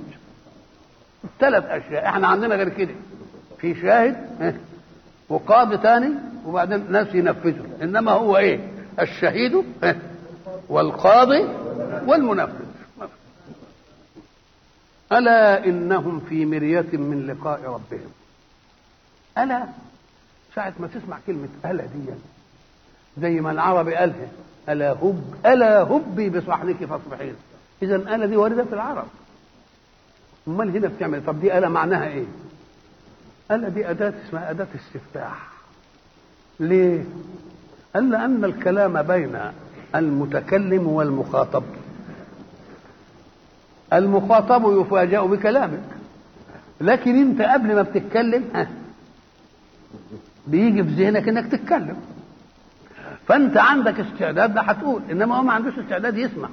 ثلاث 1.39 1.65
أشياء. 1.65 2.05
إحنا 2.05 2.27
عندنا 2.27 2.55
غير 2.55 2.69
كده. 2.69 2.93
في 3.57 3.75
شاهد 3.81 4.15
وقاضي 5.29 5.77
تاني 5.77 6.09
وبعدين 6.45 6.91
ناس 6.91 7.15
ينفذوا. 7.15 7.65
إنما 7.81 8.11
هو 8.11 8.37
إيه؟ 8.37 8.59
الشهيد 8.99 9.63
والقاضي 10.69 11.47
والمنفذ. 12.07 12.65
ألا 15.11 15.65
إنهم 15.65 16.19
في 16.29 16.45
مرية 16.45 16.89
من 16.93 17.27
لقاء 17.27 17.61
ربهم. 17.63 18.11
ألا؟ 19.37 19.63
ساعة 20.55 20.73
ما 20.79 20.87
تسمع 20.87 21.17
كلمة 21.27 21.47
ألا 21.65 21.83
دي 21.83 22.13
زي 23.17 23.41
ما 23.41 23.51
العربي 23.51 23.95
قالها 23.95 24.27
ألا 24.69 24.91
هب 24.91 25.23
ألا 25.45 25.81
هبي 25.81 26.29
بصحنك 26.29 26.85
فاصبحين. 26.85 27.35
اذا 27.81 27.95
ألا 27.95 28.25
دي 28.25 28.37
واردة 28.37 28.63
في 28.63 28.73
العرب. 28.73 29.07
أمال 30.47 30.77
هنا 30.77 30.87
بتعمل؟ 30.87 31.25
طب 31.25 31.41
دي 31.41 31.57
ألا 31.57 31.69
معناها 31.69 32.07
إيه؟ 32.07 32.25
الا 33.51 33.69
دي 33.69 33.89
أداة 33.89 34.13
اسمها 34.27 34.51
أداة 34.51 34.67
استفتاح 34.75 35.47
ليه؟ 36.59 37.03
قال 37.95 38.09
لأن 38.09 38.45
الكلام 38.45 39.01
بين 39.01 39.39
المتكلم 39.95 40.87
والمخاطب. 40.87 41.63
المخاطب 43.93 44.81
يفاجأ 44.81 45.21
بكلامك. 45.21 45.79
لكن 46.81 47.15
أنت 47.15 47.41
قبل 47.41 47.75
ما 47.75 47.81
بتتكلم 47.81 48.43
ها 48.53 48.67
بيجي 50.47 50.83
في 50.83 50.89
ذهنك 50.89 51.27
إنك 51.27 51.51
تتكلم. 51.51 51.97
فأنت 53.27 53.57
عندك 53.57 53.99
استعداد 53.99 54.53
ده 54.53 54.61
هتقول 54.61 55.01
إنما 55.11 55.35
هو 55.35 55.43
ما 55.43 55.53
عندوش 55.53 55.79
استعداد 55.79 56.17
يسمع. 56.17 56.49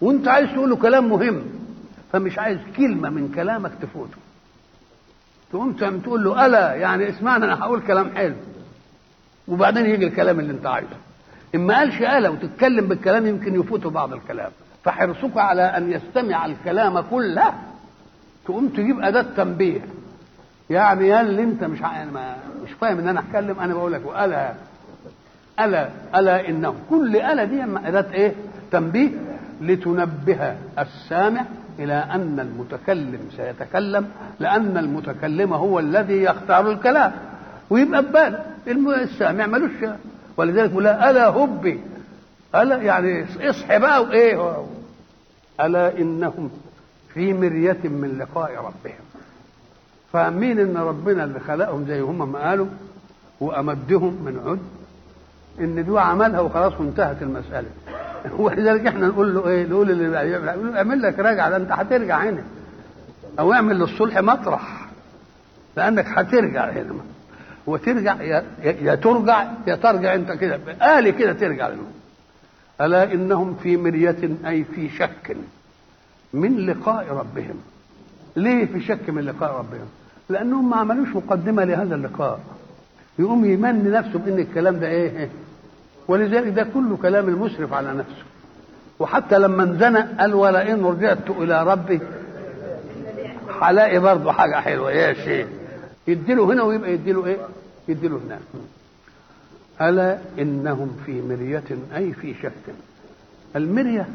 وأنت 0.00 0.28
عايز 0.28 0.48
تقول 0.50 0.70
له 0.70 0.76
كلام 0.76 1.08
مهم 1.08 1.42
فمش 2.12 2.38
عايز 2.38 2.58
كلمة 2.76 3.10
من 3.10 3.32
كلامك 3.34 3.70
تفوته. 3.82 4.16
تقوم 5.52 5.72
تقول 5.72 6.24
له 6.24 6.46
ألا 6.46 6.74
يعني 6.74 7.08
اسمعني 7.08 7.44
أنا 7.44 7.60
هقول 7.60 7.80
كلام 7.80 8.10
حلو. 8.14 8.34
وبعدين 9.48 9.86
يجي 9.86 10.06
الكلام 10.06 10.40
اللي 10.40 10.52
أنت 10.52 10.66
عايزه. 10.66 10.96
إن 11.54 11.60
ما 11.60 11.78
قالش 11.78 12.02
ألا 12.02 12.28
وتتكلم 12.28 12.86
بالكلام 12.86 13.26
يمكن 13.26 13.60
يفوته 13.60 13.90
بعض 13.90 14.12
الكلام. 14.12 14.50
فحرصك 14.84 15.36
على 15.36 15.62
أن 15.62 15.92
يستمع 15.92 16.46
الكلام 16.46 17.00
كله. 17.00 17.52
تقوم 18.44 18.68
تجيب 18.68 19.00
أداة 19.00 19.26
تنبيه. 19.36 19.80
يعني 20.70 21.08
يا 21.08 21.20
اللي 21.20 21.42
أنت 21.42 21.64
مش 21.64 21.80
ما 21.80 22.36
مش 22.64 22.72
فاهم 22.72 22.98
إن 22.98 23.08
أنا 23.08 23.20
اتكلم 23.20 23.60
أنا 23.60 23.74
بقول 23.74 23.92
لك 23.92 24.02
الا 24.06 24.52
ألا 25.60 25.88
ألا 26.14 26.48
إنه. 26.48 26.74
كل 26.90 27.16
ألا 27.16 27.44
دي 27.44 27.62
أداة 27.64 28.12
إيه؟ 28.12 28.32
تنبيه 28.72 29.10
لتنبه 29.60 30.56
السامع 30.78 31.44
إلى 31.80 31.94
أن 31.94 32.40
المتكلم 32.40 33.20
سيتكلم 33.36 34.08
لأن 34.40 34.76
المتكلم 34.76 35.52
هو 35.54 35.78
الذي 35.78 36.22
يختار 36.22 36.70
الكلام. 36.70 37.12
ويبقى 37.70 38.02
ببال. 38.02 38.38
السامع 39.02 39.46
ملوش 39.46 39.70
ولذلك 40.36 40.76
لا 40.76 41.10
ألا 41.10 41.28
هبي 41.28 41.80
الا 42.54 42.76
يعني 42.76 43.26
اصحي 43.50 43.78
بقى 43.78 44.02
وإيه؟ 44.02 44.64
ألا 45.60 45.98
إنهم 45.98 46.50
في 47.14 47.32
مرية 47.34 47.78
من 47.84 48.18
لقاء 48.18 48.50
ربهم. 48.50 49.04
فاهمين 50.12 50.58
إن 50.58 50.76
ربنا 50.76 51.24
اللي 51.24 51.40
خلقهم 51.40 51.84
زي 51.88 52.00
هم 52.00 52.32
ما 52.32 52.38
قالوا 52.38 52.66
وأمدهم 53.40 54.12
من 54.24 54.40
عد؟ 54.46 54.58
إن 55.64 55.84
دي 55.84 56.00
عملها 56.00 56.40
وخلاص 56.40 56.72
وانتهت 56.80 57.22
المسألة. 57.22 57.68
ولذلك 58.38 58.86
إحنا 58.86 59.06
نقول 59.06 59.34
له 59.34 59.48
إيه؟ 59.48 59.66
نقول 59.66 59.90
اللي 59.90 60.78
اعمل 60.78 61.02
لك 61.02 61.18
راجع 61.18 61.48
ده 61.48 61.56
انت 61.56 61.72
هترجع 61.72 62.22
هنا. 62.22 62.42
أو 63.38 63.52
اعمل 63.52 63.78
للصلح 63.78 64.18
مطرح. 64.18 64.88
لأنك 65.76 66.06
هترجع 66.08 66.70
هنا. 66.70 66.94
وترجع 67.66 68.22
يا, 68.22 68.44
يا 68.62 68.94
ترجع 68.94 69.46
يا 69.66 69.74
ترجع 69.74 70.14
انت 70.14 70.32
كده 70.32 70.58
آلي 70.98 71.12
كده 71.12 71.32
ترجع 71.32 71.68
لهم. 71.68 71.86
ألا 72.80 73.12
إنهم 73.12 73.56
في 73.62 73.76
مرية 73.76 74.30
أي 74.46 74.64
في 74.64 74.88
شك 74.88 75.36
من 76.34 76.66
لقاء 76.66 77.06
ربهم. 77.10 77.56
ليه 78.36 78.66
في 78.66 78.80
شك 78.80 79.10
من 79.10 79.22
لقاء 79.22 79.50
ربهم؟ 79.58 79.88
لأنهم 80.28 80.70
ما 80.70 80.76
عملوش 80.76 81.08
مقدمة 81.08 81.64
لهذا 81.64 81.94
اللقاء. 81.94 82.40
يقوم 83.18 83.44
يمني 83.44 83.90
نفسه 83.90 84.18
بإن 84.18 84.38
الكلام 84.38 84.80
ده 84.80 84.86
إيه؟ 84.88 85.28
ولذلك 86.10 86.52
ده 86.52 86.66
كله 86.74 86.96
كلام 86.96 87.28
المسرف 87.28 87.72
على 87.72 87.92
نفسه. 87.94 88.24
وحتى 88.98 89.38
لما 89.38 89.62
انزنق 89.62 90.20
قال 90.20 90.34
ولئن 90.34 90.84
رجعت 90.84 91.30
إلى 91.30 91.62
ربي. 91.64 92.00
هلاقي 93.62 93.98
برضه 93.98 94.32
حاجة 94.32 94.54
حلوة 94.60 94.92
يا 94.92 95.12
شيخ. 95.12 95.46
يديله 96.08 96.44
هنا 96.44 96.62
ويبقى 96.62 96.92
يديله 96.92 97.26
إيه؟ 97.26 97.36
يديله 97.88 98.20
هناك 98.26 98.40
ألا 99.80 100.18
إنهم 100.38 100.96
في 101.06 101.22
مرية 101.22 101.62
أي 101.96 102.12
في 102.12 102.34
شك. 102.42 102.74
المرية 103.56 104.08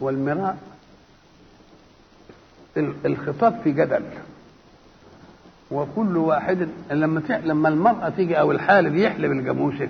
والمراء. 0.00 0.56
الخطاب 3.04 3.60
في 3.64 3.72
جدل. 3.72 4.02
وكل 5.70 6.16
واحد 6.16 6.68
لما 6.90 7.22
لما 7.44 7.68
المرأة 7.68 8.08
تيجي 8.08 8.40
أو 8.40 8.52
الحالب 8.52 8.94
يحلب 8.94 9.32
الجاموسة. 9.32 9.88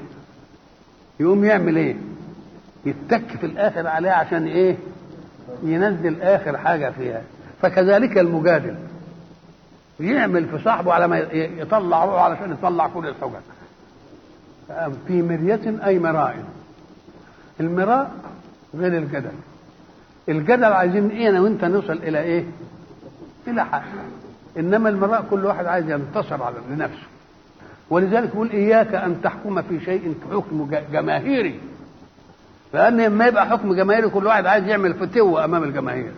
يقوم 1.21 1.45
يعمل 1.45 1.77
إيه؟ 1.77 1.97
يتك 2.85 3.37
في 3.41 3.47
الآخر 3.47 3.87
عليها 3.87 4.13
عشان 4.13 4.47
إيه؟ 4.47 4.77
ينزل 5.63 6.23
آخر 6.23 6.59
حاجة 6.59 6.91
فيها. 6.91 7.23
فكذلك 7.63 8.19
المجادل. 8.19 8.77
يعمل 10.01 10.49
في 10.49 10.59
صاحبه 10.59 10.93
على 10.93 11.09
ما 11.09 11.19
يطلع 11.33 12.05
روحه 12.05 12.21
علشان 12.21 12.53
يطلع 12.53 12.89
كل 12.89 13.09
الحجج. 13.09 13.41
في 15.07 15.23
مرية 15.23 15.87
أي 15.87 15.99
مراء. 15.99 16.45
المراء 17.61 18.11
غير 18.75 18.99
الجدل. 18.99 19.33
الجدل 20.29 20.65
عايزين 20.65 21.09
إيه؟ 21.11 21.29
أنا 21.29 21.41
وأنت 21.41 21.65
نوصل 21.65 21.93
إلى 21.93 22.21
إيه؟ 22.21 22.45
إلى 23.49 23.65
حق. 23.65 23.83
إنما 24.59 24.89
المراء 24.89 25.25
كل 25.31 25.45
واحد 25.45 25.67
عايز 25.67 25.91
ينتصر 25.91 26.43
على 26.43 26.57
لنفسه. 26.71 27.07
ولذلك 27.91 28.29
يقول 28.35 28.51
إياك 28.51 28.95
أن 28.95 29.23
تحكم 29.23 29.63
في 29.63 29.81
شيء 29.81 30.15
حكم 30.33 30.71
جماهيري. 30.93 31.61
لأن 32.75 33.01
لما 33.01 33.27
يبقى 33.27 33.47
حكم 33.47 33.75
جماهيري 33.75 34.09
كل 34.09 34.27
واحد 34.27 34.47
عايز 34.47 34.67
يعمل 34.67 34.95
فتوه 34.95 35.45
أمام 35.45 35.65
الجماهير. 35.65 36.13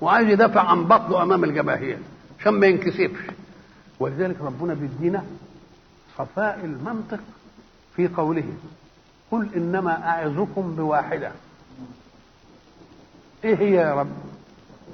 وعايز 0.00 0.28
يدافع 0.28 0.60
عن 0.60 0.84
بطنه 0.84 1.22
أمام 1.22 1.44
الجماهير 1.44 1.98
عشان 2.40 2.52
ما 2.52 2.66
ينكسفش. 2.66 3.24
ولذلك 4.00 4.36
ربنا 4.40 4.74
بيدينا 4.74 5.22
صفاء 6.18 6.60
المنطق 6.64 7.20
في 7.96 8.08
قوله 8.08 8.44
قل 9.30 9.48
إنما 9.56 10.08
أعظكم 10.08 10.74
بواحدة. 10.76 11.30
إيه 13.44 13.56
هي 13.56 13.70
يا 13.70 13.94
رب؟ 13.94 14.08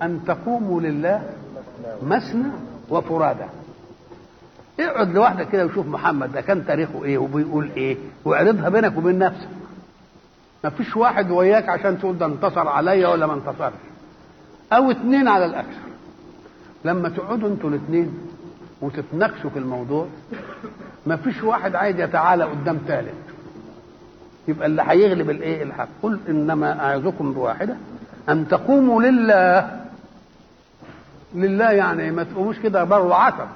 أن 0.02 0.20
تقوموا 0.26 0.80
لله 0.80 1.30
مثنى 2.02 2.48
وفرادى 2.90 3.44
اقعد 4.80 5.14
لوحدك 5.14 5.48
كده 5.50 5.66
وشوف 5.66 5.86
محمد 5.86 6.32
ده 6.32 6.40
كان 6.40 6.66
تاريخه 6.66 7.04
إيه 7.04 7.18
وبيقول 7.18 7.70
إيه 7.76 7.96
واعرضها 8.24 8.68
بينك 8.68 8.96
وبين 8.96 9.18
نفسك. 9.18 9.48
ما 10.64 10.70
فيش 10.70 10.96
واحد 10.96 11.30
وياك 11.30 11.68
عشان 11.68 11.98
تقول 11.98 12.18
ده 12.18 12.26
انتصر 12.26 12.68
عليا 12.68 13.08
ولا 13.08 13.26
ما 13.26 13.34
انتصرش. 13.34 13.72
أو 14.72 14.90
اتنين 14.90 15.28
على 15.28 15.44
الأكثر. 15.44 15.80
لما 16.84 17.08
تقعدوا 17.08 17.48
أنتوا 17.48 17.70
الاثنين 17.70 18.18
وتتناقشوا 18.80 19.50
في 19.50 19.58
الموضوع 19.58 20.06
ما 21.06 21.16
فيش 21.16 21.42
واحد 21.42 21.74
عايز 21.74 22.00
يتعالى 22.00 22.44
قدام 22.44 22.78
ثالث 22.86 23.14
يبقى 24.48 24.66
اللي 24.66 24.82
هيغلب 24.86 25.30
الايه؟ 25.30 25.62
الحق 25.62 25.88
قل 26.02 26.18
إنما 26.28 26.80
أعظكم 26.90 27.32
بواحدة 27.32 27.76
أن 28.28 28.48
تقوموا 28.48 29.02
لله. 29.02 29.80
لله 31.34 31.70
يعني 31.70 32.10
ما 32.10 32.22
تقوموش 32.22 32.58
كده 32.58 32.84
بر 32.84 33.02
وعتب. 33.06 33.46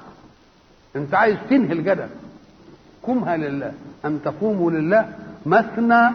انت 0.95 1.13
عايز 1.13 1.37
تنهي 1.49 1.73
الجدل. 1.73 2.07
قمها 3.03 3.37
لله. 3.37 3.73
ان 4.05 4.19
تقوموا 4.25 4.71
لله 4.71 5.13
مثنى 5.45 6.09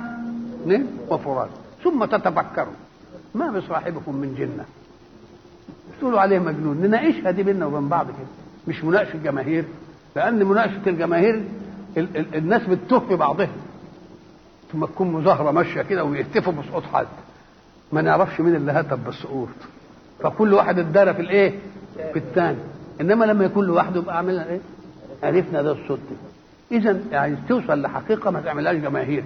وفراد 1.08 1.48
ثم 1.84 2.04
تتفكروا 2.04 2.72
ما 3.34 3.50
بصاحبكم 3.50 4.16
من 4.16 4.34
جنة. 4.34 4.64
تقولوا 6.00 6.20
عليه 6.20 6.38
مجنون. 6.38 6.76
نناقشها 6.76 7.30
دي 7.30 7.42
بينا 7.42 7.66
وبين 7.66 7.88
بعض 7.88 8.06
كده. 8.06 8.26
مش 8.68 8.84
مناقشة 8.84 9.16
جماهير 9.24 9.64
لأن 10.16 10.44
مناقشة 10.44 10.80
الجماهير 10.86 11.34
ال- 11.96 12.16
ال- 12.16 12.34
الناس 12.34 12.62
بتتوه 12.62 13.00
في 13.00 13.16
بعضها. 13.16 13.48
ثم 14.72 14.84
تكون 14.84 15.12
مظاهرة 15.12 15.50
ماشية 15.50 15.82
كده 15.82 16.04
ويهتفوا 16.04 16.52
بسقوط 16.52 16.82
حد 16.92 17.06
ما 17.92 18.02
نعرفش 18.02 18.40
مين 18.40 18.54
اللي 18.56 18.72
هتف 18.72 18.98
بالسقوط 19.06 19.48
فكل 20.20 20.54
واحد 20.54 20.78
ادارى 20.78 21.14
في 21.14 21.20
الإيه؟ 21.22 21.58
في 22.12 22.18
الثاني. 22.18 22.58
إنما 23.01 23.24
لما 23.24 23.44
يكون 23.44 23.66
لوحده 23.66 24.01
يبقى 24.01 24.16
عاملها 24.16 24.44
إيه؟ 24.47 24.61
عرفنا 25.22 25.62
ده 25.62 25.72
الصوت 25.72 25.99
اذا 26.72 27.01
يعني 27.11 27.36
توصل 27.49 27.82
لحقيقة 27.82 28.30
ما 28.30 28.40
تعملهاش 28.40 28.76
جماهيري 28.76 29.24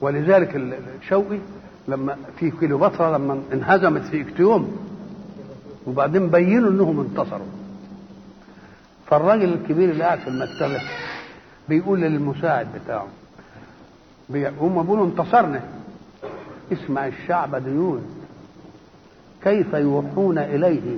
ولذلك 0.00 0.56
الشوقي 1.00 1.38
لما 1.88 2.16
في 2.38 2.50
كليوباترا 2.50 3.18
لما 3.18 3.42
انهزمت 3.52 4.02
في 4.02 4.20
اكتيوم 4.20 4.76
وبعدين 5.86 6.28
بينوا 6.28 6.70
إنهم 6.70 7.00
انتصروا. 7.00 7.46
فالراجل 9.06 9.52
الكبير 9.52 9.90
اللي 9.90 10.04
قاعد 10.04 10.18
في 10.18 10.28
المكتبة 10.28 10.80
بيقول 11.68 12.00
للمساعد 12.00 12.66
بتاعه 12.84 13.06
هم 14.60 14.82
بيقولوا 14.82 15.06
انتصرنا. 15.06 15.60
اسمع 16.72 17.06
الشعب 17.06 17.56
ديون 17.56 18.02
كيف 19.42 19.74
يوحون 19.74 20.38
إليه 20.38 20.96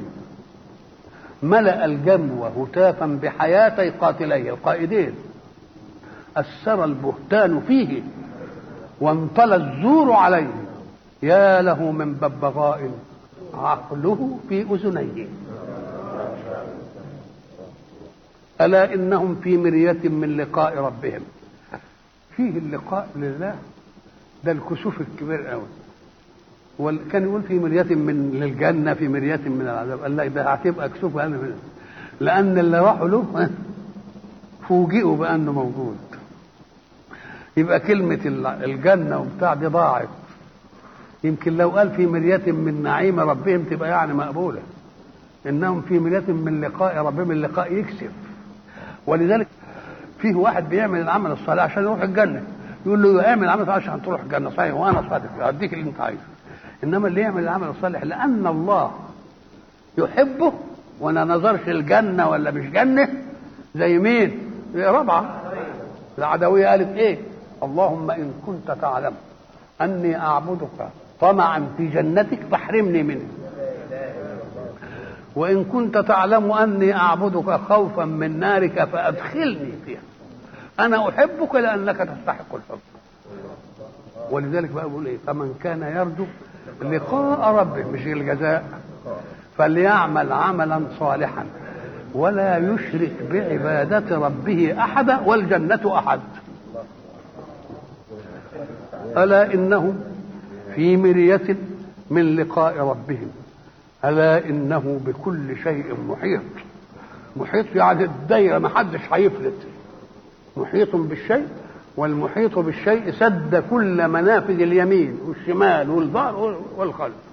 ملأ 1.43 1.85
الجمو 1.85 2.47
هتافا 2.47 3.07
بحياتي 3.23 3.91
قاتليه 3.91 4.51
القائدين. 4.51 5.15
أسر 6.37 6.85
البهتان 6.85 7.61
فيه 7.61 8.03
وانطلى 9.01 9.55
الزور 9.57 10.13
عليه. 10.13 10.55
يا 11.23 11.63
له 11.63 11.91
من 11.91 12.15
ببغاء 12.15 12.91
عقله 13.55 14.39
في 14.49 14.63
أذنيه. 14.63 15.27
ألا 18.61 18.95
إنهم 18.95 19.35
في 19.35 19.57
مرية 19.57 20.09
من 20.09 20.37
لقاء 20.37 20.79
ربهم. 20.79 21.21
فيه 22.37 22.59
اللقاء 22.59 23.09
لله. 23.17 23.57
ده 24.45 24.53
الكسوف 24.53 25.01
الكبير 25.01 25.47
قوي 25.47 25.63
وكان 26.79 27.23
يقول 27.23 27.43
في 27.43 27.59
مرية 27.59 27.95
من 27.95 28.31
للجنة 28.31 28.95
في 28.95 29.09
مرية 29.09 29.41
من 29.47 29.61
العذاب. 29.61 29.99
قال 30.01 30.17
لا 30.17 30.27
ده 30.27 30.53
هتبقى 30.53 30.89
كسوف 30.89 31.19
أنا 31.19 31.37
من 31.37 31.59
لأن 32.21 32.59
اللي 32.59 32.79
راحوا 32.81 33.09
له 33.09 33.51
فوجئوا 34.69 35.17
بأنه 35.17 35.53
موجود. 35.53 35.97
يبقى 37.57 37.81
كلمة 37.81 38.19
الجنة 38.65 39.19
وبتاع 39.19 39.55
دي 39.55 39.67
ضاعت. 39.67 40.09
يمكن 41.25 41.57
لو 41.57 41.71
قال 41.71 41.91
في 41.91 42.07
مرية 42.07 42.53
من 42.53 42.83
نعيم 42.83 43.21
ربهم 43.21 43.63
تبقى 43.63 43.89
يعني 43.89 44.15
مقبولة. 44.15 44.61
إنهم 45.47 45.83
في 45.83 45.99
مرية 45.99 46.25
من 46.29 46.61
لقاء 46.61 46.97
ربهم 46.97 47.31
اللقاء 47.31 47.73
يكسف. 47.73 48.11
ولذلك 49.07 49.47
فيه 50.19 50.35
واحد 50.35 50.69
بيعمل 50.69 51.01
العمل 51.01 51.31
الصالح 51.31 51.63
عشان 51.63 51.83
يروح 51.83 52.03
الجنة. 52.03 52.43
يقول 52.87 53.03
له 53.03 53.29
اعمل 53.29 53.49
الصالح 53.49 53.69
عشان 53.71 54.03
تروح 54.03 54.21
الجنة. 54.21 54.51
صحيح 54.51 54.75
وأنا 54.75 55.05
صادق. 55.11 55.47
أديك 55.47 55.75
اللي 55.75 55.85
أنت 55.91 56.01
عايزه. 56.01 56.23
إنما 56.85 57.09
اللي 57.09 57.21
يعمل 57.21 57.43
العمل 57.43 57.69
الصالح 57.69 58.05
لأن 58.05 58.47
الله 58.47 58.91
يحبه 59.99 60.53
وأنا 61.01 61.25
نظرش 61.25 61.69
الجنة 61.69 62.29
ولا 62.29 62.51
مش 62.51 62.65
جنة؟ 62.71 63.09
زي 63.75 63.99
مين؟ 63.99 64.39
زي 64.75 64.87
ربعة. 64.87 65.43
العدوية 66.19 66.69
قالت 66.69 66.97
إيه؟ 66.97 67.19
اللهم 67.63 68.11
إن 68.11 68.33
كنت 68.47 68.71
تعلم 68.81 69.13
أني 69.81 70.17
أعبدك 70.21 70.89
طمعا 71.21 71.67
في 71.77 71.87
جنتك 71.89 72.39
فاحرمني 72.51 73.03
منه. 73.03 73.27
وإن 75.37 75.65
كنت 75.65 75.99
تعلم 75.99 76.53
أني 76.53 76.97
أعبدك 76.97 77.51
خوفا 77.69 78.05
من 78.05 78.41
نارك 78.41 78.85
فأدخلني 78.85 79.73
فيها. 79.87 80.01
أنا 80.81 81.09
أحبك 81.09 81.55
لأنك 81.55 81.97
تستحق 81.97 82.55
الحب. 82.55 82.79
ولذلك 84.31 84.71
بقى 84.71 84.89
بقول 84.89 85.07
إيه؟ 85.07 85.19
فمن 85.27 85.55
كان 85.63 85.83
يرجو 85.83 86.25
لقاء 86.83 87.55
ربه 87.55 87.91
مش 87.91 88.07
الجزاء. 88.07 88.65
فليعمل 89.59 90.33
عملا 90.33 90.83
صالحا. 90.99 91.45
ولا 92.15 92.59
يشرك 92.59 93.13
بعبادة 93.31 94.19
ربه 94.19 94.77
أحدا 94.79 95.21
والجنة 95.21 95.99
أحد. 95.99 96.21
ألا 99.17 99.55
إنهم 99.55 100.01
في 100.75 100.97
مرية 100.97 101.57
من 102.11 102.37
لقاء 102.37 102.79
ربهم. 102.79 103.31
ألا 104.05 104.45
إنه 104.45 105.01
بكل 105.07 105.57
شيء 105.63 105.95
محيط. 106.09 106.43
محيط 107.37 107.67
يعني 107.75 108.05
الدايرة 108.05 108.59
ما 108.59 108.69
حدش 108.69 109.01
هيفلت. 109.13 109.59
محيط 110.57 110.97
بالشيء 110.97 111.47
والمحيط 111.97 112.59
بالشيء 112.59 113.11
سد 113.11 113.65
كل 113.71 114.09
منافذ 114.09 114.61
اليمين 114.61 115.19
والشمال 115.27 115.91
والظهر 115.91 116.61
والخلف. 116.77 117.32